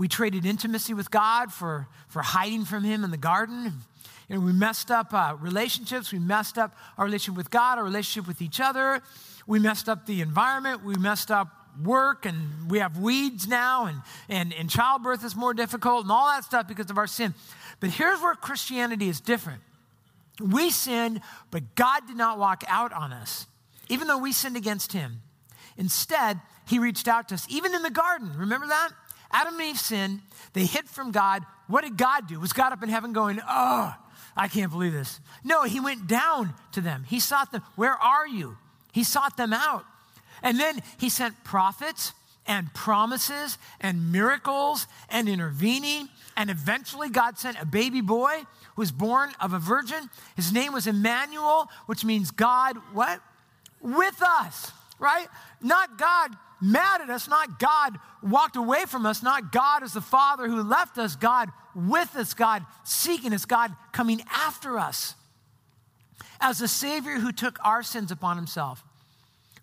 We 0.00 0.08
traded 0.08 0.46
intimacy 0.46 0.94
with 0.94 1.10
God 1.10 1.52
for, 1.52 1.86
for 2.08 2.22
hiding 2.22 2.64
from 2.64 2.84
Him 2.84 3.04
in 3.04 3.10
the 3.10 3.18
garden. 3.18 3.74
And 4.30 4.46
we 4.46 4.52
messed 4.54 4.90
up 4.90 5.12
uh, 5.12 5.36
relationships. 5.38 6.10
We 6.10 6.18
messed 6.18 6.56
up 6.56 6.74
our 6.96 7.04
relationship 7.04 7.36
with 7.36 7.50
God, 7.50 7.76
our 7.76 7.84
relationship 7.84 8.26
with 8.26 8.40
each 8.40 8.60
other. 8.60 9.02
We 9.46 9.58
messed 9.58 9.90
up 9.90 10.06
the 10.06 10.22
environment. 10.22 10.82
We 10.82 10.94
messed 10.94 11.30
up 11.30 11.48
work, 11.84 12.24
and 12.24 12.70
we 12.70 12.78
have 12.78 12.96
weeds 12.96 13.46
now, 13.46 13.84
and, 13.84 14.00
and, 14.30 14.54
and 14.54 14.70
childbirth 14.70 15.22
is 15.22 15.36
more 15.36 15.52
difficult, 15.52 16.04
and 16.04 16.10
all 16.10 16.28
that 16.28 16.44
stuff 16.44 16.66
because 16.66 16.88
of 16.88 16.96
our 16.96 17.06
sin. 17.06 17.34
But 17.78 17.90
here's 17.90 18.22
where 18.22 18.34
Christianity 18.34 19.10
is 19.10 19.20
different. 19.20 19.60
We 20.40 20.70
sinned, 20.70 21.20
but 21.50 21.74
God 21.74 22.06
did 22.06 22.16
not 22.16 22.38
walk 22.38 22.64
out 22.68 22.94
on 22.94 23.12
us, 23.12 23.46
even 23.90 24.08
though 24.08 24.16
we 24.18 24.32
sinned 24.32 24.56
against 24.56 24.94
Him. 24.94 25.20
Instead, 25.76 26.40
He 26.66 26.78
reached 26.78 27.06
out 27.06 27.28
to 27.28 27.34
us, 27.34 27.46
even 27.50 27.74
in 27.74 27.82
the 27.82 27.90
garden. 27.90 28.32
Remember 28.38 28.66
that? 28.66 28.92
Adam 29.32 29.54
and 29.54 29.62
Eve 29.62 29.78
sinned. 29.78 30.20
They 30.52 30.66
hid 30.66 30.88
from 30.88 31.12
God. 31.12 31.44
What 31.66 31.84
did 31.84 31.96
God 31.96 32.26
do? 32.26 32.40
Was 32.40 32.52
God 32.52 32.72
up 32.72 32.82
in 32.82 32.88
heaven 32.88 33.12
going, 33.12 33.40
oh, 33.48 33.94
I 34.36 34.48
can't 34.48 34.70
believe 34.70 34.92
this? 34.92 35.20
No, 35.44 35.64
he 35.64 35.80
went 35.80 36.06
down 36.06 36.54
to 36.72 36.80
them. 36.80 37.04
He 37.08 37.20
sought 37.20 37.52
them. 37.52 37.62
Where 37.76 37.94
are 37.94 38.26
you? 38.26 38.56
He 38.92 39.04
sought 39.04 39.36
them 39.36 39.52
out. 39.52 39.84
And 40.42 40.58
then 40.58 40.80
he 40.98 41.08
sent 41.08 41.44
prophets 41.44 42.12
and 42.46 42.72
promises 42.74 43.58
and 43.80 44.10
miracles 44.10 44.86
and 45.08 45.28
intervening. 45.28 46.08
And 46.36 46.50
eventually 46.50 47.08
God 47.08 47.38
sent 47.38 47.60
a 47.60 47.66
baby 47.66 48.00
boy 48.00 48.42
who 48.74 48.82
was 48.82 48.90
born 48.90 49.30
of 49.40 49.52
a 49.52 49.58
virgin. 49.58 50.10
His 50.34 50.52
name 50.52 50.72
was 50.72 50.86
Emmanuel, 50.86 51.68
which 51.86 52.04
means 52.04 52.30
God, 52.30 52.76
what? 52.92 53.20
With 53.80 54.22
us, 54.22 54.72
right? 54.98 55.28
Not 55.60 55.98
God 55.98 56.36
mad 56.60 57.00
at 57.00 57.10
us, 57.10 57.28
not 57.28 57.58
God 57.58 57.98
walked 58.22 58.56
away 58.56 58.84
from 58.86 59.06
us, 59.06 59.22
not 59.22 59.52
God 59.52 59.82
as 59.82 59.92
the 59.92 60.00
Father 60.00 60.48
who 60.48 60.62
left 60.62 60.98
us, 60.98 61.16
God 61.16 61.48
with 61.74 62.14
us, 62.16 62.34
God 62.34 62.64
seeking 62.84 63.32
us, 63.32 63.44
God 63.44 63.74
coming 63.92 64.22
after 64.30 64.78
us. 64.78 65.14
As 66.40 66.58
the 66.58 66.68
Savior 66.68 67.18
who 67.18 67.32
took 67.32 67.58
our 67.64 67.82
sins 67.82 68.10
upon 68.10 68.36
himself, 68.36 68.82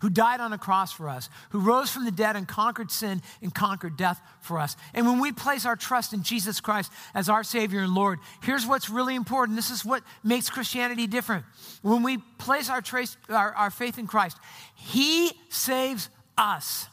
who 0.00 0.10
died 0.10 0.40
on 0.40 0.52
a 0.52 0.58
cross 0.58 0.92
for 0.92 1.08
us, 1.08 1.28
who 1.50 1.58
rose 1.58 1.90
from 1.90 2.04
the 2.04 2.10
dead 2.10 2.36
and 2.36 2.46
conquered 2.46 2.90
sin 2.90 3.20
and 3.42 3.54
conquered 3.54 3.96
death 3.96 4.20
for 4.40 4.58
us. 4.58 4.76
And 4.94 5.06
when 5.06 5.20
we 5.20 5.32
place 5.32 5.66
our 5.66 5.76
trust 5.76 6.12
in 6.12 6.22
Jesus 6.22 6.60
Christ 6.60 6.92
as 7.14 7.28
our 7.28 7.42
Savior 7.42 7.80
and 7.80 7.94
Lord, 7.94 8.20
here's 8.42 8.66
what's 8.66 8.88
really 8.88 9.16
important. 9.16 9.56
This 9.56 9.70
is 9.70 9.84
what 9.84 10.02
makes 10.22 10.50
Christianity 10.50 11.06
different. 11.06 11.44
When 11.82 12.02
we 12.02 12.18
place 12.38 12.70
our, 12.70 12.80
trace, 12.80 13.16
our, 13.28 13.52
our 13.54 13.70
faith 13.70 13.98
in 13.98 14.06
Christ, 14.06 14.38
He 14.76 15.32
saves 15.48 16.08
us. 16.38 16.86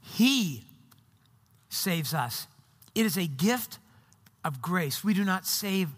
He 0.00 0.64
saves 1.68 2.12
us. 2.12 2.46
It 2.94 3.06
is 3.06 3.16
a 3.16 3.26
gift 3.26 3.78
of 4.44 4.60
grace. 4.60 5.02
We 5.02 5.14
do 5.14 5.24
not 5.24 5.46
save 5.46 5.88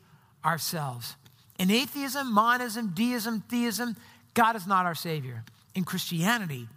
ourselves. 0.45 1.17
In 1.59 1.71
atheism, 1.71 2.33
monism, 2.33 2.93
deism, 2.95 3.43
theism, 3.49 3.97
God 4.35 4.57
is 4.57 4.67
not 4.67 4.87
our 4.87 4.95
Savior. 4.95 5.45
In 5.75 5.85
Christianity, 5.85 6.69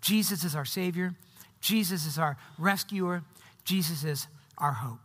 Jesus 0.00 0.44
is 0.44 0.54
our 0.54 0.64
Savior, 0.64 1.14
Jesus 1.60 2.06
is 2.06 2.18
our 2.18 2.36
rescuer, 2.58 3.22
Jesus 3.64 4.04
is 4.04 4.26
our 4.58 4.72
hope. 4.72 4.98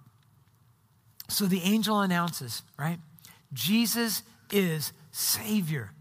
So 1.30 1.45
the 1.45 1.62
angel 1.62 2.02
announces, 2.02 2.63
right? 2.78 2.99
Jesus 3.54 4.23
is 4.52 4.91
Savior. 5.12 5.91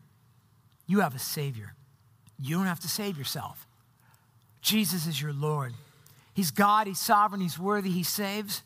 You 0.87 1.01
have 1.01 1.14
a 1.14 1.18
Savior. 1.18 1.74
You 2.40 2.57
don't 2.57 2.66
have 2.66 2.81
to 2.81 2.88
save 2.88 3.18
yourself. 3.18 3.67
Jesus 4.68 5.07
is 5.07 5.20
your 5.20 5.33
Lord. 5.33 5.72
He's 6.35 6.50
God, 6.50 6.87
He's 6.87 7.00
sovereign, 7.00 7.40
He's 7.40 7.59
worthy, 7.59 7.90
He 7.90 8.02
saves. 8.02 8.62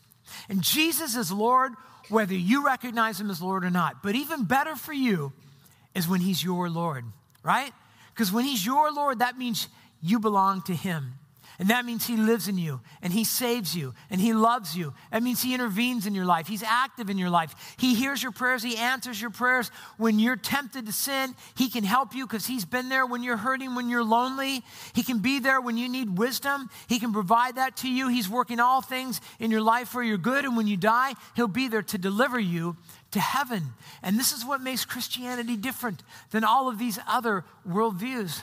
And 0.49 0.61
Jesus 0.61 1.15
is 1.15 1.31
Lord 1.31 1.71
whether 2.09 2.33
you 2.33 2.65
recognize 2.65 3.19
Him 3.21 3.29
as 3.29 3.41
Lord 3.41 3.63
or 3.63 3.69
not. 3.69 4.03
But 4.03 4.15
even 4.15 4.43
better 4.43 4.75
for 4.75 4.91
you 4.91 5.31
is 5.95 6.07
when 6.07 6.19
He's 6.19 6.43
your 6.43 6.69
Lord, 6.69 7.05
right? 7.41 7.71
Because 8.13 8.31
when 8.31 8.43
He's 8.43 8.65
your 8.65 8.91
Lord, 8.91 9.19
that 9.19 9.37
means 9.37 9.69
you 10.01 10.19
belong 10.19 10.61
to 10.63 10.75
Him. 10.75 11.13
And 11.59 11.69
that 11.69 11.85
means 11.85 12.05
He 12.05 12.17
lives 12.17 12.47
in 12.47 12.57
you 12.57 12.81
and 13.01 13.13
He 13.13 13.23
saves 13.23 13.75
you 13.75 13.93
and 14.09 14.19
He 14.19 14.33
loves 14.33 14.75
you. 14.75 14.93
That 15.11 15.23
means 15.23 15.41
He 15.41 15.53
intervenes 15.53 16.05
in 16.05 16.15
your 16.15 16.25
life. 16.25 16.47
He's 16.47 16.63
active 16.63 17.09
in 17.09 17.17
your 17.17 17.29
life. 17.29 17.75
He 17.77 17.95
hears 17.95 18.23
your 18.23 18.31
prayers. 18.31 18.63
He 18.63 18.77
answers 18.77 19.21
your 19.21 19.29
prayers. 19.29 19.69
When 19.97 20.19
you're 20.19 20.35
tempted 20.35 20.85
to 20.87 20.91
sin, 20.91 21.35
He 21.55 21.69
can 21.69 21.83
help 21.83 22.15
you 22.15 22.25
because 22.25 22.45
He's 22.45 22.65
been 22.65 22.89
there 22.89 23.05
when 23.05 23.23
you're 23.23 23.37
hurting, 23.37 23.75
when 23.75 23.89
you're 23.89 24.03
lonely. 24.03 24.63
He 24.93 25.03
can 25.03 25.19
be 25.19 25.39
there 25.39 25.61
when 25.61 25.77
you 25.77 25.87
need 25.87 26.17
wisdom. 26.17 26.69
He 26.87 26.99
can 26.99 27.13
provide 27.13 27.55
that 27.55 27.77
to 27.77 27.89
you. 27.89 28.07
He's 28.07 28.29
working 28.29 28.59
all 28.59 28.81
things 28.81 29.21
in 29.39 29.51
your 29.51 29.61
life 29.61 29.89
for 29.89 30.01
your 30.01 30.17
good. 30.17 30.45
And 30.45 30.57
when 30.57 30.67
you 30.67 30.77
die, 30.77 31.13
He'll 31.35 31.47
be 31.47 31.67
there 31.67 31.83
to 31.83 31.97
deliver 31.97 32.39
you 32.39 32.77
to 33.11 33.19
heaven. 33.19 33.73
And 34.01 34.19
this 34.19 34.31
is 34.31 34.43
what 34.43 34.61
makes 34.61 34.85
Christianity 34.85 35.55
different 35.55 36.03
than 36.31 36.43
all 36.43 36.67
of 36.67 36.79
these 36.79 36.99
other 37.07 37.45
worldviews. 37.67 38.41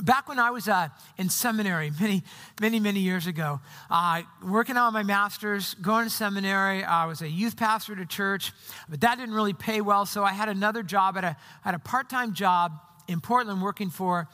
Back 0.00 0.26
when 0.26 0.38
I 0.38 0.50
was 0.50 0.68
uh, 0.68 0.88
in 1.18 1.28
seminary, 1.28 1.92
many, 2.00 2.22
many, 2.62 2.80
many 2.80 3.00
years 3.00 3.26
ago, 3.26 3.60
uh, 3.90 4.22
working 4.42 4.78
on 4.78 4.94
my 4.94 5.02
master's, 5.02 5.74
going 5.74 6.04
to 6.04 6.10
seminary, 6.10 6.82
I 6.82 7.04
was 7.04 7.20
a 7.20 7.28
youth 7.28 7.58
pastor 7.58 7.92
at 7.92 7.98
a 7.98 8.06
church, 8.06 8.52
but 8.88 9.02
that 9.02 9.18
didn't 9.18 9.34
really 9.34 9.52
pay 9.52 9.82
well, 9.82 10.06
so 10.06 10.24
I 10.24 10.32
had 10.32 10.48
another 10.48 10.82
job 10.82 11.18
at 11.18 11.24
a, 11.24 11.36
at 11.62 11.74
a 11.74 11.78
part 11.78 12.08
time 12.08 12.32
job 12.32 12.72
in 13.06 13.20
Portland 13.20 13.60
working 13.60 13.90
for 13.90 14.28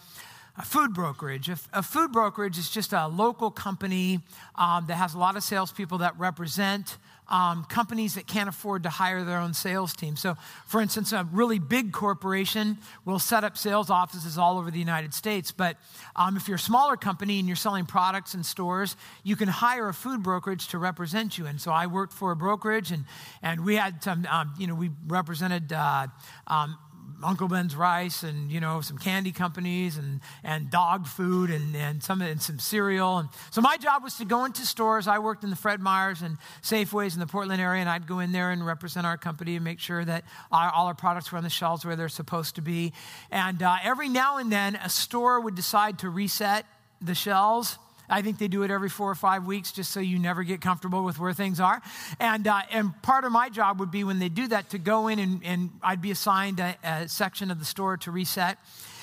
a 0.57 0.65
food 0.65 0.95
brokerage. 0.95 1.49
A, 1.49 1.59
a 1.73 1.83
food 1.83 2.13
brokerage 2.13 2.57
is 2.57 2.71
just 2.71 2.93
a 2.93 3.09
local 3.09 3.51
company 3.51 4.21
um, 4.55 4.87
that 4.87 4.95
has 4.95 5.15
a 5.15 5.19
lot 5.19 5.37
of 5.37 5.43
salespeople 5.43 5.99
that 5.99 6.17
represent 6.21 6.99
um, 7.29 7.65
companies 7.65 8.15
that 8.15 8.27
can't 8.27 8.49
afford 8.49 8.83
to 8.85 8.89
hire 8.89 9.23
their 9.25 9.39
own 9.39 9.55
sales 9.55 9.93
team. 9.93 10.17
So, 10.17 10.37
for 10.67 10.81
instance, 10.81 11.13
a 11.13 11.25
really 11.33 11.59
big 11.59 11.93
corporation 11.93 12.79
will 13.05 13.19
set 13.19 13.45
up 13.45 13.57
sales 13.59 13.91
offices 13.91 14.39
all 14.39 14.59
over 14.59 14.71
the 14.71 14.79
United 14.79 15.13
States. 15.13 15.53
But 15.53 15.77
um, 16.17 16.37
if 16.37 16.49
you're 16.49 16.57
a 16.57 16.59
smaller 16.59 16.97
company 16.97 17.39
and 17.39 17.47
you're 17.47 17.57
selling 17.57 17.87
products 17.87 18.35
in 18.35 18.43
stores, 18.43 18.97
you 19.25 19.37
can 19.37 19.49
hire 19.49 19.89
a 19.89 19.95
food 19.95 20.23
brokerage 20.23 20.69
to 20.69 20.79
represent 20.79 21.37
you. 21.37 21.47
And 21.47 21.61
so 21.61 21.71
I 21.71 21.87
worked 21.87 22.13
for 22.13 22.31
a 22.31 22.37
brokerage, 22.37 22.91
and, 22.91 23.05
and 23.43 23.65
we 23.65 23.77
had 23.77 24.03
some, 24.03 24.27
um, 24.27 24.55
you 24.59 24.67
know, 24.67 24.75
we 24.75 24.91
represented 25.07 25.73
uh, 25.73 26.07
um, 26.47 26.79
Uncle 27.23 27.49
Ben's 27.49 27.75
rice 27.75 28.23
and, 28.23 28.51
you 28.51 28.61
know, 28.61 28.81
some 28.81 28.99
candy 28.99 29.33
companies 29.33 29.97
and, 29.97 30.21
and 30.45 30.71
dog 30.71 31.07
food 31.07 31.51
and, 31.51 31.75
and, 31.75 32.03
some, 32.03 32.23
and 32.23 32.41
some 32.41 32.59
cereal. 32.59 33.19
And 33.19 33.29
so 33.51 33.61
my 33.61 33.77
job 33.77 34.03
was 34.03 34.15
to 34.17 34.25
go 34.25 34.45
into 34.45 34.63
stores. 34.63 35.09
I 35.09 35.19
worked 35.19 35.45
in 35.45 35.51
the 35.51 35.57
Fred 35.57 35.81
Meyers 35.81 36.23
and 36.23 36.39
Safeways 36.63 37.15
in 37.15 37.21
the 37.21 37.27
Portland 37.27 37.61
area, 37.61 37.81
and 37.81 37.89
I'd 37.89 38.07
go 38.07 38.21
in 38.21 38.33
there 38.33 38.51
and 38.51 38.65
represent 38.65 39.07
our 39.07 39.17
company 39.17 39.57
and 39.57 39.65
make 39.65 39.81
sure 39.81 40.05
that 40.05 40.25
our, 40.53 40.71
all 40.71 40.87
our 40.87 40.95
products 40.95 41.33
were 41.33 41.39
on 41.39 41.45
the 41.45 41.51
shelves 41.51 41.85
where 41.85 41.97
they're 41.97 42.09
supposed 42.09 42.55
to 42.55 42.63
be. 42.63 42.93
And 43.31 43.63
uh, 43.63 43.77
every 43.83 44.09
now 44.09 44.39
and 44.39 44.53
then, 44.53 44.77
a 44.77 44.89
store 44.89 45.41
would 45.41 45.55
decide 45.55 45.99
to 46.01 46.11
reset 46.11 46.67
the 47.01 47.15
shelves 47.15 47.79
I 48.09 48.23
think 48.23 48.39
they 48.39 48.49
do 48.49 48.63
it 48.63 48.71
every 48.71 48.89
four 48.89 49.11
or 49.11 49.15
five 49.15 49.47
weeks 49.47 49.73
just 49.73 49.91
so 49.91 50.01
you 50.01 50.19
never 50.19 50.43
get 50.43 50.61
comfortable 50.61 51.05
with 51.05 51.19
where 51.19 51.33
things 51.33 51.61
are. 51.61 51.83
And, 52.19 52.47
uh, 52.47 52.63
and 52.71 53.01
part 53.03 53.25
of 53.25 53.33
my 53.33 53.49
job 53.49 53.81
would 53.81 53.91
be 53.91 54.05
when 54.05 54.19
they 54.19 54.29
do 54.29 54.49
that 54.49 54.71
to 54.71 54.79
go 54.79 55.09
in 55.09 55.19
and, 55.19 55.45
and 55.45 55.71
I'd 55.83 56.01
be 56.01 56.11
assigned 56.11 56.61
a, 56.61 56.77
a 56.83 57.09
section 57.09 57.51
of 57.51 57.59
the 57.59 57.65
store 57.65 57.97
to 57.99 58.11
reset. 58.11 58.59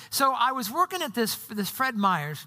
So 0.09 0.33
I 0.37 0.53
was 0.53 0.71
working 0.71 1.01
at 1.01 1.13
this, 1.13 1.35
this 1.47 1.69
Fred 1.69 1.95
Meyers 1.95 2.45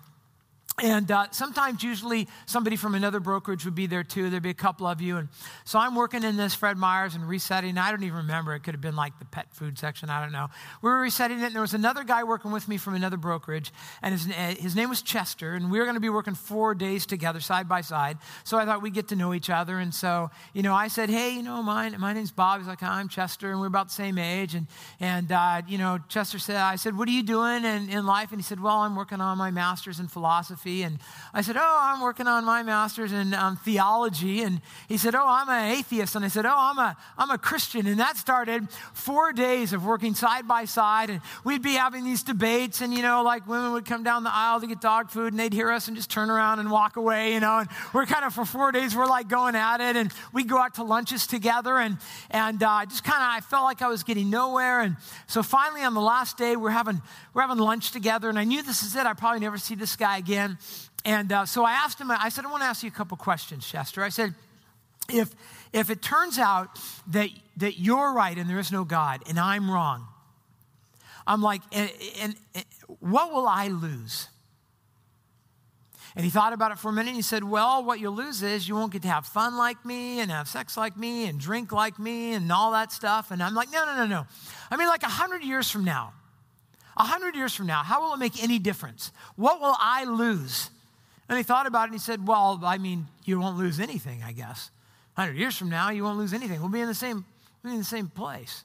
and 0.83 1.11
uh, 1.11 1.27
sometimes, 1.33 1.83
usually, 1.83 2.29
somebody 2.47 2.77
from 2.77 2.95
another 2.95 3.21
brokerage 3.21 3.65
would 3.65 3.75
be 3.75 3.87
there 3.87 4.05
too. 4.05 4.31
There'd 4.31 4.43
be 4.43 4.51
a 4.51 4.55
couple 4.55 4.87
of 4.87 5.01
you. 5.01 5.17
And 5.17 5.29
so 5.65 5.79
I'm 5.79 5.95
working 5.95 6.23
in 6.23 6.37
this 6.37 6.55
Fred 6.55 6.77
Meyers 6.77 7.15
and 7.15 7.29
resetting. 7.29 7.77
I 7.79 7.91
don't 7.91 8.05
even 8.05 8.19
remember. 8.19 8.55
It 8.55 8.61
could 8.61 8.75
have 8.75 8.81
been 8.81 8.95
like 8.95 9.19
the 9.19 9.25
pet 9.25 9.47
food 9.53 9.79
section. 9.79 10.09
I 10.09 10.23
don't 10.23 10.31
know. 10.31 10.49
We 10.81 10.91
were 10.91 11.01
resetting 11.01 11.41
it, 11.41 11.47
and 11.47 11.55
there 11.55 11.63
was 11.63 11.75
another 11.75 12.05
guy 12.05 12.23
working 12.23 12.53
with 12.53 12.69
me 12.69 12.77
from 12.77 12.95
another 12.95 13.17
brokerage. 13.17 13.73
And 14.03 14.13
his, 14.13 14.29
eh, 14.29 14.55
his 14.55 14.77
name 14.77 14.89
was 14.89 15.03
Chester. 15.03 15.55
And 15.55 15.71
we 15.71 15.79
were 15.79 15.85
going 15.85 15.97
to 15.97 16.01
be 16.01 16.11
working 16.11 16.35
four 16.35 16.75
days 16.75 17.07
together, 17.07 17.41
side 17.41 17.69
by 17.69 17.81
side. 17.81 18.19
So 18.45 18.57
I 18.57 18.65
thought 18.65 18.81
we'd 18.81 18.95
get 18.95 19.09
to 19.09 19.17
know 19.17 19.35
each 19.35 19.51
other. 19.51 19.79
And 19.79 19.93
so, 19.93 20.31
you 20.53 20.63
know, 20.63 20.75
I 20.75 20.89
said, 20.89 21.11
hey, 21.11 21.31
you 21.31 21.43
know, 21.43 21.63
my, 21.63 21.91
my 21.91 22.13
name's 22.13 22.31
Bob. 22.31 22.61
He's 22.61 22.69
like, 22.69 22.83
I'm 22.83 23.09
Chester. 23.09 23.51
And 23.51 23.61
we're 23.61 23.67
about 23.67 23.89
the 23.89 23.95
same 23.95 24.17
age. 24.17 24.55
And, 24.55 24.69
and 25.01 25.33
uh, 25.33 25.63
you 25.67 25.79
know, 25.79 25.99
Chester 26.09 26.39
said, 26.39 26.57
I 26.57 26.77
said, 26.77 26.97
what 26.97 27.09
are 27.09 27.13
you 27.13 27.25
doing 27.25 27.65
in, 27.65 27.89
in 27.89 28.07
life? 28.07 28.31
And 28.31 28.39
he 28.39 28.45
said, 28.45 28.61
well, 28.61 28.79
I'm 28.79 28.95
working 28.95 29.21
on 29.21 29.39
my 29.39 29.51
master's 29.51 29.99
in 29.99 30.07
philosophy. 30.07 30.68
And 30.69 30.99
I 31.35 31.43
said, 31.43 31.57
Oh, 31.57 31.79
I'm 31.81 32.01
working 32.01 32.27
on 32.27 32.45
my 32.45 32.63
master's 32.63 33.13
in 33.13 33.35
um, 33.35 33.57
theology. 33.57 34.43
And 34.43 34.61
he 34.89 34.97
said, 34.97 35.15
Oh, 35.15 35.27
I'm 35.27 35.49
an 35.49 35.77
atheist. 35.77 36.15
And 36.15 36.25
I 36.25 36.29
said, 36.29 36.47
Oh, 36.47 36.55
I'm 36.55 36.79
a, 36.79 36.97
I'm 37.17 37.31
a 37.31 37.39
Christian. 37.39 37.87
And 37.87 38.01
that 38.01 38.17
started 38.17 38.71
four 38.93 39.33
days 39.33 39.73
of 39.73 39.85
working 39.85 40.15
side 40.15 40.47
by 40.47 40.65
side. 40.65 41.11
And 41.11 41.21
we'd 41.45 41.63
be 41.63 41.75
having 41.75 42.05
these 42.05 42.23
debates. 42.23 42.81
And, 42.81 42.93
you 42.93 43.03
know, 43.03 43.23
like 43.23 43.47
women 43.47 43.73
would 43.73 43.85
come 43.85 44.03
down 44.03 44.25
the 44.25 44.35
aisle 44.35 44.61
to 44.61 44.67
get 44.67 44.81
dog 44.81 45.11
food 45.11 45.33
and 45.33 45.41
they'd 45.41 45.53
hear 45.53 45.71
us 45.71 45.89
and 45.89 45.97
just 45.97 46.11
turn 46.11 46.31
around 46.31 46.59
and 46.59 46.71
walk 46.71 46.97
away, 46.97 47.33
you 47.33 47.41
know. 47.41 47.59
And 47.59 47.69
we're 47.93 48.07
kind 48.07 48.25
of, 48.25 48.35
for 48.35 48.45
four 48.45 48.73
days, 48.73 48.95
we're 48.95 49.07
like 49.07 49.29
going 49.29 49.57
at 49.57 49.81
it. 49.81 49.97
And 49.97 50.13
we'd 50.33 50.49
go 50.49 50.59
out 50.59 50.75
to 50.75 50.83
lunches 50.83 51.27
together. 51.27 51.79
And, 51.79 51.99
and 52.31 52.63
uh, 52.63 52.85
just 52.87 53.05
kind 53.05 53.23
of, 53.23 53.29
I 53.29 53.41
felt 53.41 53.65
like 53.65 53.83
I 53.83 53.89
was 53.89 54.03
getting 54.03 54.31
nowhere. 54.31 54.81
And 54.81 54.97
so 55.27 55.43
finally, 55.43 55.83
on 55.83 55.95
the 55.95 56.01
last 56.01 56.37
day, 56.37 56.57
we're 56.57 56.71
having, 56.71 57.01
we're 57.33 57.43
having 57.43 57.59
lunch 57.59 57.91
together. 57.93 58.29
And 58.29 58.39
I 58.39 58.45
knew 58.45 58.63
this 58.63 58.83
is 58.83 58.97
it. 58.97 59.07
I 59.07 59.15
probably 59.15 59.41
never 59.41 59.59
see 59.59 59.75
this 59.75 59.97
guy 59.97 60.19
again. 60.19 60.58
And 61.05 61.33
uh, 61.33 61.47
so 61.47 61.65
I 61.65 61.73
asked 61.73 62.01
him, 62.01 62.11
I 62.11 62.29
said, 62.29 62.45
I 62.45 62.51
want 62.51 62.63
to 62.63 62.67
ask 62.67 62.83
you 62.83 62.89
a 62.89 62.93
couple 62.93 63.17
questions, 63.17 63.67
Chester. 63.67 64.03
I 64.03 64.09
said, 64.09 64.35
if, 65.11 65.35
if 65.73 65.91
it 65.91 66.03
turns 66.03 66.39
out 66.39 66.79
that, 67.09 67.31
that 67.57 67.79
you're 67.79 68.13
right 68.13 68.37
and 68.37 68.49
there 68.49 68.59
is 68.59 68.71
no 68.71 68.85
God 68.85 69.23
and 69.29 69.39
I'm 69.39 69.71
wrong, 69.71 70.07
I'm 71.27 71.43
like, 71.43 71.63
eh, 71.73 71.89
eh, 71.89 72.09
and, 72.21 72.37
and, 72.55 72.65
and 72.89 72.99
what 73.01 73.33
will 73.33 73.47
I 73.47 73.69
lose? 73.69 74.29
And 76.17 76.25
he 76.25 76.31
thought 76.31 76.53
about 76.53 76.73
it 76.73 76.79
for 76.79 76.89
a 76.89 76.93
minute 76.93 77.11
and 77.11 77.17
he 77.17 77.23
said, 77.23 77.45
Well, 77.45 77.85
what 77.85 78.01
you'll 78.01 78.15
lose 78.15 78.43
is 78.43 78.67
you 78.67 78.75
won't 78.75 78.93
get 78.93 79.03
to 79.03 79.09
have 79.09 79.27
fun 79.27 79.57
like 79.57 79.85
me 79.85 80.21
and 80.21 80.31
have 80.31 80.49
sex 80.49 80.77
like 80.77 80.97
me 80.97 81.27
and 81.27 81.39
drink 81.39 81.71
like 81.71 81.99
me 81.99 82.33
and 82.33 82.51
all 82.51 82.73
that 82.73 82.91
stuff. 82.93 83.31
And 83.31 83.43
I'm 83.43 83.55
like, 83.55 83.71
No, 83.71 83.85
no, 83.85 83.95
no, 83.95 84.07
no. 84.07 84.27
I 84.71 84.77
mean, 84.77 84.89
like 84.89 85.03
a 85.03 85.09
hundred 85.09 85.45
years 85.45 85.71
from 85.71 85.85
now, 85.85 86.13
a 86.99 87.05
hundred 87.05 87.37
years 87.37 87.55
from 87.55 87.67
now, 87.67 87.83
how 87.83 88.03
will 88.03 88.15
it 88.15 88.19
make 88.19 88.43
any 88.43 88.59
difference? 88.59 89.13
What 89.37 89.61
will 89.61 89.77
I 89.79 90.05
lose? 90.05 90.71
And 91.29 91.39
he 91.39 91.45
thought 91.45 91.67
about 91.67 91.83
it 91.83 91.85
and 91.85 91.95
he 91.95 91.99
said, 92.01 92.27
Well, 92.27 92.61
I 92.65 92.79
mean, 92.79 93.07
you 93.25 93.39
won't 93.39 93.57
lose 93.57 93.79
anything, 93.79 94.23
I 94.25 94.33
guess. 94.33 94.71
100 95.15 95.39
years 95.39 95.57
from 95.57 95.69
now, 95.69 95.91
you 95.91 96.05
won't 96.05 96.19
lose 96.19 96.33
anything. 96.33 96.61
We'll 96.61 96.71
be 96.71 96.81
in 96.81 96.89
the 96.89 96.95
same, 96.95 97.25
we'll 97.63 97.73
be 97.73 97.75
in 97.75 97.81
the 97.81 97.85
same 97.85 98.09
place. 98.09 98.65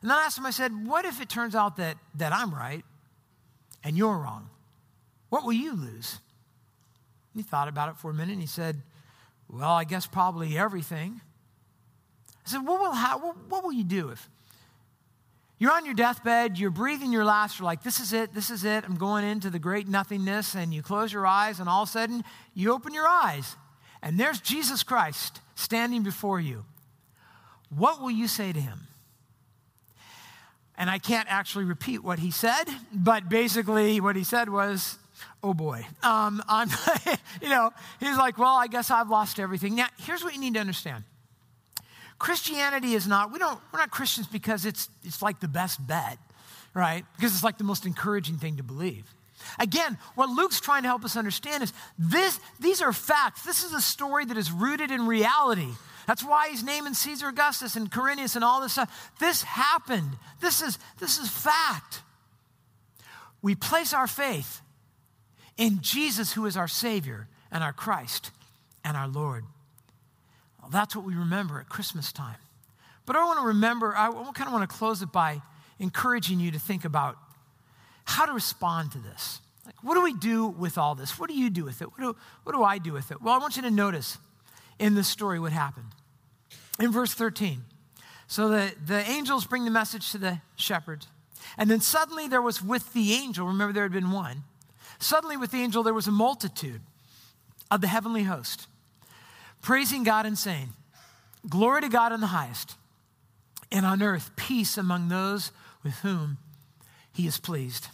And 0.00 0.10
then 0.10 0.18
I 0.18 0.22
asked 0.22 0.38
him, 0.38 0.46
I 0.46 0.50
said, 0.50 0.86
What 0.86 1.04
if 1.04 1.20
it 1.20 1.28
turns 1.28 1.54
out 1.54 1.78
that, 1.78 1.96
that 2.16 2.32
I'm 2.32 2.54
right 2.54 2.84
and 3.82 3.96
you're 3.96 4.16
wrong? 4.16 4.48
What 5.30 5.44
will 5.44 5.52
you 5.52 5.72
lose? 5.74 6.20
And 7.32 7.42
he 7.42 7.48
thought 7.48 7.68
about 7.68 7.88
it 7.88 7.96
for 7.96 8.10
a 8.10 8.14
minute 8.14 8.32
and 8.32 8.40
he 8.40 8.46
said, 8.46 8.82
Well, 9.48 9.70
I 9.70 9.84
guess 9.84 10.06
probably 10.06 10.56
everything. 10.56 11.20
I 12.46 12.50
said, 12.50 12.66
What 12.66 12.80
will, 12.80 12.92
what, 12.92 13.36
what 13.48 13.64
will 13.64 13.72
you 13.72 13.82
do 13.82 14.10
if, 14.10 14.28
you're 15.64 15.72
on 15.72 15.86
your 15.86 15.94
deathbed, 15.94 16.58
you're 16.58 16.70
breathing 16.70 17.10
your 17.10 17.24
last, 17.24 17.58
you're 17.58 17.64
like, 17.64 17.82
this 17.82 17.98
is 17.98 18.12
it, 18.12 18.34
this 18.34 18.50
is 18.50 18.66
it, 18.66 18.84
I'm 18.84 18.96
going 18.96 19.24
into 19.24 19.48
the 19.48 19.58
great 19.58 19.88
nothingness, 19.88 20.54
and 20.54 20.74
you 20.74 20.82
close 20.82 21.10
your 21.10 21.26
eyes, 21.26 21.58
and 21.58 21.70
all 21.70 21.84
of 21.84 21.88
a 21.88 21.92
sudden, 21.92 22.22
you 22.52 22.70
open 22.70 22.92
your 22.92 23.08
eyes, 23.08 23.56
and 24.02 24.20
there's 24.20 24.42
Jesus 24.42 24.82
Christ 24.82 25.40
standing 25.54 26.02
before 26.02 26.38
you. 26.38 26.66
What 27.74 28.02
will 28.02 28.10
you 28.10 28.28
say 28.28 28.52
to 28.52 28.60
him? 28.60 28.78
And 30.76 30.90
I 30.90 30.98
can't 30.98 31.28
actually 31.30 31.64
repeat 31.64 32.04
what 32.04 32.18
he 32.18 32.30
said, 32.30 32.64
but 32.92 33.30
basically, 33.30 34.02
what 34.02 34.16
he 34.16 34.24
said 34.24 34.50
was, 34.50 34.98
oh 35.42 35.54
boy. 35.54 35.86
Um, 36.02 36.42
I'm, 36.46 36.68
you 37.40 37.48
know, 37.48 37.70
he's 38.00 38.18
like, 38.18 38.36
well, 38.36 38.54
I 38.54 38.66
guess 38.66 38.90
I've 38.90 39.08
lost 39.08 39.40
everything. 39.40 39.76
Now, 39.76 39.86
here's 39.96 40.22
what 40.22 40.34
you 40.34 40.40
need 40.40 40.52
to 40.52 40.60
understand 40.60 41.04
Christianity 42.24 42.94
is 42.94 43.06
not, 43.06 43.30
we 43.32 43.38
don't, 43.38 43.60
we're 43.70 43.80
not 43.80 43.90
Christians 43.90 44.26
because 44.26 44.64
it's, 44.64 44.88
it's 45.02 45.20
like 45.20 45.40
the 45.40 45.46
best 45.46 45.86
bet, 45.86 46.16
right? 46.72 47.04
Because 47.16 47.34
it's 47.34 47.44
like 47.44 47.58
the 47.58 47.64
most 47.64 47.84
encouraging 47.84 48.38
thing 48.38 48.56
to 48.56 48.62
believe. 48.62 49.04
Again, 49.58 49.98
what 50.14 50.30
Luke's 50.30 50.58
trying 50.58 50.84
to 50.84 50.88
help 50.88 51.04
us 51.04 51.18
understand 51.18 51.62
is 51.62 51.74
this, 51.98 52.40
these 52.58 52.80
are 52.80 52.94
facts. 52.94 53.42
This 53.42 53.62
is 53.62 53.74
a 53.74 53.80
story 53.82 54.24
that 54.24 54.38
is 54.38 54.50
rooted 54.50 54.90
in 54.90 55.06
reality. 55.06 55.68
That's 56.06 56.24
why 56.24 56.48
he's 56.48 56.64
naming 56.64 56.94
Caesar 56.94 57.28
Augustus 57.28 57.76
and 57.76 57.92
Quirinius 57.92 58.36
and 58.36 58.42
all 58.42 58.62
this 58.62 58.72
stuff. 58.72 59.12
This 59.20 59.42
happened. 59.42 60.16
This 60.40 60.62
is, 60.62 60.78
this 61.00 61.18
is 61.18 61.28
fact. 61.28 62.00
We 63.42 63.54
place 63.54 63.92
our 63.92 64.06
faith 64.06 64.62
in 65.58 65.82
Jesus, 65.82 66.32
who 66.32 66.46
is 66.46 66.56
our 66.56 66.68
Savior 66.68 67.28
and 67.52 67.62
our 67.62 67.74
Christ 67.74 68.30
and 68.82 68.96
our 68.96 69.08
Lord. 69.08 69.44
Well, 70.64 70.70
that's 70.70 70.96
what 70.96 71.04
we 71.04 71.14
remember 71.14 71.60
at 71.60 71.68
Christmas 71.68 72.10
time. 72.10 72.38
But 73.04 73.16
I 73.16 73.24
want 73.24 73.38
to 73.40 73.46
remember, 73.48 73.94
I 73.94 74.10
kind 74.34 74.46
of 74.46 74.52
want 74.54 74.68
to 74.68 74.74
close 74.74 75.02
it 75.02 75.12
by 75.12 75.42
encouraging 75.78 76.40
you 76.40 76.50
to 76.52 76.58
think 76.58 76.86
about 76.86 77.18
how 78.06 78.24
to 78.24 78.32
respond 78.32 78.92
to 78.92 78.98
this. 78.98 79.40
Like, 79.66 79.84
what 79.84 79.94
do 79.94 80.02
we 80.02 80.14
do 80.14 80.46
with 80.46 80.78
all 80.78 80.94
this? 80.94 81.18
What 81.18 81.28
do 81.28 81.36
you 81.36 81.50
do 81.50 81.64
with 81.64 81.82
it? 81.82 81.88
What 81.88 82.00
do, 82.00 82.16
what 82.44 82.54
do 82.54 82.64
I 82.64 82.78
do 82.78 82.94
with 82.94 83.10
it? 83.10 83.20
Well, 83.20 83.34
I 83.34 83.38
want 83.38 83.56
you 83.56 83.62
to 83.62 83.70
notice 83.70 84.16
in 84.78 84.94
this 84.94 85.06
story 85.06 85.38
what 85.38 85.52
happened. 85.52 85.88
In 86.80 86.90
verse 86.90 87.12
13, 87.12 87.60
so 88.26 88.48
the, 88.48 88.72
the 88.86 89.06
angels 89.10 89.44
bring 89.44 89.66
the 89.66 89.70
message 89.70 90.12
to 90.12 90.18
the 90.18 90.40
shepherds. 90.56 91.08
And 91.58 91.70
then 91.70 91.80
suddenly 91.80 92.26
there 92.26 92.40
was 92.40 92.62
with 92.62 92.94
the 92.94 93.12
angel, 93.12 93.46
remember 93.46 93.74
there 93.74 93.82
had 93.82 93.92
been 93.92 94.12
one, 94.12 94.44
suddenly 94.98 95.36
with 95.36 95.50
the 95.50 95.58
angel 95.58 95.82
there 95.82 95.92
was 95.92 96.06
a 96.06 96.12
multitude 96.12 96.80
of 97.70 97.82
the 97.82 97.86
heavenly 97.86 98.22
host 98.22 98.66
praising 99.64 100.04
God 100.04 100.26
and 100.26 100.38
saying, 100.38 100.68
Glory 101.48 101.80
to 101.80 101.88
God 101.88 102.12
in 102.12 102.20
the 102.20 102.28
highest, 102.28 102.76
and 103.72 103.84
on 103.84 104.02
earth 104.02 104.30
peace 104.36 104.78
among 104.78 105.08
those 105.08 105.50
with 105.82 105.94
whom 105.96 106.38
he 107.12 107.26
is 107.26 107.38
pleased. 107.38 107.88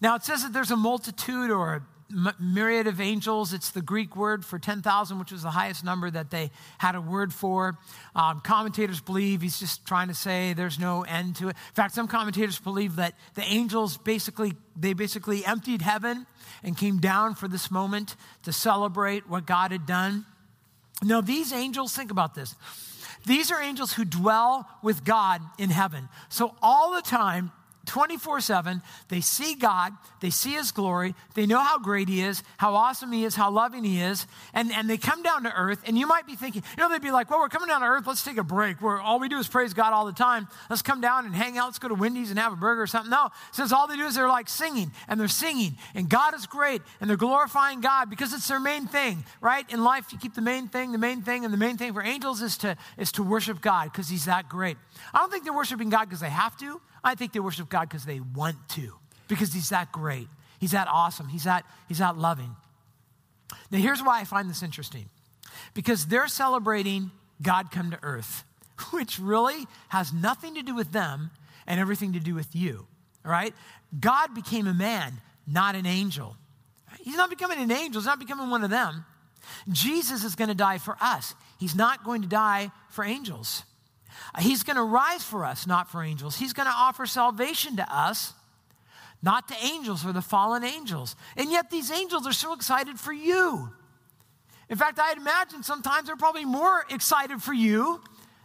Now 0.00 0.16
it 0.16 0.24
says 0.24 0.42
that 0.42 0.52
there's 0.52 0.70
a 0.70 0.76
multitude 0.76 1.50
or 1.50 1.74
a 1.74 1.82
myriad 2.40 2.86
of 2.86 3.00
angels. 3.00 3.52
It's 3.52 3.70
the 3.70 3.82
Greek 3.82 4.16
word 4.16 4.44
for 4.44 4.58
10,000, 4.58 5.18
which 5.18 5.30
was 5.30 5.42
the 5.42 5.50
highest 5.50 5.84
number 5.84 6.10
that 6.10 6.30
they 6.30 6.50
had 6.78 6.94
a 6.94 7.00
word 7.00 7.32
for. 7.32 7.78
Um, 8.14 8.40
commentators 8.40 9.00
believe 9.00 9.42
he's 9.42 9.58
just 9.58 9.84
trying 9.84 10.08
to 10.08 10.14
say 10.14 10.52
there's 10.52 10.78
no 10.78 11.02
end 11.02 11.36
to 11.36 11.48
it. 11.48 11.56
In 11.56 11.74
fact, 11.74 11.94
some 11.94 12.08
commentators 12.08 12.58
believe 12.58 12.96
that 12.96 13.14
the 13.34 13.42
angels 13.42 13.98
basically, 13.98 14.54
they 14.76 14.94
basically 14.94 15.44
emptied 15.44 15.82
heaven 15.82 16.26
and 16.62 16.76
came 16.76 16.98
down 16.98 17.34
for 17.34 17.46
this 17.46 17.70
moment 17.70 18.16
to 18.44 18.52
celebrate 18.52 19.28
what 19.28 19.46
God 19.46 19.70
had 19.70 19.84
done. 19.84 20.24
Now, 21.02 21.20
these 21.20 21.52
angels, 21.52 21.94
think 21.94 22.10
about 22.10 22.34
this. 22.34 22.54
These 23.26 23.50
are 23.50 23.60
angels 23.60 23.92
who 23.92 24.04
dwell 24.04 24.68
with 24.82 25.04
God 25.04 25.42
in 25.58 25.70
heaven. 25.70 26.08
So, 26.28 26.54
all 26.62 26.94
the 26.94 27.02
time, 27.02 27.52
24 27.88 28.40
7. 28.40 28.82
They 29.08 29.20
see 29.20 29.54
God, 29.54 29.92
they 30.20 30.30
see 30.30 30.52
His 30.52 30.70
glory, 30.70 31.14
they 31.34 31.46
know 31.46 31.58
how 31.58 31.78
great 31.78 32.08
He 32.08 32.20
is, 32.20 32.42
how 32.58 32.74
awesome 32.74 33.10
He 33.10 33.24
is, 33.24 33.34
how 33.34 33.50
loving 33.50 33.82
He 33.82 34.00
is, 34.00 34.26
and, 34.54 34.70
and 34.72 34.88
they 34.88 34.98
come 34.98 35.22
down 35.22 35.42
to 35.44 35.52
earth. 35.52 35.82
And 35.86 35.98
you 35.98 36.06
might 36.06 36.26
be 36.26 36.36
thinking, 36.36 36.62
you 36.76 36.82
know, 36.82 36.88
they'd 36.88 37.02
be 37.02 37.10
like, 37.10 37.30
well, 37.30 37.40
we're 37.40 37.48
coming 37.48 37.68
down 37.68 37.80
to 37.80 37.86
earth, 37.86 38.06
let's 38.06 38.22
take 38.22 38.36
a 38.36 38.44
break. 38.44 38.80
Where 38.80 39.00
all 39.00 39.18
we 39.18 39.28
do 39.28 39.38
is 39.38 39.48
praise 39.48 39.74
God 39.74 39.92
all 39.92 40.06
the 40.06 40.12
time. 40.12 40.46
Let's 40.70 40.82
come 40.82 41.00
down 41.00 41.26
and 41.26 41.34
hang 41.34 41.58
out, 41.58 41.66
let's 41.66 41.78
go 41.78 41.88
to 41.88 41.94
Wendy's 41.94 42.30
and 42.30 42.38
have 42.38 42.52
a 42.52 42.56
burger 42.56 42.82
or 42.82 42.86
something. 42.86 43.10
No, 43.10 43.30
since 43.52 43.72
all 43.72 43.88
they 43.88 43.96
do 43.96 44.04
is 44.04 44.14
they're 44.14 44.28
like 44.28 44.48
singing, 44.48 44.92
and 45.08 45.18
they're 45.18 45.26
singing, 45.26 45.76
and 45.94 46.08
God 46.08 46.34
is 46.34 46.46
great, 46.46 46.82
and 47.00 47.08
they're 47.08 47.16
glorifying 47.16 47.80
God 47.80 48.10
because 48.10 48.32
it's 48.34 48.48
their 48.48 48.60
main 48.60 48.86
thing, 48.86 49.24
right? 49.40 49.64
In 49.72 49.82
life, 49.82 50.12
you 50.12 50.18
keep 50.18 50.34
the 50.34 50.42
main 50.42 50.68
thing, 50.68 50.92
the 50.92 50.98
main 50.98 51.22
thing, 51.22 51.44
and 51.44 51.52
the 51.52 51.58
main 51.58 51.76
thing 51.78 51.94
for 51.94 52.02
angels 52.02 52.42
is 52.42 52.58
to, 52.58 52.76
is 52.98 53.12
to 53.12 53.22
worship 53.22 53.60
God 53.62 53.90
because 53.90 54.08
He's 54.08 54.26
that 54.26 54.48
great. 54.48 54.76
I 55.14 55.18
don't 55.18 55.30
think 55.30 55.44
they're 55.44 55.52
worshiping 55.52 55.88
God 55.88 56.04
because 56.04 56.20
they 56.20 56.28
have 56.28 56.56
to. 56.58 56.80
I 57.02 57.14
think 57.14 57.32
they 57.32 57.40
worship 57.40 57.68
God 57.68 57.88
because 57.88 58.04
they 58.04 58.20
want 58.20 58.56
to, 58.70 58.94
because 59.28 59.52
He's 59.52 59.70
that 59.70 59.92
great. 59.92 60.28
He's 60.58 60.72
that 60.72 60.88
awesome. 60.90 61.28
He's 61.28 61.44
that, 61.44 61.64
he's 61.88 61.98
that 61.98 62.18
loving. 62.18 62.54
Now, 63.70 63.78
here's 63.78 64.02
why 64.02 64.20
I 64.20 64.24
find 64.24 64.50
this 64.50 64.62
interesting 64.62 65.08
because 65.74 66.06
they're 66.06 66.28
celebrating 66.28 67.10
God 67.40 67.70
come 67.70 67.90
to 67.90 67.98
earth, 68.02 68.44
which 68.90 69.18
really 69.18 69.66
has 69.88 70.12
nothing 70.12 70.54
to 70.56 70.62
do 70.62 70.74
with 70.74 70.92
them 70.92 71.30
and 71.66 71.80
everything 71.80 72.12
to 72.14 72.20
do 72.20 72.34
with 72.34 72.54
you. 72.54 72.86
Right? 73.24 73.54
God 73.98 74.34
became 74.34 74.66
a 74.66 74.74
man, 74.74 75.20
not 75.46 75.74
an 75.74 75.86
angel. 75.86 76.36
He's 77.00 77.16
not 77.16 77.30
becoming 77.30 77.58
an 77.58 77.70
angel, 77.70 78.00
he's 78.00 78.06
not 78.06 78.18
becoming 78.18 78.50
one 78.50 78.64
of 78.64 78.70
them. 78.70 79.04
Jesus 79.70 80.24
is 80.24 80.34
going 80.34 80.48
to 80.48 80.54
die 80.54 80.78
for 80.78 80.96
us. 81.00 81.34
He's 81.58 81.74
not 81.74 82.04
going 82.04 82.22
to 82.22 82.28
die 82.28 82.70
for 82.90 83.04
angels. 83.04 83.62
He's 84.38 84.62
going 84.62 84.76
to 84.76 84.82
rise 84.82 85.22
for 85.22 85.44
us, 85.44 85.66
not 85.66 85.90
for 85.90 86.02
angels. 86.02 86.36
He's 86.36 86.52
going 86.52 86.66
to 86.66 86.74
offer 86.74 87.06
salvation 87.06 87.76
to 87.76 87.94
us, 87.94 88.32
not 89.22 89.48
to 89.48 89.54
angels 89.64 90.04
or 90.06 90.12
the 90.12 90.22
fallen 90.22 90.64
angels. 90.64 91.16
And 91.36 91.50
yet, 91.50 91.70
these 91.70 91.90
angels 91.90 92.26
are 92.26 92.32
so 92.32 92.52
excited 92.52 92.98
for 92.98 93.12
you. 93.12 93.72
In 94.68 94.76
fact, 94.76 94.98
I'd 95.00 95.16
imagine 95.16 95.62
sometimes 95.62 96.06
they're 96.06 96.16
probably 96.16 96.44
more 96.44 96.84
excited 96.90 97.42
for 97.42 97.54
you 97.54 98.02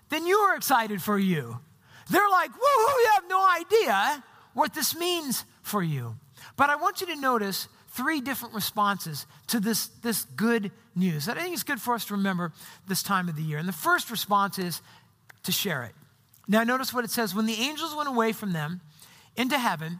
than 0.10 0.26
you 0.26 0.38
are 0.38 0.56
excited 0.56 1.02
for 1.02 1.20
you. 1.20 1.60
They're 2.10 2.30
like, 2.30 2.52
woohoo, 2.52 2.58
you 2.60 3.10
have 3.14 3.24
no 3.28 3.46
idea 3.46 4.24
what 4.54 4.74
this 4.74 4.96
means 4.96 5.46
for 5.62 5.84
you. 5.84 6.16
But 6.56 6.70
I 6.70 6.76
want 6.76 7.02
you 7.02 7.08
to 7.08 7.16
notice 7.16 7.68
three 7.90 8.22
different 8.22 8.54
responses 8.56 9.26
to 9.48 9.60
this, 9.60 9.88
this 10.02 10.24
good 10.36 10.72
news 10.96 11.26
that 11.26 11.38
I 11.38 11.42
think 11.42 11.54
is 11.56 11.64
good 11.64 11.82
for 11.82 11.94
us 11.94 12.06
to 12.06 12.16
remember 12.16 12.52
this 12.88 13.04
time 13.04 13.30
of 13.30 13.36
the 13.36 13.44
year. 13.44 13.58
And 13.58 13.68
the 13.68 13.74
first 13.74 14.10
response 14.10 14.58
is 14.58 14.82
to 15.44 15.52
share 15.52 15.84
it. 15.84 15.94
Now, 16.48 16.64
notice 16.64 16.94
what 16.94 17.06
it 17.06 17.12
says 17.12 17.34
when 17.34 17.46
the 17.46 17.54
angels 17.54 17.96
went 17.96 18.10
away 18.10 18.32
from 18.32 18.54
them 18.54 18.82
into 19.36 19.58
heaven, 19.58 20.00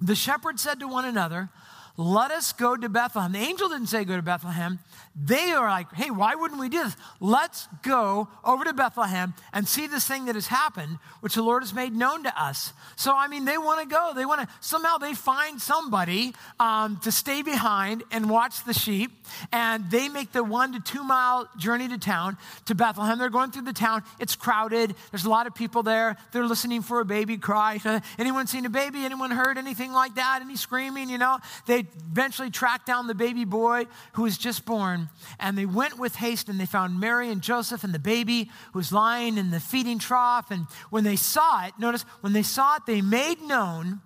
the 0.00 0.14
shepherds 0.14 0.62
said 0.62 0.80
to 0.80 0.88
one 0.88 1.04
another, 1.04 1.48
let 1.96 2.32
us 2.32 2.52
go 2.52 2.76
to 2.76 2.88
Bethlehem. 2.88 3.32
The 3.32 3.38
angel 3.38 3.68
didn't 3.68 3.86
say 3.86 4.04
go 4.04 4.16
to 4.16 4.22
Bethlehem. 4.22 4.80
They 5.16 5.52
are 5.52 5.68
like, 5.68 5.92
hey, 5.92 6.10
why 6.10 6.34
wouldn't 6.34 6.58
we 6.58 6.68
do 6.68 6.82
this? 6.82 6.96
Let's 7.20 7.68
go 7.82 8.26
over 8.44 8.64
to 8.64 8.72
Bethlehem 8.72 9.32
and 9.52 9.68
see 9.68 9.86
this 9.86 10.04
thing 10.04 10.24
that 10.24 10.34
has 10.34 10.48
happened, 10.48 10.98
which 11.20 11.36
the 11.36 11.42
Lord 11.42 11.62
has 11.62 11.72
made 11.72 11.92
known 11.92 12.24
to 12.24 12.42
us. 12.42 12.72
So, 12.96 13.16
I 13.16 13.28
mean, 13.28 13.44
they 13.44 13.56
want 13.56 13.80
to 13.80 13.86
go. 13.86 14.12
They 14.12 14.24
want 14.24 14.40
to, 14.40 14.48
somehow 14.60 14.98
they 14.98 15.14
find 15.14 15.60
somebody 15.60 16.34
um, 16.58 16.98
to 17.04 17.12
stay 17.12 17.42
behind 17.42 18.02
and 18.10 18.28
watch 18.28 18.64
the 18.64 18.74
sheep. 18.74 19.12
And 19.52 19.88
they 19.88 20.08
make 20.08 20.32
the 20.32 20.42
one 20.42 20.72
to 20.72 20.80
two 20.80 21.04
mile 21.04 21.48
journey 21.56 21.86
to 21.88 21.98
town, 21.98 22.36
to 22.66 22.74
Bethlehem. 22.74 23.16
They're 23.20 23.30
going 23.30 23.52
through 23.52 23.66
the 23.66 23.72
town. 23.72 24.02
It's 24.18 24.34
crowded. 24.34 24.96
There's 25.12 25.26
a 25.26 25.30
lot 25.30 25.46
of 25.46 25.54
people 25.54 25.84
there. 25.84 26.16
They're 26.32 26.46
listening 26.46 26.82
for 26.82 26.98
a 26.98 27.04
baby 27.04 27.36
cry. 27.36 27.78
Anyone 28.18 28.48
seen 28.48 28.66
a 28.66 28.70
baby? 28.70 29.04
Anyone 29.04 29.30
heard 29.30 29.58
anything 29.58 29.92
like 29.92 30.16
that? 30.16 30.40
Any 30.42 30.56
screaming? 30.56 31.08
You 31.08 31.18
know, 31.18 31.38
they 31.66 31.83
eventually 32.10 32.50
tracked 32.50 32.86
down 32.86 33.06
the 33.06 33.14
baby 33.14 33.44
boy 33.44 33.86
who 34.12 34.22
was 34.22 34.38
just 34.38 34.64
born. 34.64 35.08
And 35.38 35.56
they 35.56 35.66
went 35.66 35.98
with 35.98 36.16
haste 36.16 36.48
and 36.48 36.58
they 36.58 36.66
found 36.66 37.00
Mary 37.00 37.30
and 37.30 37.40
Joseph 37.40 37.84
and 37.84 37.94
the 37.94 37.98
baby 37.98 38.50
who 38.72 38.78
was 38.78 38.92
lying 38.92 39.38
in 39.38 39.50
the 39.50 39.60
feeding 39.60 39.98
trough. 39.98 40.50
And 40.50 40.66
when 40.90 41.04
they 41.04 41.16
saw 41.16 41.66
it, 41.66 41.74
notice, 41.78 42.02
when 42.20 42.32
they 42.32 42.42
saw 42.42 42.76
it, 42.76 42.82
they 42.86 43.00
made 43.00 43.40
known 43.40 44.00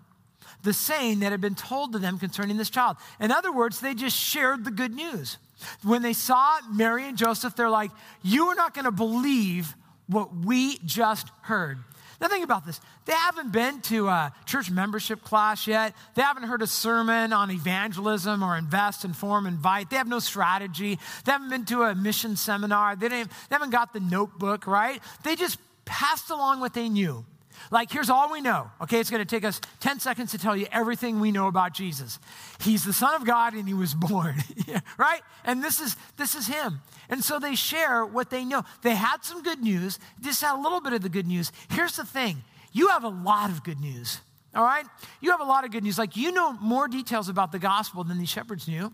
the 0.63 0.73
saying 0.73 1.21
that 1.21 1.33
had 1.33 1.41
been 1.41 1.55
told 1.55 1.93
to 1.93 1.99
them 1.99 2.19
concerning 2.19 2.57
this 2.57 2.71
child. 2.71 2.97
In 3.21 3.31
other 3.31 3.53
words, 3.53 3.81
they 3.81 3.95
just 3.95 4.17
shared 4.17 4.65
the 4.65 4.71
good 4.71 4.95
news. 4.95 5.39
When 5.83 6.03
they 6.03 6.13
saw 6.13 6.59
Mary 6.71 7.05
and 7.05 7.17
Joseph, 7.17 7.57
they're 7.57 7.71
like, 7.71 7.91
You 8.23 8.47
are 8.49 8.55
not 8.55 8.75
going 8.75 8.85
to 8.85 8.93
believe 8.93 9.75
what 10.07 10.35
we 10.35 10.79
just 10.79 11.29
heard. 11.43 11.79
Now, 12.21 12.27
think 12.27 12.45
about 12.45 12.67
this. 12.67 12.81
They 13.05 13.13
haven't 13.13 13.53
been 13.53 13.81
to 13.83 14.09
a 14.09 14.33
church 14.45 14.71
membership 14.71 15.23
class 15.23 15.69
yet. 15.69 15.95
They 16.15 16.23
haven't 16.23 16.45
heard 16.45 16.63
a 16.63 16.67
sermon 16.67 17.33
on 17.33 17.51
evangelism 17.51 18.43
or 18.43 18.57
invest, 18.57 19.05
inform, 19.05 19.47
invite. 19.47 19.89
They 19.89 19.97
have 19.97 20.09
no 20.09 20.19
strategy. 20.19 20.99
They 21.25 21.33
haven't 21.33 21.51
been 21.51 21.65
to 21.67 21.83
a 21.83 21.95
mission 21.95 22.35
seminar. 22.35 22.97
They, 22.97 23.09
they 23.09 23.25
haven't 23.51 23.71
got 23.71 23.93
the 23.93 24.01
notebook, 24.01 24.67
right? 24.67 25.01
They 25.23 25.37
just 25.37 25.59
passed 25.85 26.31
along 26.31 26.59
what 26.59 26.75
they 26.75 26.89
knew. 26.89 27.25
Like, 27.71 27.91
here's 27.91 28.11
all 28.11 28.31
we 28.31 28.41
know. 28.41 28.71
Okay, 28.83 29.01
it's 29.01 29.11
going 29.11 29.25
to 29.25 29.27
take 29.37 29.45
us 29.45 29.61
10 29.81 30.01
seconds 30.01 30.31
to 30.33 30.39
tell 30.39 30.57
you 30.57 30.67
everything 30.73 31.21
we 31.21 31.33
know 31.33 31.49
about 31.49 31.75
Jesus. 31.75 32.19
He's 32.61 32.85
the 32.85 32.93
Son 32.93 33.15
of 33.15 33.25
God 33.27 33.55
and 33.55 33.67
he 33.67 33.75
was 33.75 33.95
born, 34.09 34.37
right? 34.99 35.21
And 35.45 35.63
this 35.63 35.81
is, 35.81 35.97
this 36.17 36.35
is 36.35 36.47
him. 36.47 36.81
And 37.09 37.25
so 37.25 37.39
they 37.39 37.55
share 37.55 38.05
what 38.05 38.31
they 38.31 38.45
know. 38.45 38.65
They 38.83 38.95
had 38.95 39.19
some 39.23 39.43
good 39.43 39.63
news, 39.63 39.99
just 40.21 40.43
had 40.43 40.57
a 40.57 40.61
little 40.61 40.81
bit 40.81 40.93
of 40.93 41.03
the 41.03 41.09
good 41.09 41.27
news. 41.27 41.53
Here's 41.71 41.97
the 41.97 42.05
thing 42.05 42.43
you 42.73 42.89
have 42.89 43.05
a 43.05 43.09
lot 43.09 43.51
of 43.51 43.65
good 43.65 43.81
news, 43.81 44.21
all 44.55 44.63
right? 44.63 44.85
You 45.21 45.31
have 45.31 45.41
a 45.41 45.45
lot 45.45 45.65
of 45.65 45.71
good 45.71 45.83
news. 45.83 45.99
Like, 45.99 46.17
you 46.17 46.33
know 46.33 46.53
more 46.53 46.87
details 46.87 47.29
about 47.29 47.51
the 47.51 47.59
gospel 47.59 48.05
than 48.05 48.19
these 48.19 48.29
shepherds 48.29 48.69
knew. 48.69 48.93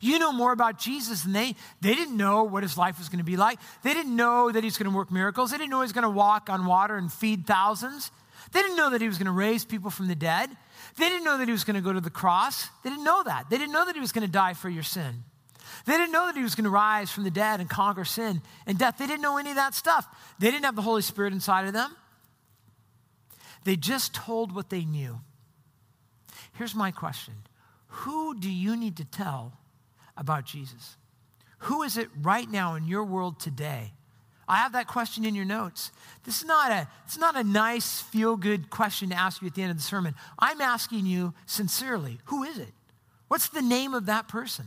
You 0.00 0.18
know 0.18 0.32
more 0.32 0.52
about 0.52 0.78
Jesus 0.78 1.22
than 1.22 1.32
they. 1.32 1.54
They 1.80 1.94
didn't 1.94 2.16
know 2.16 2.44
what 2.44 2.62
his 2.62 2.78
life 2.78 2.98
was 2.98 3.08
going 3.08 3.18
to 3.18 3.24
be 3.24 3.36
like. 3.36 3.58
They 3.82 3.94
didn't 3.94 4.14
know 4.14 4.50
that 4.50 4.62
he's 4.62 4.78
going 4.78 4.90
to 4.90 4.96
work 4.96 5.10
miracles. 5.10 5.50
They 5.50 5.58
didn't 5.58 5.70
know 5.70 5.78
he 5.78 5.84
was 5.84 5.92
going 5.92 6.04
to 6.04 6.10
walk 6.10 6.48
on 6.48 6.66
water 6.66 6.96
and 6.96 7.12
feed 7.12 7.46
thousands. 7.46 8.10
They 8.52 8.62
didn't 8.62 8.76
know 8.76 8.90
that 8.90 9.00
he 9.00 9.08
was 9.08 9.18
going 9.18 9.26
to 9.26 9.32
raise 9.32 9.64
people 9.64 9.90
from 9.90 10.08
the 10.08 10.14
dead. 10.14 10.50
They 10.96 11.08
didn't 11.08 11.24
know 11.24 11.38
that 11.38 11.46
he 11.48 11.52
was 11.52 11.64
going 11.64 11.76
to 11.76 11.82
go 11.82 11.92
to 11.92 12.00
the 12.00 12.10
cross. 12.10 12.68
They 12.82 12.90
didn't 12.90 13.04
know 13.04 13.22
that. 13.24 13.50
They 13.50 13.58
didn't 13.58 13.72
know 13.72 13.84
that 13.86 13.94
he 13.94 14.00
was 14.00 14.12
going 14.12 14.26
to 14.26 14.32
die 14.32 14.54
for 14.54 14.68
your 14.68 14.82
sin. 14.82 15.24
They 15.84 15.96
didn't 15.96 16.12
know 16.12 16.26
that 16.26 16.36
he 16.36 16.42
was 16.42 16.54
going 16.54 16.64
to 16.64 16.70
rise 16.70 17.10
from 17.10 17.24
the 17.24 17.30
dead 17.30 17.60
and 17.60 17.68
conquer 17.68 18.04
sin 18.04 18.42
and 18.66 18.78
death. 18.78 18.98
They 18.98 19.06
didn't 19.06 19.22
know 19.22 19.38
any 19.38 19.50
of 19.50 19.56
that 19.56 19.74
stuff. 19.74 20.06
They 20.38 20.50
didn't 20.50 20.64
have 20.64 20.76
the 20.76 20.82
Holy 20.82 21.02
Spirit 21.02 21.32
inside 21.32 21.66
of 21.66 21.72
them. 21.72 21.94
They 23.64 23.76
just 23.76 24.14
told 24.14 24.54
what 24.54 24.70
they 24.70 24.84
knew. 24.84 25.20
Here's 26.54 26.74
my 26.74 26.90
question 26.90 27.34
Who 27.88 28.38
do 28.38 28.50
you 28.50 28.76
need 28.76 28.96
to 28.96 29.04
tell 29.04 29.57
about 30.18 30.44
Jesus? 30.44 30.96
Who 31.60 31.82
is 31.82 31.96
it 31.96 32.08
right 32.20 32.48
now 32.50 32.74
in 32.74 32.86
your 32.86 33.04
world 33.04 33.40
today? 33.40 33.92
I 34.46 34.56
have 34.56 34.72
that 34.72 34.86
question 34.86 35.24
in 35.24 35.34
your 35.34 35.44
notes. 35.44 35.90
This 36.24 36.40
is 36.40 36.46
not 36.46 36.70
a, 36.70 36.88
it's 37.04 37.18
not 37.18 37.36
a 37.36 37.44
nice, 37.44 38.00
feel 38.00 38.36
good 38.36 38.70
question 38.70 39.10
to 39.10 39.14
ask 39.14 39.42
you 39.42 39.48
at 39.48 39.54
the 39.54 39.62
end 39.62 39.70
of 39.70 39.76
the 39.76 39.82
sermon. 39.82 40.14
I'm 40.38 40.60
asking 40.60 41.06
you 41.06 41.34
sincerely 41.46 42.18
who 42.26 42.44
is 42.44 42.58
it? 42.58 42.72
What's 43.28 43.48
the 43.48 43.60
name 43.60 43.92
of 43.92 44.06
that 44.06 44.26
person? 44.26 44.66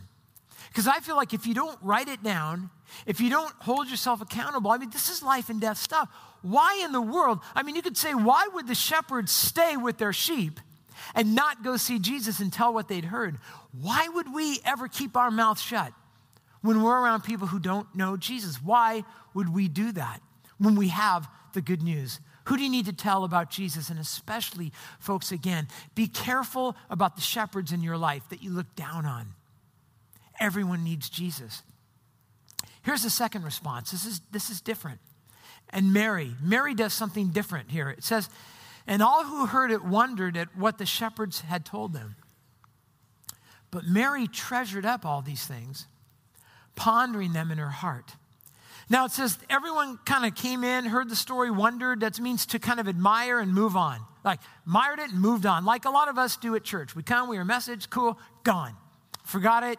Because 0.68 0.86
I 0.86 1.00
feel 1.00 1.16
like 1.16 1.34
if 1.34 1.46
you 1.46 1.54
don't 1.54 1.78
write 1.82 2.08
it 2.08 2.22
down, 2.22 2.70
if 3.06 3.20
you 3.20 3.28
don't 3.28 3.52
hold 3.58 3.90
yourself 3.90 4.22
accountable, 4.22 4.70
I 4.70 4.78
mean, 4.78 4.90
this 4.90 5.10
is 5.10 5.22
life 5.22 5.50
and 5.50 5.60
death 5.60 5.78
stuff. 5.78 6.08
Why 6.42 6.80
in 6.84 6.92
the 6.92 7.00
world? 7.00 7.40
I 7.54 7.62
mean, 7.62 7.74
you 7.74 7.82
could 7.82 7.96
say, 7.96 8.14
why 8.14 8.48
would 8.54 8.68
the 8.68 8.74
shepherds 8.74 9.32
stay 9.32 9.76
with 9.76 9.98
their 9.98 10.12
sheep 10.12 10.60
and 11.14 11.34
not 11.34 11.62
go 11.62 11.76
see 11.76 11.98
Jesus 11.98 12.40
and 12.40 12.52
tell 12.52 12.72
what 12.72 12.88
they'd 12.88 13.04
heard? 13.04 13.38
Why 13.72 14.08
would 14.08 14.32
we 14.34 14.60
ever 14.64 14.88
keep 14.88 15.16
our 15.16 15.30
mouth 15.30 15.60
shut 15.60 15.92
when 16.60 16.82
we're 16.82 17.00
around 17.00 17.22
people 17.22 17.48
who 17.48 17.58
don't 17.58 17.92
know 17.94 18.16
Jesus? 18.16 18.62
Why 18.62 19.04
would 19.34 19.52
we 19.52 19.68
do 19.68 19.92
that 19.92 20.20
when 20.58 20.76
we 20.76 20.88
have 20.88 21.28
the 21.54 21.62
good 21.62 21.82
news? 21.82 22.20
Who 22.46 22.56
do 22.56 22.64
you 22.64 22.70
need 22.70 22.86
to 22.86 22.92
tell 22.92 23.24
about 23.24 23.50
Jesus? 23.50 23.88
And 23.88 23.98
especially, 24.00 24.72
folks, 24.98 25.30
again, 25.30 25.68
be 25.94 26.08
careful 26.08 26.76
about 26.90 27.16
the 27.16 27.22
shepherds 27.22 27.72
in 27.72 27.82
your 27.82 27.96
life 27.96 28.28
that 28.30 28.42
you 28.42 28.50
look 28.50 28.74
down 28.74 29.06
on. 29.06 29.34
Everyone 30.40 30.82
needs 30.82 31.08
Jesus. 31.08 31.62
Here's 32.82 33.04
the 33.04 33.10
second 33.10 33.44
response. 33.44 33.92
This 33.92 34.04
is, 34.04 34.20
this 34.32 34.50
is 34.50 34.60
different. 34.60 34.98
And 35.70 35.92
Mary, 35.92 36.34
Mary 36.42 36.74
does 36.74 36.92
something 36.92 37.28
different 37.28 37.70
here. 37.70 37.88
It 37.90 38.02
says, 38.02 38.28
and 38.86 39.02
all 39.02 39.24
who 39.24 39.46
heard 39.46 39.70
it 39.70 39.84
wondered 39.84 40.36
at 40.36 40.56
what 40.56 40.78
the 40.78 40.86
shepherds 40.86 41.40
had 41.40 41.64
told 41.64 41.92
them. 41.92 42.16
But 43.70 43.84
Mary 43.84 44.26
treasured 44.26 44.84
up 44.84 45.06
all 45.06 45.22
these 45.22 45.46
things, 45.46 45.86
pondering 46.76 47.32
them 47.32 47.50
in 47.50 47.58
her 47.58 47.70
heart. 47.70 48.12
Now 48.90 49.06
it 49.06 49.12
says 49.12 49.38
everyone 49.48 49.98
kind 50.04 50.26
of 50.26 50.34
came 50.34 50.64
in, 50.64 50.84
heard 50.84 51.08
the 51.08 51.16
story, 51.16 51.50
wondered. 51.50 52.00
That 52.00 52.20
means 52.20 52.44
to 52.46 52.58
kind 52.58 52.80
of 52.80 52.88
admire 52.88 53.40
and 53.40 53.52
move 53.52 53.76
on. 53.76 54.00
Like, 54.24 54.40
admired 54.66 54.98
it 55.00 55.10
and 55.10 55.20
moved 55.20 55.46
on, 55.46 55.64
like 55.64 55.84
a 55.84 55.90
lot 55.90 56.08
of 56.08 56.18
us 56.18 56.36
do 56.36 56.54
at 56.54 56.62
church. 56.62 56.94
We 56.94 57.02
come, 57.02 57.28
we 57.28 57.36
hear 57.36 57.42
a 57.42 57.46
message, 57.46 57.90
cool, 57.90 58.18
gone. 58.44 58.76
Forgot 59.24 59.64
it, 59.64 59.78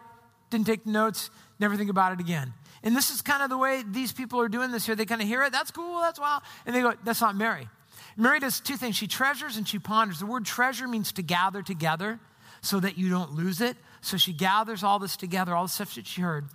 didn't 0.50 0.66
take 0.66 0.84
the 0.84 0.90
notes, 0.90 1.30
never 1.58 1.76
think 1.76 1.88
about 1.88 2.12
it 2.12 2.20
again. 2.20 2.52
And 2.82 2.94
this 2.94 3.10
is 3.10 3.22
kind 3.22 3.42
of 3.42 3.48
the 3.48 3.56
way 3.56 3.82
these 3.86 4.12
people 4.12 4.40
are 4.40 4.48
doing 4.48 4.70
this 4.70 4.84
here. 4.84 4.94
They 4.94 5.06
kind 5.06 5.22
of 5.22 5.28
hear 5.28 5.42
it, 5.44 5.52
that's 5.52 5.70
cool, 5.70 6.00
that's 6.00 6.20
wow. 6.20 6.42
And 6.66 6.74
they 6.76 6.82
go, 6.82 6.92
that's 7.04 7.22
not 7.22 7.36
Mary. 7.36 7.68
Mary 8.16 8.40
does 8.40 8.60
two 8.60 8.76
things 8.76 8.96
she 8.96 9.06
treasures 9.06 9.56
and 9.56 9.66
she 9.66 9.78
ponders. 9.78 10.20
The 10.20 10.26
word 10.26 10.44
treasure 10.44 10.86
means 10.86 11.12
to 11.12 11.22
gather 11.22 11.62
together 11.62 12.20
so 12.60 12.80
that 12.80 12.96
you 12.96 13.08
don't 13.08 13.32
lose 13.32 13.60
it. 13.60 13.76
So 14.00 14.16
she 14.16 14.32
gathers 14.32 14.82
all 14.82 14.98
this 14.98 15.16
together, 15.16 15.54
all 15.54 15.64
the 15.64 15.70
stuff 15.70 15.94
that 15.94 16.06
she 16.06 16.20
heard, 16.20 16.46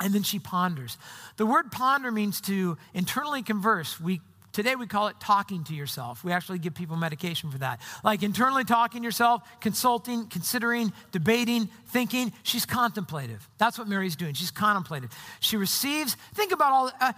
and 0.00 0.14
then 0.14 0.22
she 0.22 0.38
ponders. 0.38 0.98
The 1.36 1.46
word 1.46 1.72
ponder 1.72 2.10
means 2.10 2.40
to 2.42 2.76
internally 2.94 3.42
converse. 3.42 4.00
We 4.00 4.20
Today 4.50 4.74
we 4.74 4.88
call 4.88 5.06
it 5.06 5.20
talking 5.20 5.62
to 5.64 5.74
yourself. 5.74 6.24
We 6.24 6.32
actually 6.32 6.58
give 6.58 6.74
people 6.74 6.96
medication 6.96 7.50
for 7.50 7.58
that. 7.58 7.80
Like 8.02 8.24
internally 8.24 8.64
talking 8.64 9.02
to 9.02 9.04
yourself, 9.04 9.42
consulting, 9.60 10.26
considering, 10.26 10.92
debating, 11.12 11.68
thinking. 11.88 12.32
She's 12.42 12.66
contemplative. 12.66 13.48
That's 13.58 13.78
what 13.78 13.86
Mary's 13.86 14.16
doing. 14.16 14.34
She's 14.34 14.50
contemplative. 14.50 15.10
She 15.38 15.56
receives, 15.56 16.16
think 16.34 16.50
about 16.50 16.72
all, 16.72 16.90
uh, 17.00 17.12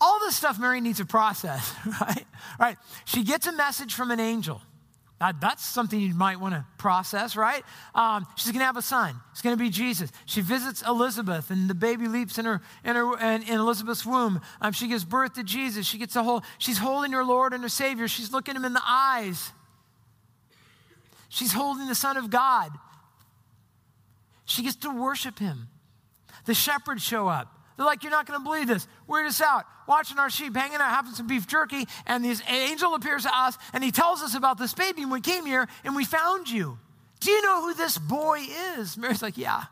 all 0.00 0.18
this 0.20 0.36
stuff 0.36 0.58
Mary 0.58 0.80
needs 0.80 0.98
to 0.98 1.06
process, 1.06 1.74
right? 2.00 2.24
Right. 2.58 2.76
She 3.04 3.24
gets 3.24 3.46
a 3.46 3.52
message 3.52 3.94
from 3.94 4.10
an 4.10 4.20
angel. 4.20 4.60
Uh, 5.20 5.34
that's 5.38 5.62
something 5.62 6.00
you 6.00 6.14
might 6.14 6.40
want 6.40 6.54
to 6.54 6.64
process, 6.78 7.36
right? 7.36 7.62
Um, 7.94 8.26
she's 8.36 8.52
going 8.52 8.60
to 8.60 8.64
have 8.64 8.78
a 8.78 8.82
son. 8.82 9.14
It's 9.32 9.42
going 9.42 9.54
to 9.54 9.62
be 9.62 9.68
Jesus. 9.68 10.10
She 10.24 10.40
visits 10.40 10.82
Elizabeth, 10.86 11.50
and 11.50 11.68
the 11.68 11.74
baby 11.74 12.08
leaps 12.08 12.38
in 12.38 12.46
her 12.46 12.62
in 12.84 12.96
her 12.96 13.18
in, 13.18 13.42
in 13.42 13.60
Elizabeth's 13.60 14.06
womb. 14.06 14.40
Um, 14.62 14.72
she 14.72 14.88
gives 14.88 15.04
birth 15.04 15.34
to 15.34 15.44
Jesus. 15.44 15.86
She 15.86 15.98
gets 15.98 16.16
a 16.16 16.22
whole. 16.22 16.42
She's 16.56 16.78
holding 16.78 17.12
her 17.12 17.22
Lord 17.22 17.52
and 17.52 17.62
her 17.62 17.68
Savior. 17.68 18.08
She's 18.08 18.32
looking 18.32 18.56
him 18.56 18.64
in 18.64 18.72
the 18.72 18.82
eyes. 18.82 19.52
She's 21.28 21.52
holding 21.52 21.86
the 21.86 21.94
Son 21.94 22.16
of 22.16 22.30
God. 22.30 22.70
She 24.46 24.62
gets 24.62 24.76
to 24.76 24.90
worship 24.90 25.38
him. 25.38 25.68
The 26.46 26.54
shepherds 26.54 27.02
show 27.02 27.28
up. 27.28 27.59
They're 27.76 27.86
like, 27.86 28.02
You're 28.02 28.10
not 28.10 28.26
going 28.26 28.38
to 28.38 28.44
believe 28.44 28.66
this. 28.66 28.86
We're 29.06 29.24
just 29.24 29.40
out 29.40 29.64
watching 29.86 30.18
our 30.18 30.30
sheep, 30.30 30.54
hanging 30.54 30.76
out, 30.76 30.90
having 30.90 31.12
some 31.12 31.26
beef 31.26 31.46
jerky, 31.46 31.86
and 32.06 32.24
this 32.24 32.42
angel 32.48 32.94
appears 32.94 33.24
to 33.24 33.30
us 33.36 33.56
and 33.72 33.82
he 33.82 33.90
tells 33.90 34.22
us 34.22 34.34
about 34.34 34.58
this 34.58 34.74
baby. 34.74 35.02
And 35.02 35.10
we 35.10 35.20
came 35.20 35.46
here 35.46 35.66
and 35.84 35.96
we 35.96 36.04
found 36.04 36.48
you. 36.48 36.78
Do 37.20 37.30
you 37.30 37.42
know 37.42 37.62
who 37.62 37.74
this 37.74 37.98
boy 37.98 38.40
is? 38.76 38.96
Mary's 38.98 39.22
like, 39.22 39.36
Yeah, 39.36 39.64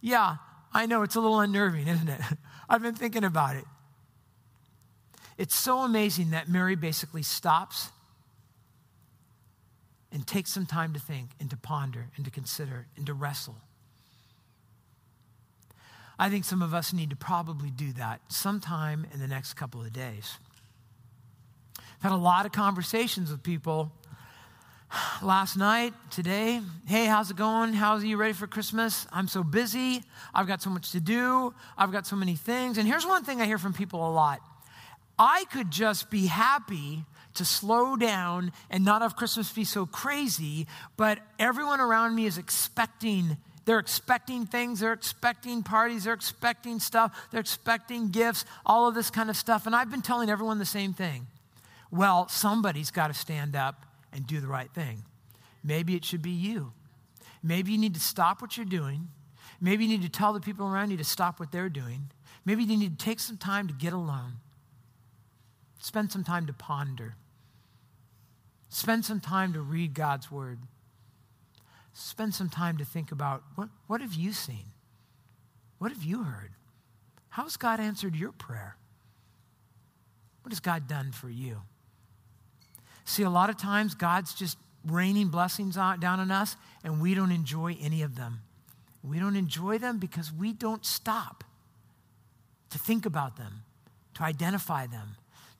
yeah, 0.00 0.36
I 0.72 0.86
know. 0.86 1.02
It's 1.02 1.16
a 1.16 1.20
little 1.20 1.40
unnerving, 1.40 1.88
isn't 1.88 2.08
it? 2.08 2.20
I've 2.68 2.82
been 2.82 2.94
thinking 2.94 3.24
about 3.24 3.56
it. 3.56 3.64
It's 5.38 5.54
so 5.54 5.80
amazing 5.80 6.30
that 6.30 6.48
Mary 6.48 6.76
basically 6.76 7.22
stops 7.22 7.90
and 10.10 10.26
takes 10.26 10.50
some 10.50 10.64
time 10.64 10.94
to 10.94 11.00
think 11.00 11.30
and 11.38 11.50
to 11.50 11.56
ponder 11.56 12.06
and 12.16 12.24
to 12.24 12.30
consider 12.30 12.86
and 12.96 13.04
to 13.06 13.12
wrestle. 13.12 13.56
I 16.18 16.30
think 16.30 16.44
some 16.44 16.62
of 16.62 16.72
us 16.72 16.92
need 16.92 17.10
to 17.10 17.16
probably 17.16 17.70
do 17.70 17.92
that 17.94 18.20
sometime 18.28 19.06
in 19.12 19.20
the 19.20 19.26
next 19.26 19.54
couple 19.54 19.82
of 19.82 19.92
days. 19.92 20.38
I've 21.78 22.10
had 22.10 22.12
a 22.12 22.16
lot 22.16 22.46
of 22.46 22.52
conversations 22.52 23.30
with 23.30 23.42
people 23.42 23.92
last 25.22 25.56
night, 25.56 25.92
today. 26.10 26.60
Hey, 26.86 27.06
how's 27.06 27.30
it 27.30 27.36
going? 27.36 27.74
How's 27.74 28.04
you 28.04 28.16
ready 28.16 28.32
for 28.32 28.46
Christmas? 28.46 29.06
I'm 29.12 29.28
so 29.28 29.42
busy. 29.42 30.02
I've 30.34 30.46
got 30.46 30.62
so 30.62 30.70
much 30.70 30.92
to 30.92 31.00
do. 31.00 31.54
I've 31.76 31.92
got 31.92 32.06
so 32.06 32.16
many 32.16 32.36
things. 32.36 32.78
And 32.78 32.86
here's 32.88 33.06
one 33.06 33.24
thing 33.24 33.40
I 33.40 33.46
hear 33.46 33.58
from 33.58 33.72
people 33.72 34.08
a 34.08 34.12
lot 34.12 34.40
I 35.18 35.44
could 35.52 35.70
just 35.70 36.10
be 36.10 36.26
happy 36.26 37.04
to 37.34 37.44
slow 37.44 37.96
down 37.96 38.52
and 38.70 38.84
not 38.84 39.02
have 39.02 39.16
Christmas 39.16 39.52
be 39.52 39.64
so 39.64 39.86
crazy, 39.86 40.66
but 40.96 41.18
everyone 41.38 41.80
around 41.80 42.14
me 42.14 42.26
is 42.26 42.38
expecting 42.38 43.36
they're 43.66 43.80
expecting 43.80 44.46
things, 44.46 44.80
they're 44.80 44.92
expecting 44.92 45.62
parties, 45.62 46.04
they're 46.04 46.14
expecting 46.14 46.78
stuff, 46.78 47.28
they're 47.30 47.40
expecting 47.40 48.10
gifts, 48.10 48.44
all 48.64 48.88
of 48.88 48.94
this 48.94 49.10
kind 49.10 49.28
of 49.28 49.36
stuff. 49.36 49.66
And 49.66 49.74
I've 49.74 49.90
been 49.90 50.02
telling 50.02 50.30
everyone 50.30 50.58
the 50.58 50.64
same 50.64 50.94
thing. 50.94 51.26
Well, 51.90 52.28
somebody's 52.28 52.90
got 52.90 53.08
to 53.08 53.14
stand 53.14 53.54
up 53.54 53.84
and 54.12 54.26
do 54.26 54.40
the 54.40 54.46
right 54.46 54.70
thing. 54.70 55.02
Maybe 55.62 55.96
it 55.96 56.04
should 56.04 56.22
be 56.22 56.30
you. 56.30 56.72
Maybe 57.42 57.72
you 57.72 57.78
need 57.78 57.94
to 57.94 58.00
stop 58.00 58.40
what 58.40 58.56
you're 58.56 58.64
doing. 58.64 59.08
Maybe 59.60 59.84
you 59.84 59.90
need 59.98 60.02
to 60.02 60.08
tell 60.08 60.32
the 60.32 60.40
people 60.40 60.66
around 60.66 60.90
you 60.90 60.96
to 60.98 61.04
stop 61.04 61.40
what 61.40 61.50
they're 61.50 61.68
doing. 61.68 62.10
Maybe 62.44 62.62
you 62.62 62.76
need 62.76 62.98
to 62.98 63.04
take 63.04 63.18
some 63.18 63.36
time 63.36 63.66
to 63.66 63.74
get 63.74 63.92
alone. 63.92 64.34
Spend 65.80 66.12
some 66.12 66.22
time 66.22 66.46
to 66.46 66.52
ponder. 66.52 67.16
Spend 68.68 69.04
some 69.04 69.20
time 69.20 69.52
to 69.54 69.60
read 69.60 69.94
God's 69.94 70.30
word 70.30 70.58
spend 71.96 72.34
some 72.34 72.48
time 72.48 72.76
to 72.76 72.84
think 72.84 73.10
about 73.10 73.42
what, 73.54 73.68
what 73.86 74.00
have 74.00 74.12
you 74.12 74.32
seen? 74.32 74.66
What 75.78 75.92
have 75.92 76.02
you 76.02 76.24
heard? 76.24 76.50
How 77.30 77.44
has 77.44 77.56
God 77.56 77.80
answered 77.80 78.14
your 78.14 78.32
prayer? 78.32 78.76
What 80.42 80.52
has 80.52 80.60
God 80.60 80.86
done 80.86 81.12
for 81.12 81.28
you? 81.28 81.62
See, 83.04 83.22
a 83.22 83.30
lot 83.30 83.50
of 83.50 83.56
times 83.56 83.94
God's 83.94 84.34
just 84.34 84.58
raining 84.84 85.28
blessings 85.28 85.76
on, 85.76 85.98
down 86.00 86.20
on 86.20 86.30
us, 86.30 86.56
and 86.84 87.00
we 87.00 87.14
don't 87.14 87.32
enjoy 87.32 87.76
any 87.80 88.02
of 88.02 88.14
them. 88.14 88.40
We 89.02 89.18
don't 89.18 89.36
enjoy 89.36 89.78
them 89.78 89.98
because 89.98 90.32
we 90.32 90.52
don't 90.52 90.84
stop 90.84 91.44
to 92.70 92.78
think 92.78 93.06
about 93.06 93.36
them, 93.36 93.62
to 94.14 94.22
identify 94.22 94.86
them, 94.86 95.16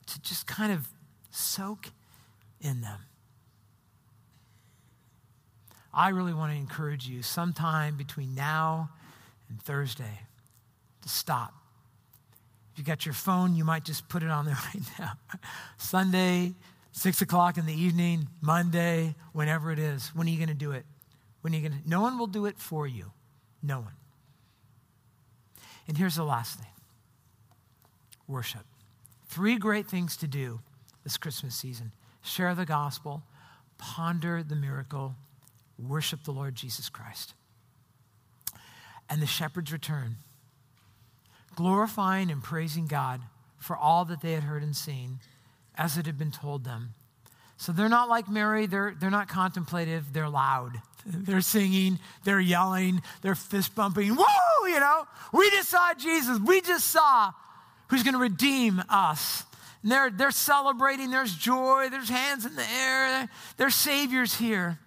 to 0.07 0.20
just 0.20 0.47
kind 0.47 0.72
of 0.72 0.89
soak 1.30 1.89
in 2.61 2.80
them. 2.82 3.01
I 5.97 6.11
really 6.11 6.34
want 6.34 6.53
to 6.53 6.59
encourage 6.59 7.09
you 7.09 7.22
sometime 7.22 7.97
between 7.97 8.34
now 8.34 8.90
and 9.49 9.61
Thursday 9.62 10.20
to 11.01 11.09
stop. 11.09 11.55
If 12.72 12.78
you 12.78 12.84
got 12.84 13.07
your 13.07 13.14
phone, 13.14 13.57
you 13.57 13.64
might 13.64 13.82
just 13.82 14.07
put 14.07 14.22
it 14.22 14.28
on 14.28 14.44
there 14.44 14.59
right 14.74 14.82
now. 14.99 15.12
Sunday, 15.78 16.53
six 16.92 17.22
o'clock 17.22 17.57
in 17.57 17.64
the 17.64 17.72
evening, 17.72 18.28
Monday, 18.42 19.14
whenever 19.32 19.72
it 19.72 19.78
is. 19.78 20.09
When 20.14 20.26
are 20.26 20.30
you 20.30 20.36
going 20.36 20.49
to 20.49 20.55
do 20.55 20.72
it? 20.72 20.84
When 21.40 21.55
are 21.55 21.57
you 21.57 21.66
going 21.66 21.82
to? 21.82 21.88
No 21.88 22.03
one 22.03 22.18
will 22.18 22.26
do 22.26 22.44
it 22.44 22.59
for 22.59 22.86
you. 22.86 23.12
No 23.62 23.80
one. 23.80 23.94
And 25.88 25.97
here's 25.97 26.16
the 26.16 26.24
last 26.24 26.59
thing 26.59 26.68
worship. 28.28 28.66
Three 29.28 29.57
great 29.57 29.86
things 29.86 30.14
to 30.18 30.26
do 30.26 30.61
this 31.05 31.16
Christmas 31.16 31.55
season 31.55 31.92
share 32.20 32.55
the 32.55 32.66
gospel, 32.66 33.22
ponder 33.78 34.42
the 34.42 34.57
miracle, 34.57 35.14
worship 35.78 36.24
the 36.24 36.32
Lord 36.32 36.54
Jesus 36.54 36.88
Christ. 36.88 37.34
And 39.08 39.22
the 39.22 39.26
shepherds 39.26 39.72
return, 39.72 40.16
glorifying 41.54 42.30
and 42.30 42.42
praising 42.42 42.86
God 42.86 43.20
for 43.58 43.76
all 43.76 44.04
that 44.06 44.20
they 44.20 44.32
had 44.32 44.42
heard 44.42 44.62
and 44.62 44.74
seen 44.74 45.20
as 45.76 45.96
it 45.96 46.06
had 46.06 46.18
been 46.18 46.30
told 46.30 46.64
them. 46.64 46.94
So 47.56 47.72
they're 47.72 47.88
not 47.88 48.08
like 48.08 48.28
Mary, 48.28 48.66
they're, 48.66 48.94
they're 48.98 49.10
not 49.10 49.28
contemplative, 49.28 50.12
they're 50.12 50.28
loud. 50.28 50.80
They're 51.06 51.40
singing, 51.40 52.00
they're 52.24 52.40
yelling, 52.40 53.00
they're 53.22 53.36
fist 53.36 53.74
bumping. 53.74 54.10
Whoa, 54.10 54.66
you 54.66 54.80
know, 54.80 55.06
we 55.32 55.48
just 55.50 55.70
saw 55.70 55.94
Jesus, 55.94 56.38
we 56.40 56.60
just 56.60 56.88
saw 56.88 57.32
who's 57.88 58.02
going 58.02 58.14
to 58.14 58.20
redeem 58.20 58.82
us. 58.88 59.44
And 59.82 59.92
they're, 59.92 60.10
they're 60.10 60.30
celebrating, 60.32 61.10
there's 61.10 61.34
joy, 61.34 61.88
there's 61.90 62.08
hands 62.08 62.44
in 62.44 62.56
the 62.56 62.68
air, 62.68 63.28
there's 63.56 63.76
saviors 63.76 64.34
here. 64.34 64.78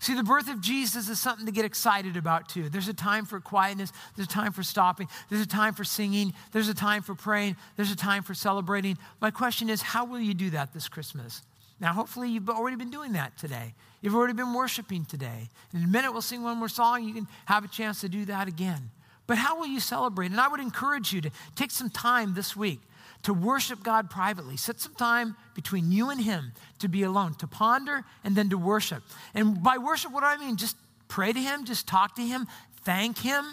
See, 0.00 0.14
the 0.14 0.22
birth 0.22 0.48
of 0.48 0.60
Jesus 0.60 1.08
is 1.08 1.20
something 1.20 1.46
to 1.46 1.52
get 1.52 1.64
excited 1.64 2.16
about 2.16 2.48
too. 2.48 2.68
There's 2.68 2.88
a 2.88 2.94
time 2.94 3.24
for 3.24 3.40
quietness, 3.40 3.92
there's 4.14 4.28
a 4.28 4.30
time 4.30 4.52
for 4.52 4.62
stopping, 4.62 5.08
there's 5.28 5.42
a 5.42 5.46
time 5.46 5.74
for 5.74 5.82
singing, 5.82 6.34
there's 6.52 6.68
a 6.68 6.74
time 6.74 7.02
for 7.02 7.14
praying, 7.14 7.56
there's 7.76 7.90
a 7.90 7.96
time 7.96 8.22
for 8.22 8.32
celebrating. 8.32 8.96
My 9.20 9.30
question 9.30 9.68
is, 9.68 9.82
how 9.82 10.04
will 10.04 10.20
you 10.20 10.34
do 10.34 10.50
that 10.50 10.72
this 10.72 10.88
Christmas? 10.88 11.42
Now, 11.80 11.92
hopefully, 11.92 12.28
you've 12.30 12.48
already 12.48 12.76
been 12.76 12.90
doing 12.90 13.12
that 13.12 13.36
today. 13.38 13.74
You've 14.00 14.14
already 14.14 14.34
been 14.34 14.52
worshiping 14.52 15.04
today. 15.04 15.48
In 15.74 15.82
a 15.82 15.86
minute, 15.86 16.12
we'll 16.12 16.22
sing 16.22 16.42
one 16.42 16.58
more 16.58 16.68
song. 16.68 17.04
You 17.04 17.14
can 17.14 17.28
have 17.46 17.64
a 17.64 17.68
chance 17.68 18.00
to 18.00 18.08
do 18.08 18.24
that 18.26 18.48
again. 18.48 18.90
But 19.26 19.38
how 19.38 19.58
will 19.58 19.66
you 19.66 19.78
celebrate? 19.78 20.30
And 20.30 20.40
I 20.40 20.48
would 20.48 20.60
encourage 20.60 21.12
you 21.12 21.20
to 21.20 21.30
take 21.54 21.70
some 21.70 21.90
time 21.90 22.34
this 22.34 22.56
week 22.56 22.80
to 23.22 23.34
worship 23.34 23.82
God 23.82 24.10
privately. 24.10 24.56
Set 24.56 24.80
some 24.80 24.94
time 24.94 25.36
between 25.54 25.90
you 25.90 26.10
and 26.10 26.20
Him 26.20 26.52
to 26.78 26.88
be 26.88 27.02
alone, 27.02 27.34
to 27.34 27.46
ponder, 27.46 28.04
and 28.24 28.36
then 28.36 28.50
to 28.50 28.58
worship. 28.58 29.02
And 29.34 29.62
by 29.62 29.78
worship, 29.78 30.12
what 30.12 30.20
do 30.20 30.26
I 30.26 30.36
mean? 30.36 30.56
Just 30.56 30.76
pray 31.08 31.32
to 31.32 31.40
Him, 31.40 31.64
just 31.64 31.86
talk 31.86 32.16
to 32.16 32.22
Him, 32.22 32.46
thank 32.84 33.18
Him 33.18 33.44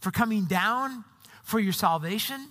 for 0.00 0.10
coming 0.10 0.44
down 0.44 1.04
for 1.42 1.60
your 1.60 1.72
salvation. 1.72 2.48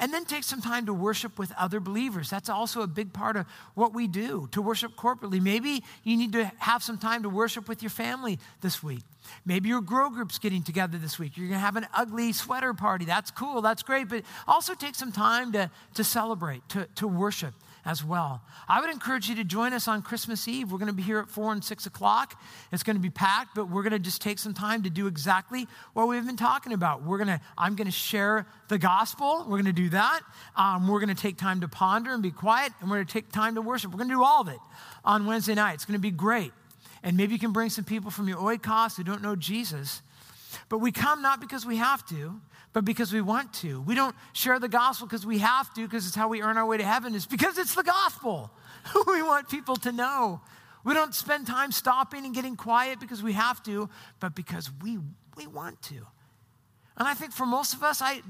And 0.00 0.14
then 0.14 0.24
take 0.24 0.44
some 0.44 0.62
time 0.62 0.86
to 0.86 0.94
worship 0.94 1.38
with 1.38 1.52
other 1.58 1.78
believers. 1.78 2.30
That's 2.30 2.48
also 2.48 2.80
a 2.80 2.86
big 2.86 3.12
part 3.12 3.36
of 3.36 3.46
what 3.74 3.92
we 3.94 4.08
do, 4.08 4.48
to 4.52 4.62
worship 4.62 4.96
corporately. 4.96 5.42
Maybe 5.42 5.84
you 6.04 6.16
need 6.16 6.32
to 6.32 6.50
have 6.56 6.82
some 6.82 6.96
time 6.96 7.22
to 7.22 7.28
worship 7.28 7.68
with 7.68 7.82
your 7.82 7.90
family 7.90 8.38
this 8.62 8.82
week. 8.82 9.02
Maybe 9.44 9.68
your 9.68 9.82
grow 9.82 10.08
group's 10.08 10.38
getting 10.38 10.62
together 10.62 10.96
this 10.96 11.18
week. 11.18 11.36
You're 11.36 11.48
going 11.48 11.60
to 11.60 11.64
have 11.64 11.76
an 11.76 11.86
ugly 11.94 12.32
sweater 12.32 12.72
party. 12.72 13.04
That's 13.04 13.30
cool. 13.30 13.60
That's 13.60 13.82
great. 13.82 14.08
But 14.08 14.22
also 14.48 14.74
take 14.74 14.94
some 14.94 15.12
time 15.12 15.52
to, 15.52 15.70
to 15.94 16.02
celebrate, 16.02 16.66
to, 16.70 16.88
to 16.96 17.06
worship, 17.06 17.52
as 17.84 18.04
well. 18.04 18.42
I 18.68 18.80
would 18.80 18.90
encourage 18.90 19.28
you 19.28 19.34
to 19.36 19.44
join 19.44 19.72
us 19.72 19.88
on 19.88 20.02
Christmas 20.02 20.46
Eve. 20.46 20.70
We're 20.70 20.78
going 20.78 20.88
to 20.88 20.94
be 20.94 21.02
here 21.02 21.18
at 21.18 21.28
4 21.28 21.52
and 21.52 21.64
6 21.64 21.86
o'clock. 21.86 22.40
It's 22.72 22.82
going 22.82 22.96
to 22.96 23.02
be 23.02 23.10
packed, 23.10 23.54
but 23.54 23.70
we're 23.70 23.82
going 23.82 23.92
to 23.92 23.98
just 23.98 24.20
take 24.20 24.38
some 24.38 24.54
time 24.54 24.82
to 24.82 24.90
do 24.90 25.06
exactly 25.06 25.66
what 25.92 26.08
we've 26.08 26.24
been 26.24 26.36
talking 26.36 26.72
about. 26.72 27.02
We're 27.02 27.18
going 27.18 27.28
to, 27.28 27.40
I'm 27.56 27.76
going 27.76 27.86
to 27.86 27.92
share 27.92 28.46
the 28.68 28.78
gospel. 28.78 29.44
We're 29.48 29.62
going 29.62 29.64
to 29.64 29.72
do 29.72 29.88
that. 29.90 30.20
Um, 30.56 30.88
we're 30.88 31.00
going 31.00 31.14
to 31.14 31.20
take 31.20 31.36
time 31.36 31.60
to 31.62 31.68
ponder 31.68 32.12
and 32.12 32.22
be 32.22 32.30
quiet, 32.30 32.72
and 32.80 32.90
we're 32.90 32.96
going 32.96 33.06
to 33.06 33.12
take 33.12 33.32
time 33.32 33.54
to 33.54 33.62
worship. 33.62 33.90
We're 33.90 33.98
going 33.98 34.10
to 34.10 34.14
do 34.14 34.24
all 34.24 34.42
of 34.42 34.48
it 34.48 34.60
on 35.04 35.26
Wednesday 35.26 35.54
night. 35.54 35.74
It's 35.74 35.84
going 35.84 35.98
to 35.98 36.02
be 36.02 36.10
great. 36.10 36.52
And 37.02 37.16
maybe 37.16 37.32
you 37.32 37.38
can 37.38 37.52
bring 37.52 37.70
some 37.70 37.84
people 37.84 38.10
from 38.10 38.28
your 38.28 38.38
oikos 38.38 38.96
who 38.96 39.04
don't 39.04 39.22
know 39.22 39.34
Jesus. 39.36 40.02
But 40.68 40.78
we 40.78 40.92
come 40.92 41.22
not 41.22 41.40
because 41.40 41.64
we 41.64 41.76
have 41.76 42.04
to, 42.08 42.40
but 42.72 42.84
because 42.84 43.12
we 43.12 43.20
want 43.20 43.52
to. 43.54 43.80
We 43.80 43.94
don't 43.94 44.14
share 44.32 44.58
the 44.58 44.68
gospel 44.68 45.06
because 45.06 45.26
we 45.26 45.38
have 45.38 45.72
to, 45.74 45.82
because 45.82 46.06
it's 46.06 46.14
how 46.14 46.28
we 46.28 46.42
earn 46.42 46.56
our 46.56 46.66
way 46.66 46.76
to 46.76 46.84
heaven. 46.84 47.14
It's 47.14 47.26
because 47.26 47.58
it's 47.58 47.74
the 47.74 47.82
gospel. 47.82 48.50
we 49.06 49.22
want 49.22 49.48
people 49.48 49.76
to 49.76 49.92
know. 49.92 50.40
We 50.84 50.94
don't 50.94 51.14
spend 51.14 51.46
time 51.46 51.72
stopping 51.72 52.24
and 52.24 52.34
getting 52.34 52.56
quiet 52.56 53.00
because 53.00 53.22
we 53.22 53.32
have 53.32 53.62
to, 53.64 53.90
but 54.18 54.34
because 54.34 54.70
we, 54.82 54.98
we 55.36 55.46
want 55.46 55.82
to. 55.82 56.06
And 56.96 57.08
I 57.08 57.14
think 57.14 57.32
for 57.32 57.46
most 57.46 57.74
of 57.74 57.82
us, 57.82 58.00
I 58.02 58.22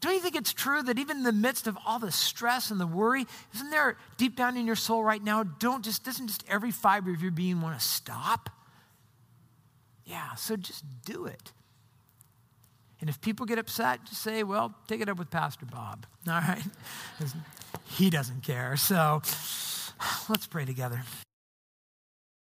don't 0.00 0.14
you 0.14 0.20
think 0.20 0.36
it's 0.36 0.52
true 0.52 0.82
that 0.82 0.98
even 0.98 1.18
in 1.18 1.22
the 1.24 1.32
midst 1.32 1.66
of 1.66 1.76
all 1.86 1.98
the 1.98 2.12
stress 2.12 2.70
and 2.70 2.80
the 2.80 2.86
worry, 2.86 3.26
isn't 3.54 3.70
there 3.70 3.96
deep 4.16 4.36
down 4.36 4.56
in 4.56 4.66
your 4.66 4.76
soul 4.76 5.02
right 5.02 5.22
now, 5.22 5.42
don't 5.42 5.84
just 5.84 6.04
doesn't 6.04 6.28
just 6.28 6.44
every 6.48 6.70
fiber 6.70 7.10
of 7.12 7.22
your 7.22 7.30
being 7.30 7.60
want 7.60 7.78
to 7.78 7.84
stop? 7.84 8.50
Yeah, 10.04 10.34
so 10.36 10.56
just 10.56 10.84
do 11.04 11.26
it. 11.26 11.52
And 13.00 13.08
if 13.08 13.20
people 13.20 13.46
get 13.46 13.58
upset, 13.58 14.04
just 14.04 14.22
say, 14.22 14.42
well, 14.42 14.74
take 14.88 15.00
it 15.00 15.08
up 15.08 15.18
with 15.18 15.30
Pastor 15.30 15.66
Bob. 15.66 16.06
All 16.28 16.40
right? 16.40 16.62
He 17.90 18.10
doesn't 18.10 18.42
care. 18.42 18.76
So 18.76 19.22
let's 20.28 20.46
pray 20.46 20.66
together. 20.66 21.02